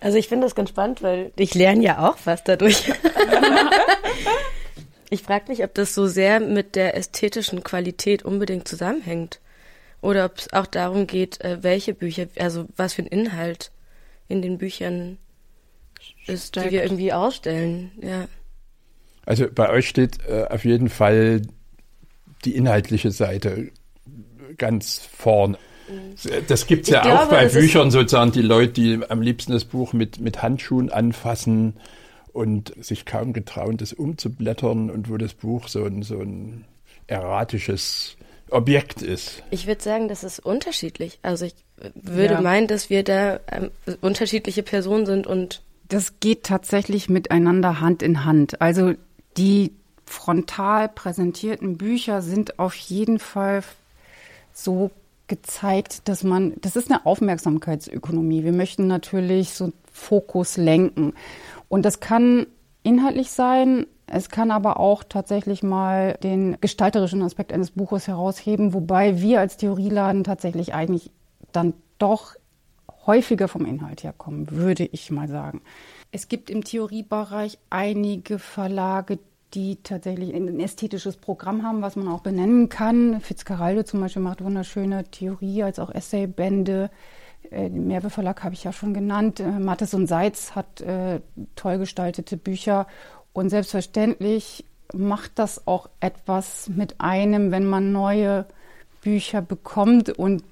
Also 0.00 0.18
ich 0.18 0.28
finde 0.28 0.46
das 0.46 0.54
ganz 0.54 0.70
spannend, 0.70 1.02
weil 1.02 1.32
ich 1.36 1.54
lerne 1.54 1.82
ja 1.82 2.08
auch 2.08 2.16
was 2.24 2.42
dadurch. 2.42 2.92
ich 5.10 5.22
frage 5.22 5.44
mich, 5.48 5.62
ob 5.62 5.74
das 5.74 5.94
so 5.94 6.06
sehr 6.06 6.40
mit 6.40 6.74
der 6.74 6.96
ästhetischen 6.96 7.62
Qualität 7.62 8.24
unbedingt 8.24 8.66
zusammenhängt. 8.66 9.40
Oder 10.00 10.24
ob 10.24 10.38
es 10.38 10.52
auch 10.52 10.66
darum 10.66 11.06
geht, 11.06 11.40
äh, 11.42 11.62
welche 11.62 11.94
Bücher, 11.94 12.26
also 12.38 12.66
was 12.76 12.94
für 12.94 13.02
ein 13.02 13.06
Inhalt 13.06 13.70
in 14.26 14.42
den 14.42 14.58
Büchern 14.58 15.18
ist, 16.26 16.56
die 16.56 16.70
wir 16.70 16.82
irgendwie 16.82 17.12
ausstellen. 17.12 17.92
Ja. 18.00 18.26
Also 19.24 19.46
bei 19.52 19.70
euch 19.70 19.88
steht 19.88 20.18
äh, 20.28 20.46
auf 20.48 20.64
jeden 20.64 20.88
Fall 20.88 21.42
die 22.44 22.56
inhaltliche 22.56 23.10
Seite 23.10 23.70
ganz 24.58 24.98
vorn. 24.98 25.56
Das 26.48 26.66
gibt 26.66 26.84
es 26.84 26.90
ja 26.90 27.02
glaube, 27.02 27.22
auch 27.22 27.28
bei 27.28 27.46
Büchern 27.48 27.90
sozusagen, 27.90 28.32
die 28.32 28.42
Leute, 28.42 28.72
die 28.72 29.00
am 29.08 29.20
liebsten 29.20 29.52
das 29.52 29.64
Buch 29.64 29.92
mit, 29.92 30.20
mit 30.20 30.42
Handschuhen 30.42 30.90
anfassen 30.90 31.74
und 32.32 32.72
sich 32.82 33.04
kaum 33.04 33.32
getrauen, 33.32 33.76
das 33.76 33.92
umzublättern 33.92 34.90
und 34.90 35.10
wo 35.10 35.16
das 35.16 35.34
Buch 35.34 35.68
so 35.68 35.84
ein, 35.84 36.02
so 36.02 36.18
ein 36.20 36.64
erratisches 37.06 38.16
Objekt 38.50 39.02
ist. 39.02 39.42
Ich 39.50 39.66
würde 39.66 39.82
sagen, 39.82 40.08
das 40.08 40.24
ist 40.24 40.38
unterschiedlich. 40.38 41.18
Also 41.22 41.46
ich 41.46 41.54
würde 41.94 42.34
ja. 42.34 42.40
meinen, 42.40 42.68
dass 42.68 42.90
wir 42.90 43.02
da 43.02 43.40
ähm, 43.50 43.70
unterschiedliche 44.00 44.62
Personen 44.62 45.06
sind 45.06 45.26
und 45.26 45.62
das 45.88 46.20
geht 46.20 46.44
tatsächlich 46.44 47.08
miteinander 47.08 47.80
Hand 47.80 48.02
in 48.02 48.24
Hand. 48.24 48.60
Also 48.60 48.94
die 49.36 49.72
frontal 50.04 50.88
präsentierten 50.88 51.78
Bücher 51.78 52.22
sind 52.22 52.58
auf 52.58 52.74
jeden 52.74 53.18
Fall 53.18 53.62
so 54.52 54.90
gezeigt, 55.28 56.08
dass 56.08 56.24
man, 56.24 56.54
das 56.60 56.76
ist 56.76 56.90
eine 56.90 57.06
Aufmerksamkeitsökonomie. 57.06 58.44
Wir 58.44 58.52
möchten 58.52 58.86
natürlich 58.86 59.54
so 59.54 59.72
Fokus 59.90 60.56
lenken. 60.56 61.14
Und 61.68 61.84
das 61.84 62.00
kann 62.00 62.46
inhaltlich 62.82 63.30
sein, 63.30 63.86
es 64.06 64.28
kann 64.28 64.50
aber 64.50 64.78
auch 64.78 65.04
tatsächlich 65.04 65.62
mal 65.62 66.18
den 66.22 66.60
gestalterischen 66.60 67.22
Aspekt 67.22 67.50
eines 67.50 67.70
Buches 67.70 68.08
herausheben, 68.08 68.74
wobei 68.74 69.22
wir 69.22 69.40
als 69.40 69.56
Theorieladen 69.56 70.22
tatsächlich 70.22 70.74
eigentlich 70.74 71.10
dann 71.52 71.72
doch 71.98 72.34
häufiger 73.06 73.48
vom 73.48 73.66
Inhalt 73.66 74.04
herkommen, 74.04 74.50
würde 74.50 74.84
ich 74.84 75.10
mal 75.10 75.28
sagen. 75.28 75.62
Es 76.10 76.28
gibt 76.28 76.50
im 76.50 76.64
Theoriebereich 76.64 77.58
einige 77.70 78.38
Verlage, 78.38 79.18
die 79.54 79.76
tatsächlich 79.82 80.34
ein 80.34 80.60
ästhetisches 80.60 81.16
Programm 81.16 81.62
haben, 81.62 81.82
was 81.82 81.96
man 81.96 82.08
auch 82.08 82.20
benennen 82.20 82.68
kann. 82.68 83.20
Fitzcarraldo 83.20 83.82
zum 83.82 84.00
Beispiel 84.00 84.22
macht 84.22 84.42
wunderschöne 84.42 85.04
Theorie 85.04 85.62
als 85.62 85.78
auch 85.78 85.90
Essaybände. 85.90 86.90
Äh, 87.50 87.70
den 87.70 87.86
Merve 87.86 88.10
Verlag 88.10 88.42
habe 88.44 88.54
ich 88.54 88.64
ja 88.64 88.72
schon 88.72 88.94
genannt. 88.94 89.40
Äh, 89.40 89.58
Mattes 89.58 89.94
und 89.94 90.06
Seitz 90.06 90.54
hat 90.54 90.80
äh, 90.80 91.20
toll 91.56 91.78
gestaltete 91.78 92.36
Bücher. 92.36 92.86
Und 93.32 93.50
selbstverständlich 93.50 94.64
macht 94.94 95.38
das 95.38 95.66
auch 95.66 95.88
etwas 96.00 96.68
mit 96.68 97.00
einem, 97.00 97.50
wenn 97.50 97.66
man 97.66 97.92
neue 97.92 98.46
Bücher 99.00 99.42
bekommt 99.42 100.10
und 100.10 100.44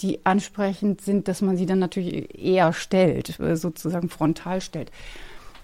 die 0.00 0.24
ansprechend 0.24 1.00
sind, 1.00 1.28
dass 1.28 1.42
man 1.42 1.56
sie 1.56 1.66
dann 1.66 1.78
natürlich 1.78 2.38
eher 2.38 2.72
stellt, 2.72 3.40
äh, 3.40 3.56
sozusagen 3.56 4.08
frontal 4.08 4.60
stellt. 4.60 4.90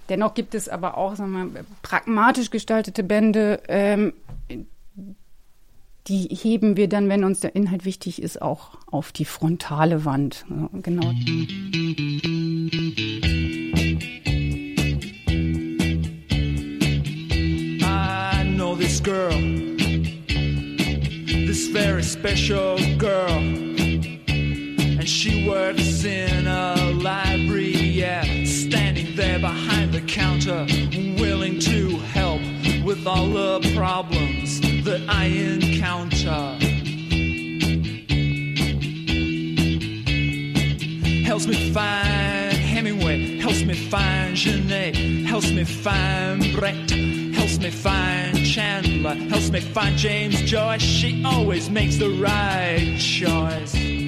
Dennoch 0.08 0.34
gibt 0.34 0.54
es 0.54 0.68
aber 0.68 0.98
auch 0.98 1.16
sagen 1.16 1.54
wir, 1.54 1.64
pragmatisch 1.82 2.50
gestaltete 2.50 3.02
Bände, 3.02 3.62
ähm, 3.68 4.12
die 6.06 6.28
heben 6.30 6.76
wir 6.76 6.88
dann, 6.88 7.08
wenn 7.08 7.24
uns 7.24 7.40
der 7.40 7.56
Inhalt 7.56 7.86
wichtig 7.86 8.20
ist, 8.20 8.42
auch 8.42 8.76
auf 8.90 9.10
die 9.12 9.24
frontale 9.24 10.04
Wand. 10.04 10.44
Genau. 10.82 11.10
I 17.80 18.44
know 18.54 18.76
this 18.76 19.02
girl, 19.02 19.30
this 21.46 21.68
very 21.68 22.02
special 22.02 22.76
girl, 22.98 23.73
and 25.04 25.10
she 25.10 25.46
works 25.46 26.02
in 26.02 26.46
a 26.46 26.76
library, 26.92 27.74
yeah. 27.74 28.24
Standing 28.46 29.14
there 29.14 29.38
behind 29.38 29.92
the 29.92 30.00
counter, 30.00 30.64
willing 31.20 31.58
to 31.58 31.98
help 32.14 32.40
with 32.82 33.06
all 33.06 33.28
the 33.28 33.60
problems 33.76 34.62
that 34.84 35.04
I 35.06 35.26
encounter. 35.26 36.56
Helps 41.26 41.46
me 41.48 41.70
find 41.70 42.56
Hemingway, 42.56 43.36
helps 43.40 43.62
me 43.62 43.74
find 43.74 44.34
Genet, 44.34 44.96
helps 45.26 45.50
me 45.50 45.64
find 45.64 46.40
Brecht, 46.56 46.92
helps 47.34 47.58
me 47.58 47.68
find 47.68 48.38
Chandler, 48.46 49.16
helps 49.28 49.50
me 49.50 49.60
find 49.60 49.98
James 49.98 50.40
Joyce. 50.40 50.80
She 50.80 51.22
always 51.26 51.68
makes 51.68 51.98
the 51.98 52.08
right 52.08 52.96
choice. 52.98 54.03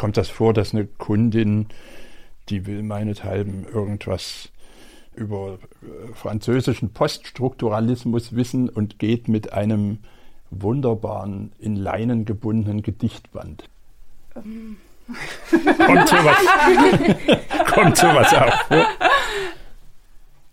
Kommt 0.00 0.16
das 0.16 0.30
vor, 0.30 0.54
dass 0.54 0.72
eine 0.72 0.86
Kundin, 0.86 1.66
die 2.48 2.64
will 2.64 2.82
meinethalben 2.82 3.66
irgendwas 3.70 4.48
über 5.14 5.58
äh, 5.82 6.14
französischen 6.14 6.94
Poststrukturalismus 6.94 8.34
wissen 8.34 8.70
und 8.70 8.98
geht 8.98 9.28
mit 9.28 9.52
einem 9.52 9.98
wunderbaren, 10.50 11.52
in 11.58 11.76
Leinen 11.76 12.24
gebundenen 12.24 12.80
Gedichtband. 12.80 13.68
Kommt 14.34 16.08
sowas, 16.08 16.36
kommt 17.74 17.96
sowas 17.98 18.32
auch 18.32 18.62
vor? 18.68 18.86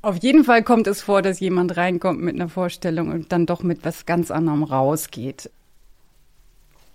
Auf 0.01 0.17
jeden 0.17 0.43
Fall 0.43 0.63
kommt 0.63 0.87
es 0.87 1.01
vor, 1.01 1.21
dass 1.21 1.39
jemand 1.39 1.77
reinkommt 1.77 2.19
mit 2.21 2.35
einer 2.35 2.49
Vorstellung 2.49 3.11
und 3.11 3.31
dann 3.31 3.45
doch 3.45 3.63
mit 3.63 3.85
was 3.85 4.05
ganz 4.05 4.29
anderem 4.29 4.63
rausgeht. 4.63 5.51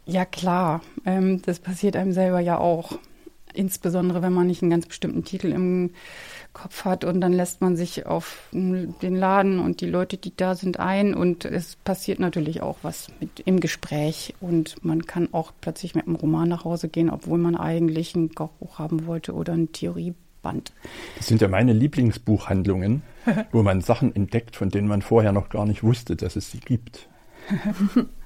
Ja, 0.07 0.25
klar. 0.25 0.81
Ähm, 1.05 1.43
das 1.43 1.61
passiert 1.61 1.97
einem 1.97 2.13
selber 2.13 2.41
ja 2.41 2.59
auch. 2.59 2.99
Insbesondere, 3.55 4.23
wenn 4.23 4.33
man 4.33 4.47
nicht 4.47 4.63
einen 4.63 4.71
ganz 4.71 4.87
bestimmten 4.87 5.25
Titel 5.25 5.53
im 5.53 5.91
Kopf 6.55 6.85
hat 6.85 7.05
und 7.05 7.21
dann 7.21 7.33
lässt 7.33 7.61
man 7.61 7.77
sich 7.77 8.07
auf 8.07 8.49
den 8.53 9.17
Laden 9.17 9.59
und 9.59 9.81
die 9.81 9.87
Leute, 9.87 10.17
die 10.17 10.35
da 10.35 10.55
sind, 10.55 10.81
ein 10.81 11.15
und 11.15 11.45
es 11.45 11.77
passiert 11.77 12.19
natürlich 12.19 12.63
auch 12.63 12.79
was 12.83 13.09
mit 13.21 13.41
im 13.41 13.61
Gespräch 13.61 14.35
und 14.41 14.83
man 14.85 15.07
kann 15.07 15.29
auch 15.33 15.53
plötzlich 15.61 15.95
mit 15.95 16.07
einem 16.07 16.17
Roman 16.17 16.49
nach 16.49 16.65
Hause 16.65 16.89
gehen, 16.89 17.11
obwohl 17.11 17.39
man 17.39 17.57
eigentlich 17.57 18.15
ein 18.15 18.35
Kochbuch 18.35 18.79
haben 18.79 19.07
wollte 19.07 19.35
oder 19.35 19.53
ein 19.53 19.73
Theorieband. 19.73 20.73
Das 21.17 21.27
sind 21.27 21.43
ja 21.43 21.49
meine 21.49 21.75
Lieblingsbuchhandlungen, 21.75 23.03
wo 23.53 23.63
man 23.63 23.83
Sachen 23.83 24.15
entdeckt, 24.17 24.57
von 24.57 24.71
denen 24.71 24.89
man 24.89 25.03
vorher 25.03 25.33
noch 25.33 25.51
gar 25.51 25.67
nicht 25.67 25.83
wusste, 25.83 26.17
dass 26.17 26.37
es 26.37 26.51
sie 26.51 26.61
gibt. 26.61 27.09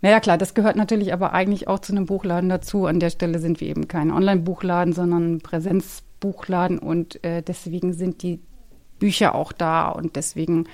Naja, 0.00 0.20
klar, 0.20 0.38
das 0.38 0.54
gehört 0.54 0.76
natürlich 0.76 1.12
aber 1.12 1.32
eigentlich 1.32 1.66
auch 1.66 1.80
zu 1.80 1.92
einem 1.92 2.06
Buchladen 2.06 2.48
dazu. 2.48 2.86
An 2.86 3.00
der 3.00 3.10
Stelle 3.10 3.40
sind 3.40 3.60
wir 3.60 3.68
eben 3.68 3.88
kein 3.88 4.12
Online-Buchladen, 4.12 4.92
sondern 4.92 5.40
Präsenzbuchladen 5.40 6.78
und 6.78 7.22
äh, 7.24 7.42
deswegen 7.42 7.92
sind 7.92 8.22
die 8.22 8.40
Bücher 9.00 9.34
auch 9.34 9.52
da 9.52 9.88
und 9.88 10.16
deswegen 10.16 10.66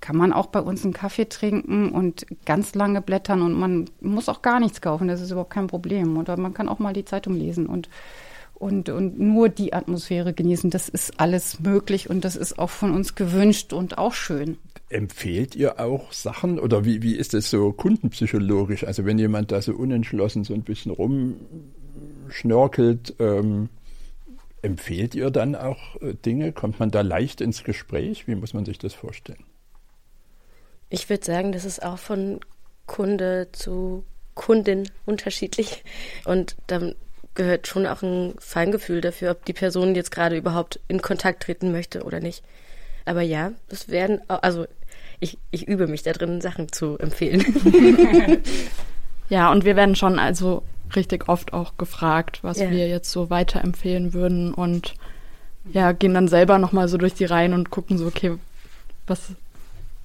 kann 0.00 0.16
man 0.16 0.32
auch 0.32 0.46
bei 0.46 0.60
uns 0.60 0.84
einen 0.84 0.92
Kaffee 0.92 1.28
trinken 1.28 1.90
und 1.90 2.26
ganz 2.44 2.74
lange 2.74 3.00
blättern 3.00 3.40
und 3.40 3.54
man 3.54 3.86
muss 4.00 4.28
auch 4.28 4.42
gar 4.42 4.60
nichts 4.60 4.82
kaufen, 4.82 5.08
das 5.08 5.22
ist 5.22 5.30
überhaupt 5.30 5.52
kein 5.52 5.68
Problem. 5.68 6.18
Oder 6.18 6.36
man 6.36 6.52
kann 6.52 6.68
auch 6.68 6.78
mal 6.78 6.92
die 6.92 7.04
Zeitung 7.04 7.34
lesen 7.34 7.66
und 7.66 7.88
und, 8.58 8.88
und 8.88 9.18
nur 9.18 9.48
die 9.48 9.72
Atmosphäre 9.72 10.32
genießen. 10.32 10.70
Das 10.70 10.88
ist 10.88 11.20
alles 11.20 11.60
möglich 11.60 12.10
und 12.10 12.24
das 12.24 12.34
ist 12.36 12.58
auch 12.58 12.70
von 12.70 12.92
uns 12.92 13.14
gewünscht 13.14 13.72
und 13.72 13.98
auch 13.98 14.14
schön. 14.14 14.58
Empfehlt 14.88 15.54
ihr 15.56 15.80
auch 15.80 16.12
Sachen 16.12 16.58
oder 16.58 16.84
wie, 16.84 17.02
wie 17.02 17.16
ist 17.16 17.34
es 17.34 17.50
so 17.50 17.72
kundenpsychologisch? 17.72 18.84
Also 18.84 19.04
wenn 19.04 19.18
jemand 19.18 19.52
da 19.52 19.60
so 19.60 19.74
unentschlossen 19.74 20.44
so 20.44 20.54
ein 20.54 20.62
bisschen 20.62 20.92
rumschnörkelt, 20.92 23.16
ähm, 23.18 23.68
empfehlt 24.62 25.14
ihr 25.14 25.30
dann 25.30 25.54
auch 25.54 26.00
äh, 26.00 26.14
Dinge? 26.14 26.52
Kommt 26.52 26.80
man 26.80 26.90
da 26.90 27.02
leicht 27.02 27.40
ins 27.40 27.64
Gespräch? 27.64 28.28
Wie 28.28 28.36
muss 28.36 28.54
man 28.54 28.64
sich 28.64 28.78
das 28.78 28.94
vorstellen? 28.94 29.44
Ich 30.88 31.10
würde 31.10 31.24
sagen, 31.24 31.52
das 31.52 31.64
ist 31.64 31.82
auch 31.82 31.98
von 31.98 32.40
Kunde 32.86 33.48
zu 33.52 34.04
Kundin 34.34 34.88
unterschiedlich. 35.04 35.84
Und 36.24 36.56
dann 36.68 36.94
gehört 37.36 37.66
schon 37.68 37.86
auch 37.86 38.02
ein 38.02 38.34
Feingefühl 38.40 39.00
dafür, 39.00 39.30
ob 39.30 39.44
die 39.44 39.52
Person 39.52 39.94
jetzt 39.94 40.10
gerade 40.10 40.36
überhaupt 40.36 40.80
in 40.88 41.00
Kontakt 41.00 41.44
treten 41.44 41.70
möchte 41.70 42.02
oder 42.02 42.18
nicht. 42.20 42.42
Aber 43.04 43.22
ja, 43.22 43.52
es 43.68 43.88
werden, 43.88 44.20
also 44.28 44.66
ich, 45.20 45.38
ich 45.52 45.68
übe 45.68 45.86
mich 45.86 46.02
da 46.02 46.12
drin, 46.12 46.40
Sachen 46.40 46.72
zu 46.72 46.98
empfehlen. 46.98 47.44
ja, 49.28 49.50
und 49.52 49.64
wir 49.64 49.76
werden 49.76 49.96
schon 49.96 50.18
also 50.18 50.62
richtig 50.94 51.28
oft 51.28 51.52
auch 51.52 51.76
gefragt, 51.78 52.40
was 52.42 52.58
Ja. 52.58 52.70
wir 52.70 52.88
jetzt 52.88 53.10
so 53.10 53.30
weiterempfehlen 53.30 54.12
würden 54.12 54.52
und 54.54 54.94
ja, 55.72 55.92
gehen 55.92 56.14
dann 56.14 56.28
selber 56.28 56.58
nochmal 56.58 56.88
so 56.88 56.96
durch 56.96 57.14
die 57.14 57.24
Reihen 57.24 57.52
und 57.52 57.70
gucken 57.70 57.98
so, 57.98 58.06
okay, 58.06 58.36
was 59.06 59.30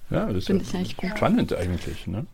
Ja, 0.10 0.26
das 0.28 0.38
ist 0.38 0.48
Finde 0.48 0.64
ja 0.64 0.70
ich 0.70 0.76
eigentlich 0.76 0.98
gut. 0.98 1.12
spannend 1.18 1.54
eigentlich. 1.54 2.08
Ne? 2.08 2.26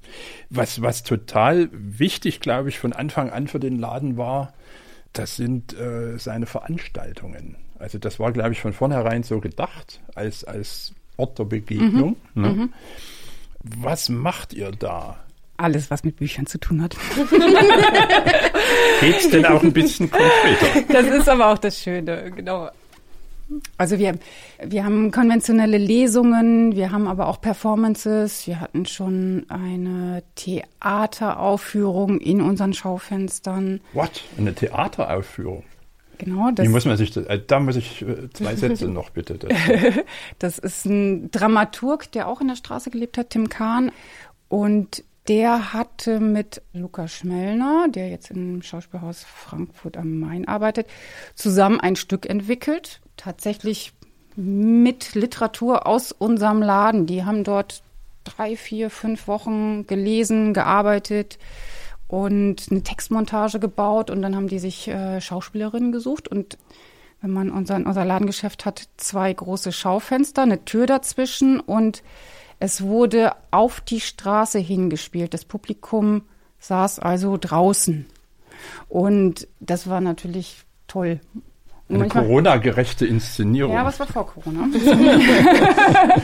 Was, 0.49 0.81
was 0.81 1.03
total 1.03 1.67
wichtig, 1.71 2.39
glaube 2.39 2.69
ich, 2.69 2.79
von 2.79 2.93
Anfang 2.93 3.29
an 3.29 3.47
für 3.47 3.59
den 3.59 3.79
Laden 3.79 4.15
war, 4.17 4.53
das 5.13 5.35
sind 5.35 5.73
äh, 5.77 6.17
seine 6.17 6.45
Veranstaltungen. 6.45 7.55
Also 7.79 7.97
das 7.97 8.19
war, 8.19 8.31
glaube 8.31 8.53
ich, 8.53 8.61
von 8.61 8.73
vornherein 8.73 9.23
so 9.23 9.39
gedacht, 9.39 10.01
als, 10.15 10.43
als 10.43 10.93
Ort 11.17 11.39
der 11.39 11.45
Begegnung. 11.45 12.15
Mhm. 12.33 12.43
Ne? 12.43 12.69
Was 13.63 14.09
macht 14.09 14.53
ihr 14.53 14.71
da? 14.71 15.17
Alles, 15.57 15.89
was 15.89 16.03
mit 16.03 16.17
Büchern 16.17 16.45
zu 16.45 16.59
tun 16.59 16.83
hat. 16.83 16.95
Geht's 19.01 19.29
denn 19.29 19.45
auch 19.45 19.63
ein 19.63 19.73
bisschen 19.73 20.09
konkreter? 20.09 20.93
Das 20.93 21.07
ist 21.07 21.27
aber 21.27 21.51
auch 21.51 21.57
das 21.57 21.81
Schöne, 21.81 22.31
genau. 22.31 22.69
Also 23.77 23.97
wir, 23.97 24.15
wir 24.63 24.83
haben 24.83 25.11
konventionelle 25.11 25.77
Lesungen, 25.77 26.75
wir 26.75 26.91
haben 26.91 27.07
aber 27.07 27.27
auch 27.27 27.39
Performances, 27.39 28.45
wir 28.45 28.59
hatten 28.59 28.85
schon 28.85 29.45
eine 29.49 30.23
Theateraufführung 30.35 32.19
in 32.19 32.41
unseren 32.41 32.73
Schaufenstern. 32.73 33.79
What? 33.93 34.23
Eine 34.37 34.53
Theateraufführung? 34.53 35.63
Genau, 36.17 36.49
das, 36.51 36.65
Wie 36.65 36.69
muss 36.69 36.85
man 36.85 36.97
sich 36.97 37.15
äh, 37.15 37.41
da 37.45 37.59
muss 37.59 37.75
ich 37.75 38.01
äh, 38.01 38.29
zwei 38.33 38.55
Sätze 38.55 38.87
noch 38.89 39.11
bitte. 39.11 39.37
das 40.39 40.57
ist 40.57 40.85
ein 40.85 41.29
Dramaturg, 41.31 42.11
der 42.11 42.27
auch 42.27 42.41
in 42.41 42.47
der 42.47 42.55
Straße 42.55 42.89
gelebt 42.89 43.17
hat, 43.17 43.29
Tim 43.29 43.49
Kahn. 43.49 43.91
Und 44.49 45.03
der 45.27 45.73
hatte 45.73 46.19
mit 46.19 46.61
Lukas 46.73 47.11
Schmellner, 47.13 47.87
der 47.89 48.09
jetzt 48.09 48.31
im 48.31 48.61
Schauspielhaus 48.61 49.23
Frankfurt 49.23 49.97
am 49.97 50.19
Main 50.19 50.47
arbeitet, 50.47 50.87
zusammen 51.35 51.79
ein 51.79 51.95
Stück 51.95 52.29
entwickelt. 52.29 53.01
Tatsächlich 53.17 53.93
mit 54.35 55.15
Literatur 55.15 55.87
aus 55.87 56.11
unserem 56.11 56.61
Laden. 56.61 57.07
Die 57.07 57.25
haben 57.25 57.43
dort 57.43 57.81
drei, 58.23 58.55
vier, 58.55 58.89
fünf 58.89 59.27
Wochen 59.27 59.87
gelesen, 59.87 60.53
gearbeitet 60.53 61.39
und 62.07 62.67
eine 62.69 62.83
Textmontage 62.83 63.59
gebaut 63.59 64.09
und 64.09 64.21
dann 64.21 64.35
haben 64.35 64.47
die 64.47 64.59
sich 64.59 64.87
äh, 64.87 65.19
Schauspielerinnen 65.19 65.91
gesucht 65.91 66.27
und 66.27 66.57
wenn 67.21 67.31
man 67.31 67.49
unser, 67.49 67.77
unser 67.77 68.05
Ladengeschäft 68.05 68.65
hat, 68.65 68.87
zwei 68.97 69.33
große 69.33 69.71
Schaufenster, 69.71 70.43
eine 70.43 70.65
Tür 70.65 70.85
dazwischen 70.85 71.59
und 71.59 72.03
es 72.59 72.81
wurde 72.81 73.33
auf 73.51 73.81
die 73.81 73.99
Straße 73.99 74.59
hingespielt. 74.59 75.33
Das 75.33 75.45
Publikum 75.45 76.23
saß 76.59 76.99
also 76.99 77.37
draußen. 77.39 78.05
Und 78.89 79.47
das 79.59 79.87
war 79.87 80.01
natürlich 80.01 80.63
toll. 80.87 81.19
Und 81.89 82.01
Eine 82.01 82.09
Corona-gerechte 82.09 83.05
Inszenierung. 83.05 83.73
ja, 83.73 83.85
was 83.85 83.99
war 83.99 84.07
vor 84.07 84.27
Corona? 84.27 84.67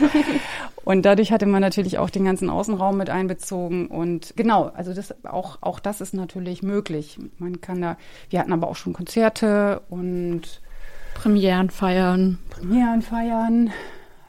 und 0.84 1.06
dadurch 1.06 1.32
hatte 1.32 1.46
man 1.46 1.62
natürlich 1.62 1.96
auch 1.96 2.10
den 2.10 2.24
ganzen 2.24 2.50
Außenraum 2.50 2.98
mit 2.98 3.08
einbezogen. 3.08 3.86
Und 3.86 4.34
genau, 4.36 4.70
also 4.74 4.92
das 4.92 5.14
auch, 5.24 5.58
auch 5.62 5.80
das 5.80 6.02
ist 6.02 6.12
natürlich 6.12 6.62
möglich. 6.62 7.18
Man 7.38 7.62
kann 7.62 7.80
da, 7.80 7.96
wir 8.28 8.40
hatten 8.40 8.52
aber 8.52 8.68
auch 8.68 8.76
schon 8.76 8.92
Konzerte 8.92 9.80
und 9.88 10.60
Premieren 11.14 11.70
feiern. 11.70 12.38
Premieren 12.50 13.00
feiern, 13.00 13.70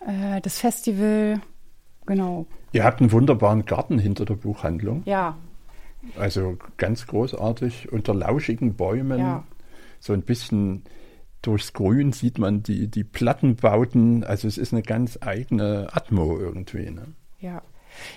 äh, 0.07 0.39
das 0.39 0.59
Festival, 0.59 1.41
genau. 2.05 2.45
Ihr 2.71 2.83
habt 2.83 2.99
einen 3.01 3.11
wunderbaren 3.11 3.65
Garten 3.65 3.99
hinter 3.99 4.25
der 4.25 4.35
Buchhandlung. 4.35 5.03
Ja, 5.05 5.37
Also 6.17 6.57
ganz 6.77 7.07
großartig 7.07 7.91
unter 7.91 8.13
lauschigen 8.13 8.75
Bäumen. 8.75 9.19
Ja. 9.19 9.43
So 9.99 10.13
ein 10.13 10.21
bisschen 10.21 10.83
durchs 11.41 11.73
Grün 11.73 12.11
sieht 12.11 12.37
man 12.37 12.63
die, 12.63 12.87
die 12.87 13.03
Plattenbauten. 13.03 14.23
Also 14.23 14.47
es 14.47 14.57
ist 14.57 14.73
eine 14.73 14.81
ganz 14.81 15.17
eigene 15.21 15.89
Atmo 15.91 16.37
irgendwie. 16.37 16.89
Ne? 16.89 17.05
Ja. 17.39 17.61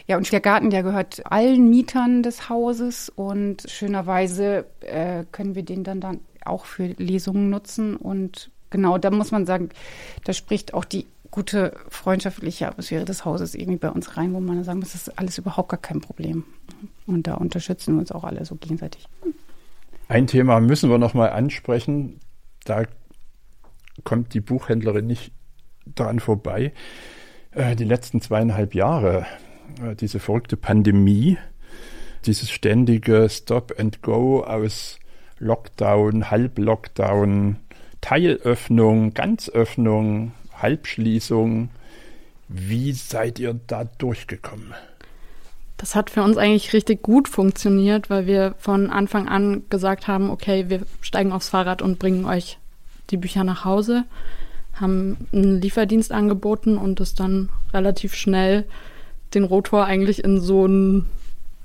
Ja, 0.07 0.17
und 0.17 0.31
der 0.33 0.41
Garten, 0.41 0.71
der 0.71 0.83
gehört 0.83 1.23
allen 1.31 1.71
Mietern 1.71 2.25
des 2.25 2.49
Hauses 2.49 3.11
und 3.11 3.63
schönerweise 3.69 4.67
äh, 4.81 5.25
können 5.31 5.55
wir 5.55 5.63
den 5.63 5.85
dann, 5.85 6.01
dann 6.01 6.21
auch 6.45 6.65
für 6.65 6.87
Lesungen 6.99 7.49
nutzen. 7.49 7.95
Und 7.97 8.51
genau, 8.71 8.99
da 8.99 9.11
muss 9.11 9.31
man 9.31 9.47
sagen, 9.47 9.69
da 10.25 10.33
spricht 10.33 10.75
auch 10.75 10.85
die 10.85 11.07
gute 11.31 11.77
freundschaftliche 11.89 12.69
Atmosphäre 12.69 13.05
des 13.05 13.25
Hauses 13.25 13.55
irgendwie 13.55 13.79
bei 13.79 13.91
uns 13.91 14.17
rein, 14.17 14.33
wo 14.35 14.41
man 14.41 14.65
sagen 14.65 14.81
muss, 14.81 14.93
das 14.93 15.09
ist 15.09 15.19
alles 15.19 15.39
überhaupt 15.39 15.69
gar 15.69 15.81
kein 15.81 16.01
Problem. 16.01 16.45
Und 17.07 17.27
da 17.27 17.35
unterstützen 17.35 17.95
wir 17.95 18.01
uns 18.01 18.13
auch 18.13 18.25
alle 18.25 18.45
so 18.45 18.55
gegenseitig. 18.57 19.09
Ein 20.09 20.27
Thema 20.27 20.61
müssen 20.61 20.91
wir 20.91 20.99
noch 20.99 21.15
mal 21.15 21.31
ansprechen. 21.31 22.21
Da 22.65 22.85
kommt 24.05 24.35
die 24.35 24.41
Buchhändlerin 24.41 25.07
nicht 25.07 25.33
daran 25.85 26.21
vorbei. 26.21 26.73
Äh, 27.51 27.77
die 27.77 27.85
letzten 27.85 28.21
zweieinhalb 28.21 28.75
Jahre, 28.75 29.27
äh, 29.83 29.95
diese 29.95 30.19
verrückte 30.21 30.57
Pandemie, 30.57 31.39
dieses 32.27 32.51
ständige 32.51 33.29
Stop 33.29 33.75
and 33.79 34.03
Go 34.03 34.43
aus 34.43 34.99
Lockdown, 35.39 36.31
Halblockdown, 36.31 37.57
Teilöffnung, 38.01 39.15
Ganzöffnung, 39.15 40.33
Halbschließung. 40.63 41.71
Wie 42.49 42.93
seid 42.93 43.39
ihr 43.39 43.59
da 43.67 43.85
durchgekommen? 43.85 44.75
Das 45.77 45.95
hat 45.95 46.11
für 46.11 46.23
uns 46.23 46.37
eigentlich 46.37 46.73
richtig 46.73 47.03
gut 47.03 47.29
funktioniert, 47.29 48.11
weil 48.11 48.27
wir 48.27 48.55
von 48.59 48.91
Anfang 48.91 49.29
an 49.29 49.63
gesagt 49.71 50.09
haben, 50.09 50.31
okay, 50.31 50.69
wir 50.69 50.81
steigen 51.01 51.31
aufs 51.31 51.51
Fahrrad 51.51 51.83
und 51.83 52.01
bringen 52.01 52.25
euch 52.25 52.59
die 53.11 53.17
Bücher 53.17 53.45
nach 53.45 53.65
Hause, 53.65 54.05
haben 54.75 55.29
einen 55.33 55.61
Lieferdienst 55.61 56.11
angeboten 56.11 56.79
und 56.79 56.99
es 57.01 57.15
dann 57.15 57.51
relativ 57.73 58.15
schnell 58.15 58.65
den 59.35 59.45
Rotor 59.45 59.85
eigentlich 59.85 60.25
in 60.25 60.41
so 60.41 60.67
ein 60.67 61.07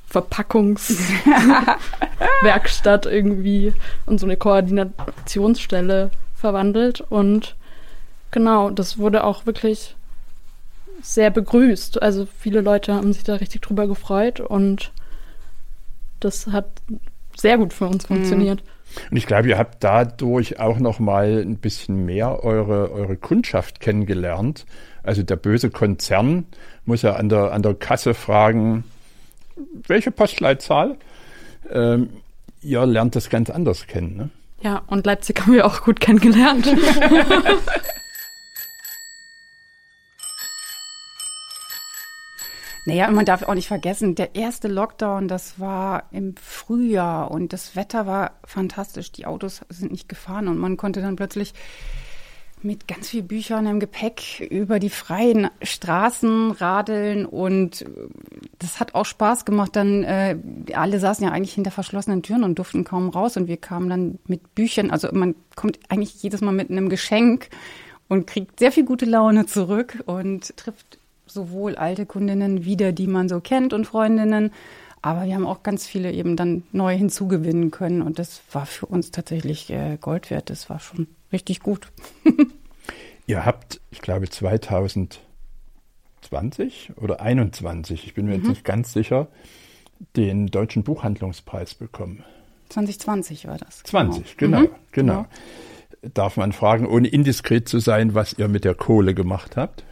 Verpackungswerkstatt 0.08 3.08
irgendwie 3.08 3.74
und 4.06 4.20
so 4.20 4.28
eine 4.28 4.38
Koordinationsstelle 4.38 6.12
verwandelt 6.36 7.02
und 7.02 7.56
genau, 8.34 8.70
das 8.70 8.98
wurde 8.98 9.24
auch 9.24 9.46
wirklich 9.46 9.96
sehr 11.02 11.30
begrüßt. 11.30 12.02
Also 12.02 12.28
viele 12.40 12.60
Leute 12.60 12.94
haben 12.94 13.14
sich 13.14 13.24
da 13.24 13.36
richtig 13.36 13.62
drüber 13.62 13.88
gefreut 13.88 14.42
und 14.42 14.92
das 16.20 16.48
hat 16.48 16.66
sehr 17.38 17.58
gut 17.58 17.74
für 17.74 17.86
uns 17.88 18.06
funktioniert. 18.06 18.62
Und 19.10 19.18
ich 19.18 19.26
glaube, 19.26 19.50
ihr 19.50 19.58
habt 19.58 19.84
dadurch 19.84 20.60
auch 20.60 20.80
noch 20.80 21.00
mal 21.00 21.42
ein 21.42 21.58
bisschen 21.58 22.06
mehr 22.06 22.44
eure, 22.44 22.92
eure 22.92 23.16
Kundschaft 23.16 23.80
kennengelernt. 23.80 24.66
Also 25.02 25.24
der 25.24 25.36
böse 25.36 25.70
Konzern 25.70 26.46
muss 26.86 27.02
ja 27.02 27.14
an 27.14 27.30
der, 27.30 27.52
an 27.54 27.64
der 27.64 27.74
Kasse 27.74 28.14
fragen, 28.14 28.84
welche 29.88 30.12
Postleitzahl? 30.12 30.98
Ähm, 31.72 32.10
ihr 32.62 32.86
lernt 32.86 33.16
das 33.16 33.30
ganz 33.30 33.50
anders 33.50 33.88
kennen. 33.88 34.16
Ne? 34.16 34.30
Ja, 34.62 34.84
und 34.88 35.06
Leipzig 35.06 35.42
haben 35.42 35.54
wir 35.54 35.66
auch 35.66 35.82
gut 35.84 36.00
kennengelernt. 36.00 36.68
Naja, 42.86 43.08
und 43.08 43.16
man 43.16 43.26
darf 43.26 43.44
auch 43.44 43.54
nicht 43.54 43.70
vergessen, 43.70 44.16
der 44.16 44.36
erste 44.36 44.68
Lockdown, 44.68 45.30
das 45.30 45.60
war 45.60 46.04
im 46.12 46.36
Frühjahr 46.36 47.32
und 47.32 47.54
das 47.54 47.78
Wetter 47.78 48.06
war 48.06 48.32
fantastisch. 48.44 49.12
Die 49.14 49.26
Autos 49.26 49.62
sind 49.70 49.92
nicht 49.92 50.10
gefahren 50.10 50.50
und 50.50 50.58
man 50.58 50.76
konnte 50.76 51.02
dann 51.02 51.16
plötzlich 51.16 51.54
mit 52.62 52.88
ganz 52.88 53.10
viel 53.10 53.24
Büchern 53.24 53.68
im 53.68 53.80
Gepäck 53.80 54.40
über 54.50 54.80
die 54.80 54.90
freien 54.90 55.50
Straßen 55.62 56.52
radeln 56.52 57.26
und 57.26 57.86
das 58.60 58.80
hat 58.80 58.96
auch 58.96 59.06
Spaß 59.06 59.46
gemacht. 59.46 59.76
Dann 59.76 60.04
äh, 60.04 60.38
alle 60.74 61.00
saßen 61.00 61.26
ja 61.26 61.32
eigentlich 61.32 61.54
hinter 61.54 61.72
verschlossenen 61.72 62.24
Türen 62.24 62.44
und 62.44 62.56
durften 62.56 62.84
kaum 62.84 63.10
raus 63.10 63.38
und 63.38 63.48
wir 63.48 63.58
kamen 63.58 63.90
dann 63.90 64.20
mit 64.28 64.56
Büchern. 64.56 64.92
Also 64.92 65.10
man 65.12 65.36
kommt 65.56 65.80
eigentlich 65.90 66.22
jedes 66.24 66.42
Mal 66.42 66.54
mit 66.54 66.70
einem 66.70 66.90
Geschenk 66.90 67.50
und 68.08 68.28
kriegt 68.28 68.60
sehr 68.60 68.72
viel 68.72 68.86
gute 68.86 69.06
Laune 69.06 69.46
zurück 69.46 70.04
und 70.06 70.56
trifft 70.58 71.00
sowohl 71.34 71.76
alte 71.76 72.06
Kundinnen 72.06 72.66
wieder, 72.66 72.92
die 72.92 73.08
man 73.08 73.28
so 73.30 73.40
kennt 73.40 73.74
und 73.74 73.86
Freundinnen, 73.86 74.52
aber 75.02 75.26
wir 75.26 75.36
haben 75.36 75.46
auch 75.46 75.64
ganz 75.64 75.86
viele 75.86 76.12
eben 76.14 76.38
dann 76.38 76.64
neu 76.72 76.96
hinzugewinnen 76.96 77.72
können 77.72 78.02
und 78.02 78.20
das 78.20 78.42
war 78.52 78.66
für 78.66 78.86
uns 78.86 79.12
tatsächlich 79.12 79.70
äh, 79.70 79.98
Gold 80.00 80.30
wert. 80.32 80.50
Das 80.50 80.70
war 80.70 80.80
schon 80.80 81.08
richtig 81.32 81.60
gut. 81.60 81.92
Ihr 83.28 83.46
habt, 83.46 83.82
ich 83.92 84.02
glaube, 84.02 84.30
2020 84.30 85.22
oder 86.98 87.22
21, 87.22 88.06
ich 88.06 88.14
bin 88.14 88.28
mir 88.28 88.36
jetzt 88.36 88.48
nicht 88.48 88.64
ganz 88.64 88.94
sicher, 88.94 89.28
den 90.16 90.48
Deutschen 90.48 90.84
Buchhandlungspreis 90.84 91.76
bekommen. 91.76 92.24
2020 92.70 93.48
war 93.48 93.58
das. 93.58 93.84
20, 93.84 94.38
genau, 94.38 94.62
Mhm, 94.62 94.70
genau. 94.92 95.26
Darf 96.14 96.38
man 96.38 96.52
fragen, 96.52 96.86
ohne 96.86 97.08
indiskret 97.08 97.70
zu 97.70 97.80
sein, 97.80 98.14
was 98.14 98.34
ihr 98.38 98.48
mit 98.48 98.66
der 98.66 98.76
Kohle 98.76 99.14
gemacht 99.14 99.56
habt? 99.56 99.84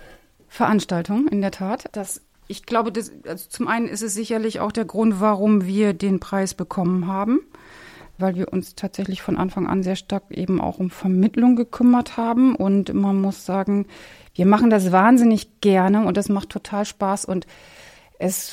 Veranstaltung, 0.51 1.29
in 1.29 1.39
der 1.39 1.51
Tat. 1.51 1.85
Das, 1.93 2.19
ich 2.49 2.65
glaube, 2.65 2.91
das, 2.91 3.09
also 3.25 3.47
zum 3.47 3.69
einen 3.69 3.87
ist 3.87 4.01
es 4.01 4.13
sicherlich 4.13 4.59
auch 4.59 4.73
der 4.73 4.83
Grund, 4.83 5.21
warum 5.21 5.65
wir 5.65 5.93
den 5.93 6.19
Preis 6.19 6.53
bekommen 6.53 7.07
haben, 7.07 7.39
weil 8.17 8.35
wir 8.35 8.51
uns 8.51 8.75
tatsächlich 8.75 9.21
von 9.21 9.37
Anfang 9.37 9.65
an 9.65 9.81
sehr 9.81 9.95
stark 9.95 10.23
eben 10.29 10.59
auch 10.59 10.77
um 10.77 10.89
Vermittlung 10.89 11.55
gekümmert 11.55 12.17
haben. 12.17 12.53
Und 12.53 12.93
man 12.93 13.21
muss 13.21 13.45
sagen, 13.45 13.85
wir 14.35 14.45
machen 14.45 14.69
das 14.69 14.91
wahnsinnig 14.91 15.61
gerne 15.61 16.05
und 16.05 16.17
das 16.17 16.27
macht 16.27 16.49
total 16.49 16.83
Spaß 16.83 17.23
und 17.23 17.47
es 18.19 18.51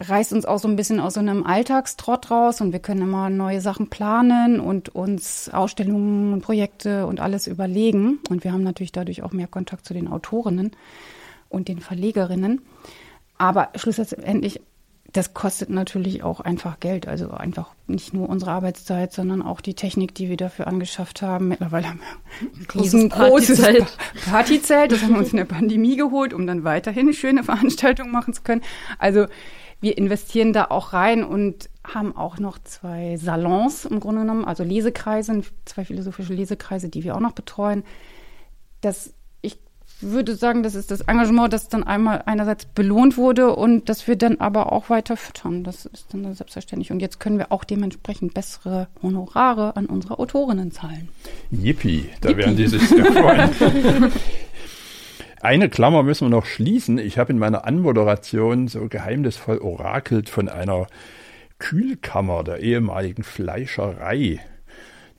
reißt 0.00 0.32
uns 0.32 0.44
auch 0.44 0.58
so 0.58 0.66
ein 0.66 0.74
bisschen 0.74 0.98
aus 0.98 1.14
so 1.14 1.20
einem 1.20 1.46
Alltagstrott 1.46 2.32
raus 2.32 2.60
und 2.60 2.72
wir 2.72 2.80
können 2.80 3.02
immer 3.02 3.30
neue 3.30 3.60
Sachen 3.60 3.90
planen 3.90 4.58
und 4.58 4.88
uns 4.88 5.50
Ausstellungen 5.52 6.32
und 6.32 6.40
Projekte 6.40 7.06
und 7.06 7.20
alles 7.20 7.46
überlegen. 7.46 8.18
Und 8.28 8.42
wir 8.42 8.52
haben 8.52 8.64
natürlich 8.64 8.92
dadurch 8.92 9.22
auch 9.22 9.32
mehr 9.32 9.46
Kontakt 9.46 9.86
zu 9.86 9.94
den 9.94 10.08
Autorinnen 10.08 10.72
und 11.48 11.68
den 11.68 11.80
Verlegerinnen. 11.80 12.62
Aber 13.38 13.70
schlussendlich, 13.76 14.60
das 15.12 15.32
kostet 15.32 15.70
natürlich 15.70 16.22
auch 16.22 16.40
einfach 16.40 16.80
Geld. 16.80 17.08
Also 17.08 17.30
einfach 17.30 17.70
nicht 17.86 18.12
nur 18.12 18.28
unsere 18.28 18.50
Arbeitszeit, 18.50 19.12
sondern 19.12 19.42
auch 19.42 19.60
die 19.60 19.74
Technik, 19.74 20.14
die 20.14 20.28
wir 20.28 20.36
dafür 20.36 20.66
angeschafft 20.66 21.22
haben. 21.22 21.48
Mittlerweile 21.48 21.88
haben 21.88 22.00
wir 22.00 22.60
ein 22.60 22.66
Großes 22.66 23.08
Partyzelt. 24.26 24.92
Das 24.92 25.02
haben 25.02 25.12
wir 25.12 25.18
uns 25.18 25.30
in 25.30 25.38
der 25.38 25.44
Pandemie 25.44 25.96
geholt, 25.96 26.34
um 26.34 26.46
dann 26.46 26.64
weiterhin 26.64 27.12
schöne 27.12 27.44
Veranstaltungen 27.44 28.10
machen 28.10 28.34
zu 28.34 28.42
können. 28.42 28.62
Also 28.98 29.26
wir 29.80 29.96
investieren 29.96 30.52
da 30.52 30.66
auch 30.70 30.92
rein 30.92 31.22
und 31.22 31.70
haben 31.84 32.16
auch 32.16 32.38
noch 32.38 32.58
zwei 32.58 33.16
Salons 33.16 33.84
im 33.84 34.00
Grunde 34.00 34.22
genommen, 34.22 34.44
also 34.44 34.64
Lesekreise, 34.64 35.42
zwei 35.64 35.84
philosophische 35.84 36.34
Lesekreise, 36.34 36.88
die 36.88 37.04
wir 37.04 37.14
auch 37.14 37.20
noch 37.20 37.32
betreuen. 37.32 37.84
Das, 38.80 39.14
würde 40.00 40.34
sagen, 40.36 40.62
das 40.62 40.74
ist 40.74 40.90
das 40.90 41.00
Engagement, 41.02 41.52
das 41.52 41.68
dann 41.68 41.84
einmal 41.84 42.22
einerseits 42.26 42.64
belohnt 42.66 43.16
wurde 43.16 43.54
und 43.54 43.88
das 43.88 44.06
wir 44.06 44.16
dann 44.16 44.40
aber 44.40 44.72
auch 44.72 44.90
weiter 44.90 45.16
füttern. 45.16 45.64
Das 45.64 45.86
ist 45.86 46.12
dann 46.12 46.34
selbstverständlich. 46.34 46.90
Und 46.92 47.00
jetzt 47.00 47.20
können 47.20 47.38
wir 47.38 47.52
auch 47.52 47.64
dementsprechend 47.64 48.34
bessere 48.34 48.88
Honorare 49.02 49.76
an 49.76 49.86
unsere 49.86 50.18
Autorinnen 50.18 50.70
zahlen. 50.70 51.08
Yippie, 51.50 52.08
da 52.20 52.36
werden 52.36 52.56
die 52.56 52.66
sich 52.66 52.88
sehr 52.88 53.04
freuen. 53.04 54.12
Eine 55.40 55.68
Klammer 55.68 56.02
müssen 56.02 56.26
wir 56.26 56.30
noch 56.30 56.46
schließen. 56.46 56.98
Ich 56.98 57.18
habe 57.18 57.32
in 57.32 57.38
meiner 57.38 57.64
Anmoderation 57.64 58.66
so 58.66 58.88
geheimnisvoll 58.88 59.58
orakelt 59.58 60.28
von 60.28 60.48
einer 60.48 60.88
Kühlkammer 61.58 62.42
der 62.42 62.60
ehemaligen 62.60 63.22
Fleischerei. 63.22 64.40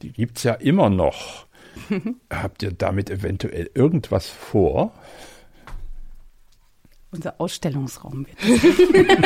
Die 0.02 0.12
gibt's 0.12 0.44
ja 0.44 0.54
immer 0.54 0.90
noch. 0.90 1.49
Habt 2.32 2.64
ihr 2.64 2.72
damit 2.72 3.10
eventuell 3.10 3.70
irgendwas 3.74 4.28
vor? 4.28 4.92
Unser 7.12 7.36
Ausstellungsraum 7.42 8.28
wird. 8.28 8.38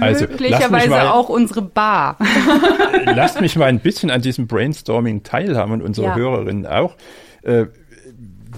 Also, 0.00 0.26
Möglicherweise 0.26 0.90
mal- 0.90 1.08
auch 1.08 1.28
unsere 1.28 1.62
Bar. 1.62 2.18
Lasst 3.06 3.40
mich 3.40 3.56
mal 3.56 3.66
ein 3.66 3.80
bisschen 3.80 4.10
an 4.10 4.20
diesem 4.22 4.46
Brainstorming 4.46 5.22
teilhaben 5.22 5.72
und 5.72 5.82
unsere 5.82 6.08
Ja. 6.08 6.14
Hörerinnen 6.14 6.66
auch. 6.66 6.96
Äh, 7.42 7.66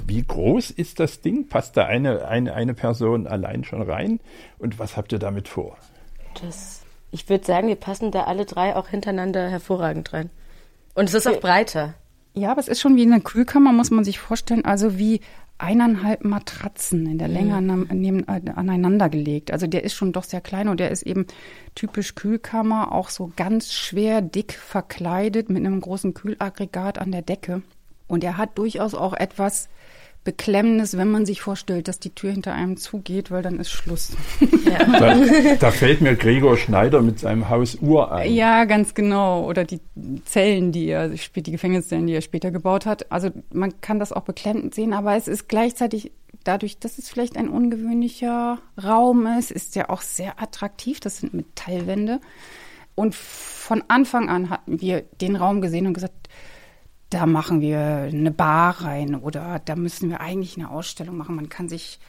wie 0.06 0.22
groß 0.22 0.70
ist 0.72 1.00
das 1.00 1.20
Ding? 1.20 1.48
Passt 1.48 1.76
da 1.76 1.86
eine, 1.86 2.26
eine, 2.28 2.54
eine 2.54 2.74
Person 2.74 3.26
allein 3.26 3.64
schon 3.64 3.82
rein? 3.82 4.20
Und 4.58 4.78
was 4.78 4.96
habt 4.96 5.12
ihr 5.12 5.18
damit 5.18 5.48
vor? 5.48 5.76
Das, 6.42 6.82
ich 7.12 7.28
würde 7.28 7.44
sagen, 7.44 7.68
wir 7.68 7.76
passen 7.76 8.10
da 8.10 8.24
alle 8.24 8.44
drei 8.44 8.76
auch 8.76 8.88
hintereinander 8.88 9.48
hervorragend 9.48 10.12
rein. 10.12 10.30
Und 10.94 11.04
es 11.08 11.14
ist 11.14 11.26
auch 11.28 11.40
breiter. 11.40 11.94
Ja, 12.38 12.50
aber 12.50 12.60
es 12.60 12.68
ist 12.68 12.80
schon 12.80 12.96
wie 12.96 13.02
eine 13.02 13.22
Kühlkammer, 13.22 13.72
muss 13.72 13.90
man 13.90 14.04
sich 14.04 14.18
vorstellen. 14.18 14.64
Also 14.64 14.98
wie 14.98 15.20
eineinhalb 15.56 16.22
Matratzen 16.22 17.06
in 17.06 17.16
der 17.16 17.28
Länge 17.28 17.54
an, 17.54 17.88
neben, 17.90 18.28
äh, 18.28 18.42
aneinander 18.54 19.08
gelegt. 19.08 19.52
Also 19.52 19.66
der 19.66 19.84
ist 19.84 19.94
schon 19.94 20.12
doch 20.12 20.24
sehr 20.24 20.42
klein 20.42 20.68
und 20.68 20.78
der 20.78 20.90
ist 20.90 21.02
eben 21.02 21.26
typisch 21.74 22.14
Kühlkammer, 22.14 22.92
auch 22.92 23.08
so 23.08 23.32
ganz 23.36 23.72
schwer 23.72 24.20
dick 24.20 24.52
verkleidet 24.52 25.48
mit 25.48 25.64
einem 25.64 25.80
großen 25.80 26.12
Kühlaggregat 26.12 26.98
an 26.98 27.10
der 27.10 27.22
Decke. 27.22 27.62
Und 28.06 28.22
er 28.22 28.36
hat 28.36 28.58
durchaus 28.58 28.94
auch 28.94 29.14
etwas 29.14 29.70
Beklemmendes, 30.26 30.98
wenn 30.98 31.10
man 31.10 31.24
sich 31.24 31.40
vorstellt, 31.40 31.86
dass 31.86 32.00
die 32.00 32.10
Tür 32.10 32.32
hinter 32.32 32.52
einem 32.52 32.76
zugeht, 32.76 33.30
weil 33.30 33.42
dann 33.42 33.60
ist 33.60 33.70
Schluss. 33.70 34.16
Da, 34.98 35.14
da 35.60 35.70
fällt 35.70 36.00
mir 36.00 36.16
Gregor 36.16 36.58
Schneider 36.58 37.00
mit 37.00 37.20
seinem 37.20 37.48
Haus 37.48 37.76
Uhr 37.76 38.10
ein. 38.10 38.34
Ja, 38.34 38.64
ganz 38.64 38.94
genau. 38.94 39.46
Oder 39.46 39.64
die 39.64 39.80
Zellen, 40.24 40.72
die 40.72 40.88
er, 40.88 41.10
die 41.10 41.52
Gefängniszellen, 41.52 42.08
die 42.08 42.14
er 42.14 42.22
später 42.22 42.50
gebaut 42.50 42.86
hat. 42.86 43.10
Also 43.12 43.30
man 43.52 43.80
kann 43.80 44.00
das 44.00 44.12
auch 44.12 44.24
beklemmend 44.24 44.74
sehen, 44.74 44.92
aber 44.92 45.14
es 45.14 45.28
ist 45.28 45.48
gleichzeitig 45.48 46.10
dadurch, 46.42 46.78
dass 46.78 46.98
es 46.98 47.08
vielleicht 47.08 47.36
ein 47.36 47.48
ungewöhnlicher 47.48 48.58
Raum 48.82 49.26
ist, 49.38 49.52
ist 49.52 49.76
er 49.76 49.90
auch 49.90 50.02
sehr 50.02 50.42
attraktiv. 50.42 50.98
Das 50.98 51.18
sind 51.18 51.34
Metallwände. 51.34 52.20
Und 52.96 53.14
von 53.14 53.84
Anfang 53.86 54.28
an 54.28 54.50
hatten 54.50 54.80
wir 54.80 55.02
den 55.20 55.36
Raum 55.36 55.60
gesehen 55.60 55.86
und 55.86 55.94
gesagt, 55.94 56.28
da 57.10 57.26
machen 57.26 57.60
wir 57.60 57.78
eine 57.78 58.30
Bar 58.30 58.82
rein 58.82 59.14
oder 59.14 59.60
da 59.64 59.76
müssen 59.76 60.10
wir 60.10 60.20
eigentlich 60.20 60.56
eine 60.56 60.70
Ausstellung 60.70 61.16
machen. 61.16 61.36
Man 61.36 61.48
kann 61.48 61.68
sich 61.68 62.00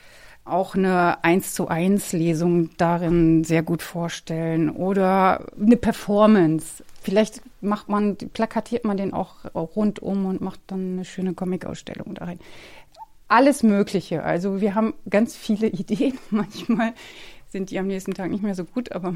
auch 0.43 0.75
eine 0.75 1.23
eins 1.23 1.53
zu 1.53 1.67
eins 1.67 2.13
Lesung 2.13 2.69
darin 2.77 3.43
sehr 3.43 3.63
gut 3.63 3.81
vorstellen 3.81 4.69
oder 4.69 5.45
eine 5.59 5.77
Performance. 5.77 6.83
Vielleicht 7.01 7.41
macht 7.61 7.89
man, 7.89 8.15
plakatiert 8.17 8.85
man 8.85 8.97
den 8.97 9.13
auch 9.13 9.35
rundum 9.53 10.25
und 10.25 10.41
macht 10.41 10.61
dann 10.67 10.93
eine 10.93 11.05
schöne 11.05 11.33
Comic-Ausstellung 11.33 12.15
da 12.15 12.25
rein. 12.25 12.39
Alles 13.27 13.61
Mögliche. 13.61 14.23
Also 14.23 14.61
wir 14.61 14.73
haben 14.73 14.93
ganz 15.09 15.35
viele 15.35 15.67
Ideen. 15.67 16.17
Manchmal 16.29 16.93
sind 17.49 17.71
die 17.71 17.79
am 17.79 17.87
nächsten 17.87 18.13
Tag 18.13 18.29
nicht 18.29 18.43
mehr 18.43 18.55
so 18.55 18.65
gut, 18.65 18.91
aber 18.91 19.15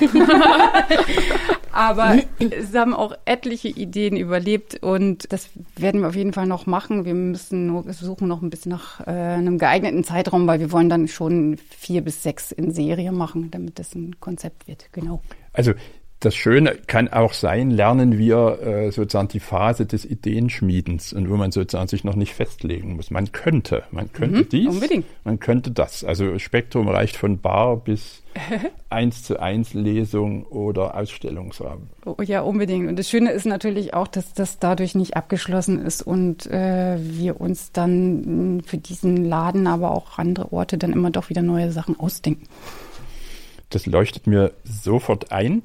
aber 1.72 2.18
es 2.38 2.74
haben 2.74 2.94
auch 2.94 3.14
etliche 3.24 3.68
Ideen 3.68 4.16
überlebt 4.16 4.82
und 4.82 5.32
das 5.32 5.50
werden 5.76 6.00
wir 6.00 6.08
auf 6.08 6.16
jeden 6.16 6.32
Fall 6.32 6.46
noch 6.46 6.66
machen. 6.66 7.04
Wir 7.04 7.14
müssen 7.14 7.66
nur 7.66 7.90
suchen 7.92 8.28
noch 8.28 8.42
ein 8.42 8.50
bisschen 8.50 8.70
nach 8.70 9.00
äh, 9.06 9.10
einem 9.10 9.58
geeigneten 9.58 10.04
Zeitraum, 10.04 10.46
weil 10.46 10.60
wir 10.60 10.72
wollen 10.72 10.88
dann 10.88 11.08
schon 11.08 11.58
vier 11.70 12.02
bis 12.02 12.22
sechs 12.22 12.52
in 12.52 12.72
Serie 12.72 13.12
machen, 13.12 13.50
damit 13.50 13.78
das 13.78 13.94
ein 13.94 14.18
Konzept 14.20 14.66
wird. 14.66 14.92
Genau. 14.92 15.22
Also 15.52 15.72
das 16.20 16.36
Schöne 16.36 16.76
kann 16.86 17.08
auch 17.08 17.32
sein, 17.32 17.70
lernen 17.70 18.18
wir 18.18 18.60
äh, 18.60 18.90
sozusagen 18.92 19.28
die 19.28 19.40
Phase 19.40 19.86
des 19.86 20.04
Ideenschmiedens 20.04 21.14
und 21.14 21.30
wo 21.30 21.36
man 21.36 21.50
sozusagen 21.50 21.88
sich 21.88 22.04
noch 22.04 22.14
nicht 22.14 22.34
festlegen 22.34 22.96
muss. 22.96 23.10
Man 23.10 23.32
könnte, 23.32 23.84
man 23.90 24.12
könnte 24.12 24.44
dies, 24.44 24.68
unbedingt. 24.68 25.06
man 25.24 25.40
könnte 25.40 25.70
das. 25.70 26.04
Also 26.04 26.38
Spektrum 26.38 26.88
reicht 26.88 27.16
von 27.16 27.40
Bar 27.40 27.78
bis 27.78 28.22
eins 28.90 29.22
zu 29.22 29.40
eins 29.40 29.72
Lesung 29.72 30.44
oder 30.44 30.94
Ausstellungsraum. 30.94 31.88
Oh, 32.04 32.16
ja, 32.22 32.42
unbedingt. 32.42 32.86
Und 32.88 32.98
das 32.98 33.08
Schöne 33.08 33.32
ist 33.32 33.46
natürlich 33.46 33.94
auch, 33.94 34.06
dass 34.06 34.34
das 34.34 34.58
dadurch 34.58 34.94
nicht 34.94 35.16
abgeschlossen 35.16 35.80
ist 35.80 36.02
und 36.02 36.46
äh, 36.46 36.98
wir 37.00 37.40
uns 37.40 37.72
dann 37.72 38.56
mh, 38.58 38.62
für 38.66 38.76
diesen 38.76 39.24
Laden, 39.24 39.66
aber 39.66 39.92
auch 39.92 40.18
andere 40.18 40.52
Orte 40.52 40.76
dann 40.76 40.92
immer 40.92 41.10
doch 41.10 41.30
wieder 41.30 41.40
neue 41.42 41.72
Sachen 41.72 41.98
ausdenken. 41.98 42.46
Das 43.70 43.86
leuchtet 43.86 44.26
mir 44.26 44.52
sofort 44.64 45.32
ein. 45.32 45.62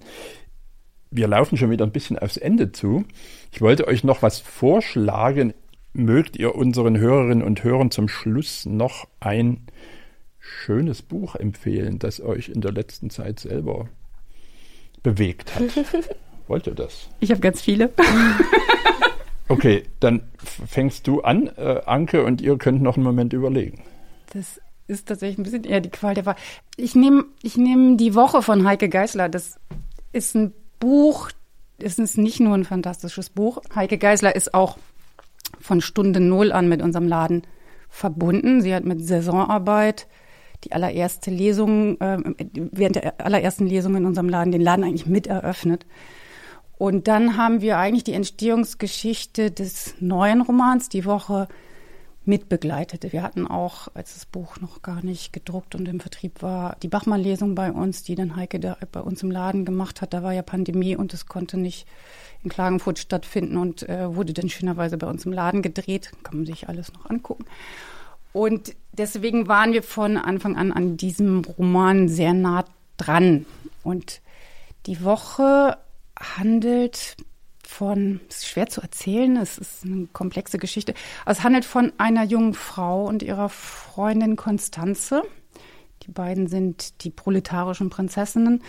Wir 1.16 1.30
laufen 1.30 1.58
schon 1.58 1.72
wieder 1.72 1.86
ein 1.86 1.94
bisschen 1.94 2.20
aufs 2.20 2.36
Ende 2.36 2.74
zu. 2.74 3.06
Ich 3.54 3.62
wollte 3.62 3.88
euch 3.88 4.04
noch 4.04 4.22
was 4.22 4.42
vorschlagen. 4.42 5.54
Mögt 5.94 6.36
ihr 6.36 6.56
unseren 6.56 6.98
Hörerinnen 6.98 7.42
und 7.42 7.64
Hörern 7.64 7.90
zum 7.90 8.10
Schluss 8.10 8.66
noch 8.66 9.08
ein 9.22 9.62
schönes 10.40 11.02
Buch 11.02 11.36
empfehlen, 11.36 12.00
das 12.00 12.20
euch 12.20 12.50
in 12.50 12.60
der 12.60 12.74
letzten 12.74 13.10
Zeit 13.10 13.40
selber 13.40 13.88
bewegt 15.04 15.56
hat? 15.56 15.64
Wollt 16.50 16.68
ihr 16.68 16.76
das? 16.76 17.08
Ich 17.22 17.32
habe 17.32 17.40
ganz 17.40 17.62
viele. 17.62 17.92
Okay, 19.48 19.84
dann 20.00 20.24
fängst 20.38 21.06
du 21.06 21.22
an, 21.22 21.52
äh, 21.56 21.82
Anke, 21.86 22.24
und 22.24 22.42
ihr 22.42 22.58
könnt 22.58 22.82
noch 22.82 22.96
einen 22.96 23.04
Moment 23.04 23.32
überlegen. 23.32 23.84
Das 24.34 24.60
ist 24.88 25.08
tatsächlich 25.08 25.38
ein 25.38 25.44
bisschen 25.44 25.66
eher 25.66 25.82
die 25.82 25.92
Qual 25.92 26.16
der 26.16 26.26
Wahl. 26.26 26.36
Ich 26.78 26.96
nehme 26.96 27.26
ich 27.44 27.56
nehm 27.56 27.96
die 27.96 28.16
Woche 28.16 28.42
von 28.42 28.66
Heike 28.66 28.90
Geisler. 28.90 29.30
Das 29.30 29.60
ist 30.14 30.36
ein 30.36 30.52
Buch, 30.86 31.32
es 31.80 31.98
ist 31.98 32.16
nicht 32.20 32.40
nur 32.40 32.54
ein 32.54 32.64
fantastisches 32.64 33.32
Buch. 33.32 33.60
Heike 33.74 33.98
Geisler 33.98 34.36
ist 34.36 34.54
auch 34.54 34.78
von 35.60 35.82
Stunde 35.82 36.20
Null 36.20 36.52
an 36.52 36.70
mit 36.70 36.84
unserem 36.84 37.08
Laden 37.08 37.42
verbunden. 37.90 38.62
Sie 38.62 38.76
hat 38.76 38.86
mit 38.86 39.04
Saisonarbeit 39.04 40.06
die 40.64 40.74
allererste 40.74 41.32
Lesung, 41.32 42.00
äh, 42.00 42.20
während 42.54 42.98
der 42.98 43.20
allerersten 43.20 43.66
Lesung 43.66 43.96
in 43.96 44.06
unserem 44.06 44.30
Laden 44.30 44.52
den 44.52 44.62
Laden 44.62 44.84
eigentlich 44.84 45.08
mit 45.08 45.26
eröffnet. 45.26 45.88
Und 46.78 47.08
dann 47.08 47.36
haben 47.36 47.62
wir 47.62 47.80
eigentlich 47.80 48.04
die 48.04 48.14
Entstehungsgeschichte 48.14 49.50
des 49.50 49.96
neuen 50.00 50.42
Romans 50.42 50.88
die 50.88 51.06
Woche 51.06 51.48
mitbegleitete. 52.28 53.12
Wir 53.12 53.24
hatten 53.24 53.48
auch, 53.48 53.88
als 53.94 54.14
das 54.14 54.26
Buch 54.26 54.60
noch 54.60 54.82
gar 54.82 55.04
nicht 55.04 55.34
gedruckt 55.34 55.76
und 55.76 55.88
im 55.88 56.00
Vertrieb 56.00 56.42
war, 56.42 56.78
die 56.82 56.88
Bachmann-Lesung 56.88 57.56
bei 57.56 57.72
uns, 57.72 58.04
die 58.04 58.16
dann 58.16 58.36
Heike 58.36 58.60
da 58.60 58.78
bei 58.92 59.02
uns 59.02 59.24
im 59.24 59.32
Laden 59.32 59.66
gemacht 59.66 60.02
hat. 60.02 60.14
Da 60.14 60.24
war 60.24 60.34
ja 60.34 60.42
Pandemie 60.42 60.96
und 60.96 61.14
es 61.14 61.28
konnte 61.28 61.58
nicht 61.58 61.88
in 62.44 62.50
Klagenfurt 62.50 63.00
stattfinden 63.00 63.58
und 63.58 63.88
äh, 63.90 64.16
wurde 64.16 64.34
dann 64.34 64.50
schönerweise 64.50 64.98
bei 64.98 65.08
uns 65.08 65.26
im 65.26 65.34
Laden 65.34 65.62
gedreht. 65.62 66.12
Kann 66.24 66.38
man 66.38 66.46
sich 66.46 66.70
alles 66.70 66.94
noch 66.94 67.10
angucken. 67.10 67.46
Und 68.34 68.76
deswegen 68.92 69.48
waren 69.48 69.74
wir 69.74 69.84
von 69.84 70.18
Anfang 70.18 70.58
an 70.58 70.72
an 70.72 70.98
diesem 70.98 71.44
Roman 71.58 72.10
sehr 72.10 72.34
nah 72.34 72.66
dran. 72.98 73.46
Und 73.84 74.22
die 74.88 75.04
Woche 75.04 75.78
handelt 76.20 77.16
von, 77.66 78.20
es 78.30 78.38
ist 78.38 78.48
schwer 78.48 78.68
zu 78.68 78.82
erzählen, 78.82 79.38
es 79.38 79.58
ist 79.58 79.86
eine 79.86 80.08
komplexe 80.08 80.58
Geschichte. 80.58 80.94
Es 81.26 81.44
handelt 81.44 81.66
von 81.66 81.92
einer 81.98 82.24
jungen 82.24 82.54
Frau 82.54 83.06
und 83.06 83.24
ihrer 83.24 83.50
Freundin 83.50 84.36
Konstanze. 84.36 85.24
Die 86.04 86.12
beiden 86.12 86.48
sind 86.48 87.04
die 87.04 87.10
proletarischen 87.10 87.90
Prinzessinnen, 87.90 88.62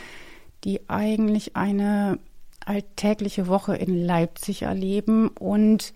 die 0.64 0.88
eigentlich 0.88 1.56
eine 1.56 2.18
alltägliche 2.64 3.46
Woche 3.46 3.76
in 3.76 4.04
Leipzig 4.04 4.62
erleben 4.62 5.28
und 5.28 5.92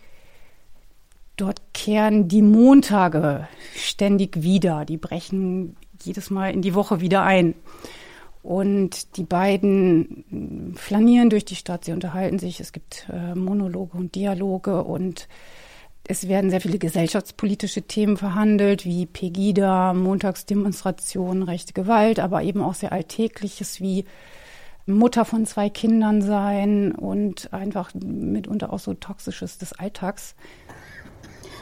dort 1.36 1.61
kehren 1.74 2.28
die 2.28 2.42
Montage 2.42 3.48
ständig 3.74 4.42
wieder. 4.42 4.84
Die 4.84 4.98
brechen 4.98 5.76
jedes 6.03 6.30
Mal 6.30 6.53
in 6.53 6.62
die 6.62 6.74
Woche 6.74 7.01
wieder 7.01 7.22
ein. 7.22 7.55
Und 8.43 9.16
die 9.16 9.24
beiden 9.24 10.74
flanieren 10.76 11.28
durch 11.28 11.45
die 11.45 11.57
Stadt, 11.57 11.84
sie 11.84 11.93
unterhalten 11.93 12.38
sich, 12.38 12.61
es 12.61 12.72
gibt 12.72 13.07
äh, 13.12 13.34
Monologe 13.34 13.99
und 13.99 14.14
Dialoge 14.14 14.82
und 14.82 15.28
es 16.07 16.26
werden 16.26 16.51
sehr 16.51 16.62
viele 16.62 16.78
gesellschaftspolitische 16.78 17.82
Themen 17.82 18.16
verhandelt, 18.16 18.84
wie 18.84 19.05
Pegida, 19.07 19.93
Montagsdemonstrationen, 19.93 21.43
rechte 21.43 21.74
Gewalt, 21.74 22.18
aber 22.18 22.43
eben 22.43 22.62
auch 22.62 22.74
sehr 22.74 22.93
Alltägliches 22.93 23.80
wie 23.80 24.07
Mutter 24.86 25.24
von 25.24 25.45
zwei 25.45 25.68
Kindern 25.68 26.22
sein 26.22 26.93
und 26.93 27.53
einfach 27.53 27.93
mitunter 27.95 28.72
auch 28.72 28.78
so 28.78 28.95
Toxisches 28.95 29.59
des 29.59 29.74
Alltags. 29.74 30.34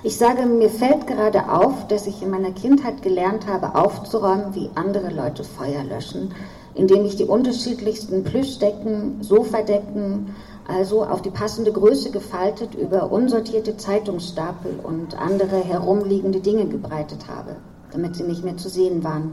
Ich 0.05 0.17
sage, 0.17 0.47
mir 0.47 0.71
fällt 0.71 1.09
gerade 1.09 1.51
auf, 1.51 1.89
dass 1.89 2.07
ich 2.07 2.23
in 2.23 2.31
meiner 2.31 2.53
Kindheit 2.53 3.03
gelernt 3.03 3.49
habe, 3.49 3.75
aufzuräumen, 3.75 4.55
wie 4.55 4.71
andere 4.77 5.11
Leute 5.11 5.43
Feuer 5.43 5.83
löschen 5.83 6.33
indem 6.79 7.05
ich 7.05 7.17
die 7.17 7.25
unterschiedlichsten 7.25 8.23
Plüschdecken, 8.23 9.21
Sofadecken, 9.21 10.35
also 10.69 11.05
auf 11.05 11.23
die 11.23 11.31
passende 11.31 11.73
Größe 11.73 12.11
gefaltet 12.11 12.75
über 12.75 13.11
unsortierte 13.11 13.77
Zeitungsstapel 13.77 14.79
und 14.85 15.21
andere 15.21 15.57
herumliegende 15.57 16.39
Dinge 16.41 16.67
gebreitet 16.67 17.27
habe, 17.29 17.57
damit 17.91 18.15
sie 18.15 18.23
nicht 18.23 18.45
mehr 18.45 18.57
zu 18.57 18.69
sehen 18.69 19.03
waren. 19.03 19.33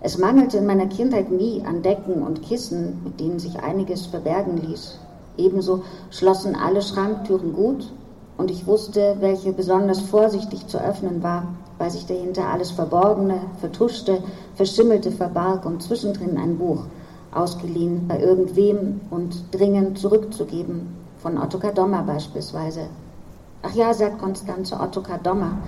Es 0.00 0.18
mangelte 0.18 0.58
in 0.58 0.66
meiner 0.66 0.86
Kindheit 0.86 1.32
nie 1.32 1.64
an 1.66 1.82
Decken 1.82 2.22
und 2.22 2.42
Kissen, 2.42 3.00
mit 3.02 3.18
denen 3.18 3.40
sich 3.40 3.58
einiges 3.58 4.06
verbergen 4.06 4.58
ließ. 4.58 4.98
Ebenso 5.38 5.82
schlossen 6.10 6.54
alle 6.54 6.82
Schranktüren 6.82 7.54
gut 7.54 7.92
und 8.36 8.52
ich 8.52 8.66
wusste, 8.68 9.16
welche 9.18 9.52
besonders 9.52 10.00
vorsichtig 10.00 10.68
zu 10.68 10.78
öffnen 10.78 11.22
war, 11.24 11.54
weil 11.82 11.90
sich 11.90 12.06
dahinter 12.06 12.46
alles 12.46 12.70
Verborgene, 12.70 13.40
Vertuschte, 13.58 14.22
Verschimmelte 14.54 15.10
verbarg 15.10 15.66
und 15.66 15.82
zwischendrin 15.82 16.38
ein 16.38 16.56
Buch, 16.56 16.84
ausgeliehen 17.34 18.06
bei 18.06 18.20
irgendwem 18.20 19.00
und 19.10 19.46
dringend 19.50 19.98
zurückzugeben, 19.98 20.94
von 21.18 21.36
Ottokar 21.36 21.72
Dommer 21.72 22.04
beispielsweise. 22.04 22.82
Ach 23.62 23.74
ja, 23.74 23.92
sagt 23.92 24.20
Konstanze 24.20 24.78
Ottokar 24.78 25.18
Dommer, 25.18 25.58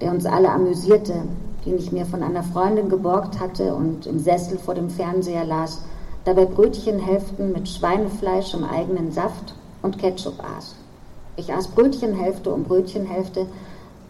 der 0.00 0.12
uns 0.12 0.24
alle 0.24 0.48
amüsierte, 0.48 1.16
den 1.66 1.76
ich 1.76 1.92
mir 1.92 2.06
von 2.06 2.22
einer 2.22 2.44
Freundin 2.44 2.88
geborgt 2.88 3.38
hatte 3.38 3.74
und 3.74 4.06
im 4.06 4.20
Sessel 4.20 4.56
vor 4.56 4.72
dem 4.72 4.88
Fernseher 4.88 5.44
las, 5.44 5.82
dabei 6.24 6.46
Brötchenhälften 6.46 7.52
mit 7.52 7.68
Schweinefleisch 7.68 8.54
im 8.54 8.64
eigenen 8.64 9.12
Saft 9.12 9.52
und 9.82 9.98
Ketchup 9.98 10.42
aß. 10.56 10.76
Ich 11.36 11.52
aß 11.52 11.68
Brötchenhälfte 11.68 12.50
um 12.54 12.64
Brötchenhälfte 12.64 13.46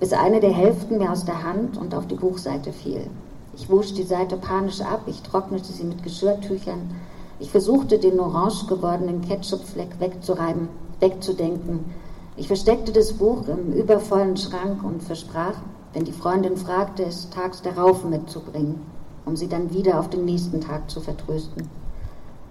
bis 0.02 0.12
eine 0.12 0.40
der 0.40 0.52
Hälften 0.52 0.98
mir 0.98 1.12
aus 1.12 1.24
der 1.24 1.44
Hand 1.44 1.78
und 1.78 1.94
auf 1.94 2.08
die 2.08 2.16
Buchseite 2.16 2.72
fiel. 2.72 3.06
Ich 3.54 3.70
wusch 3.70 3.94
die 3.94 4.02
Seite 4.02 4.36
panisch 4.36 4.80
ab, 4.80 5.02
ich 5.06 5.22
trocknete 5.22 5.72
sie 5.72 5.84
mit 5.84 6.02
Geschirrtüchern. 6.02 6.90
Ich 7.38 7.52
versuchte, 7.52 8.00
den 8.00 8.18
orange 8.18 8.66
gewordenen 8.66 9.20
Ketchupfleck 9.20 10.00
wegzureiben, 10.00 10.66
wegzudenken. 10.98 11.84
Ich 12.36 12.48
versteckte 12.48 12.90
das 12.90 13.12
Buch 13.12 13.46
im 13.46 13.74
übervollen 13.74 14.36
Schrank 14.36 14.82
und 14.82 15.04
versprach, 15.04 15.54
wenn 15.92 16.02
die 16.02 16.10
Freundin 16.10 16.56
fragte, 16.56 17.04
es 17.04 17.30
tags 17.30 17.62
darauf 17.62 18.02
mitzubringen, 18.04 18.80
um 19.24 19.36
sie 19.36 19.46
dann 19.46 19.72
wieder 19.72 20.00
auf 20.00 20.10
den 20.10 20.24
nächsten 20.24 20.60
Tag 20.60 20.90
zu 20.90 21.00
vertrösten. 21.00 21.68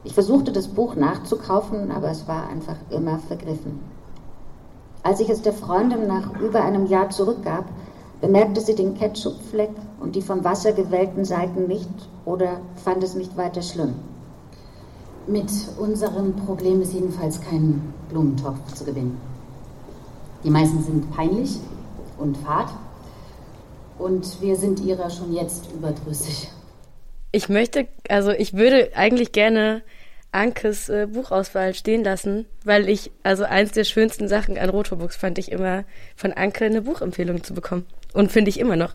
Ich 0.05 0.13
versuchte, 0.13 0.53
das 0.53 0.69
Buch 0.69 0.95
nachzukaufen, 0.95 1.91
aber 1.91 2.11
es 2.11 2.29
war 2.29 2.47
einfach 2.47 2.77
immer 2.91 3.19
vergriffen. 3.19 3.90
Als 5.03 5.19
ich 5.19 5.29
es 5.29 5.41
der 5.41 5.53
Freundin 5.53 6.07
nach 6.07 6.39
über 6.39 6.63
einem 6.63 6.85
Jahr 6.85 7.09
zurückgab, 7.09 7.65
bemerkte 8.21 8.61
sie 8.61 8.75
den 8.75 8.97
Ketchupfleck 8.97 9.71
und 9.99 10.15
die 10.15 10.21
vom 10.21 10.43
Wasser 10.43 10.73
gewellten 10.73 11.25
Seiten 11.25 11.67
nicht 11.67 11.89
oder 12.25 12.61
fand 12.75 13.03
es 13.03 13.15
nicht 13.15 13.35
weiter 13.35 13.63
schlimm. 13.63 13.95
Mit 15.27 15.51
unserem 15.79 16.35
Problem 16.35 16.81
ist 16.81 16.93
jedenfalls 16.93 17.41
kein 17.41 17.93
Blumentopf 18.09 18.73
zu 18.73 18.85
gewinnen. 18.85 19.19
Die 20.43 20.49
meisten 20.49 20.83
sind 20.83 21.11
peinlich 21.11 21.59
und 22.17 22.37
fad 22.37 22.67
und 23.97 24.41
wir 24.41 24.55
sind 24.55 24.79
ihrer 24.79 25.09
schon 25.09 25.33
jetzt 25.33 25.71
überdrüssig. 25.71 26.51
Ich 27.31 27.49
möchte, 27.49 27.87
also 28.09 28.31
ich 28.31 28.53
würde 28.53 28.91
eigentlich 28.95 29.31
gerne 29.31 29.83
Ankes 30.31 30.87
äh, 30.89 31.07
Buchauswahl 31.11 31.73
stehen 31.73 32.03
lassen, 32.03 32.45
weil 32.63 32.87
ich, 32.87 33.11
also 33.23 33.43
eins 33.43 33.71
der 33.73 33.83
schönsten 33.83 34.27
Sachen 34.27 34.57
an 34.57 34.69
Rotobooks 34.69 35.17
fand 35.17 35.37
ich 35.37 35.51
immer, 35.51 35.83
von 36.15 36.31
Anke 36.31 36.65
eine 36.65 36.81
Buchempfehlung 36.81 37.43
zu 37.43 37.53
bekommen. 37.53 37.85
Und 38.13 38.31
finde 38.31 38.49
ich 38.49 38.59
immer 38.59 38.75
noch. 38.75 38.93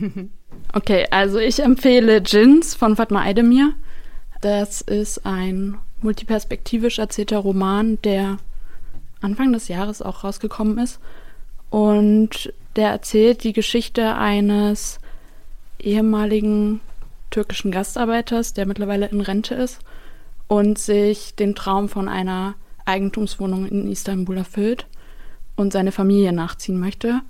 Okay, 0.74 1.06
also 1.10 1.38
ich 1.38 1.60
empfehle 1.60 2.18
Jins 2.18 2.74
von 2.74 2.94
Fatma 2.94 3.22
Aydemir. 3.22 3.72
Das 4.42 4.82
ist 4.82 5.24
ein 5.24 5.78
multiperspektivisch 6.02 6.98
erzählter 6.98 7.38
Roman, 7.38 7.98
der 8.02 8.36
Anfang 9.22 9.54
des 9.54 9.68
Jahres 9.68 10.02
auch 10.02 10.24
rausgekommen 10.24 10.76
ist. 10.76 11.00
Und 11.70 12.52
der 12.76 12.90
erzählt 12.90 13.44
die 13.44 13.54
Geschichte 13.54 14.14
eines 14.14 14.98
ehemaligen 15.78 16.80
türkischen 17.30 17.70
Gastarbeiters, 17.70 18.52
der 18.52 18.66
mittlerweile 18.66 19.06
in 19.06 19.22
Rente 19.22 19.54
ist 19.54 19.80
und 20.52 20.78
sich 20.78 21.34
den 21.34 21.54
Traum 21.54 21.88
von 21.88 22.10
einer 22.10 22.56
Eigentumswohnung 22.84 23.66
in 23.66 23.90
Istanbul 23.90 24.36
erfüllt 24.36 24.86
und 25.56 25.72
seine 25.72 25.92
Familie 25.92 26.34
nachziehen 26.34 26.78
möchte. 26.78 27.22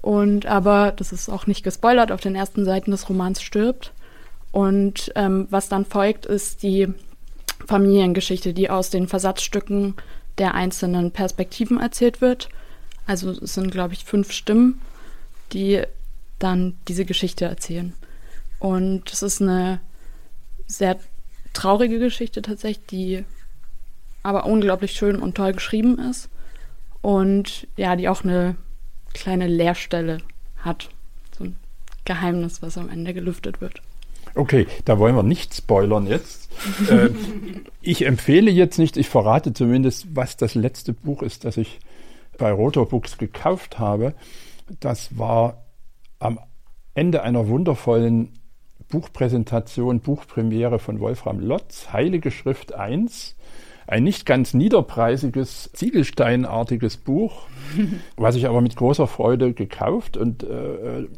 Und 0.00 0.46
aber, 0.46 0.90
das 0.92 1.12
ist 1.12 1.28
auch 1.28 1.46
nicht 1.46 1.62
gespoilert, 1.62 2.10
auf 2.10 2.22
den 2.22 2.34
ersten 2.34 2.64
Seiten 2.64 2.90
des 2.90 3.06
Romans 3.10 3.42
stirbt. 3.42 3.92
Und 4.50 5.12
ähm, 5.14 5.46
was 5.50 5.68
dann 5.68 5.84
folgt, 5.84 6.24
ist 6.24 6.62
die 6.62 6.88
Familiengeschichte, 7.66 8.54
die 8.54 8.70
aus 8.70 8.88
den 8.88 9.08
Versatzstücken 9.08 9.92
der 10.38 10.54
einzelnen 10.54 11.10
Perspektiven 11.10 11.78
erzählt 11.78 12.22
wird. 12.22 12.48
Also 13.06 13.32
es 13.32 13.52
sind, 13.52 13.72
glaube 13.72 13.92
ich, 13.92 14.06
fünf 14.06 14.32
Stimmen, 14.32 14.80
die 15.52 15.82
dann 16.38 16.78
diese 16.88 17.04
Geschichte 17.04 17.44
erzählen. 17.44 17.92
Und 18.58 19.12
es 19.12 19.22
ist 19.22 19.42
eine 19.42 19.82
sehr 20.66 20.98
traurige 21.54 21.98
Geschichte 21.98 22.42
tatsächlich, 22.42 22.86
die 22.86 23.24
aber 24.22 24.44
unglaublich 24.46 24.92
schön 24.92 25.16
und 25.16 25.36
toll 25.36 25.52
geschrieben 25.52 25.98
ist. 25.98 26.28
Und 27.00 27.66
ja, 27.76 27.96
die 27.96 28.08
auch 28.08 28.24
eine 28.24 28.56
kleine 29.12 29.46
Leerstelle 29.46 30.18
hat. 30.58 30.88
So 31.36 31.44
ein 31.44 31.56
Geheimnis, 32.04 32.62
was 32.62 32.76
am 32.76 32.88
Ende 32.90 33.14
gelüftet 33.14 33.60
wird. 33.60 33.80
Okay, 34.34 34.66
da 34.84 34.98
wollen 34.98 35.14
wir 35.14 35.22
nicht 35.22 35.54
spoilern 35.54 36.06
jetzt. 36.06 36.50
äh, 36.90 37.10
ich 37.80 38.04
empfehle 38.06 38.50
jetzt 38.50 38.78
nicht, 38.78 38.96
ich 38.96 39.08
verrate 39.08 39.52
zumindest, 39.52 40.16
was 40.16 40.36
das 40.36 40.54
letzte 40.54 40.92
Buch 40.92 41.22
ist, 41.22 41.44
das 41.44 41.56
ich 41.56 41.78
bei 42.38 42.50
Rotor 42.50 42.88
Books 42.88 43.18
gekauft 43.18 43.78
habe. 43.78 44.14
Das 44.80 45.18
war 45.18 45.64
am 46.18 46.40
Ende 46.94 47.22
einer 47.22 47.46
wundervollen 47.48 48.32
Buchpräsentation, 48.94 49.98
Buchpremiere 49.98 50.78
von 50.78 51.00
Wolfram 51.00 51.40
Lotz, 51.40 51.92
Heilige 51.92 52.30
Schrift 52.30 52.74
1. 52.76 53.34
Ein 53.88 54.04
nicht 54.04 54.24
ganz 54.24 54.54
niederpreisiges, 54.54 55.72
Ziegelsteinartiges 55.72 56.98
Buch, 56.98 57.48
was 58.16 58.36
ich 58.36 58.46
aber 58.46 58.60
mit 58.60 58.76
großer 58.76 59.08
Freude 59.08 59.52
gekauft 59.52 60.16
und 60.16 60.44
äh, 60.44 61.08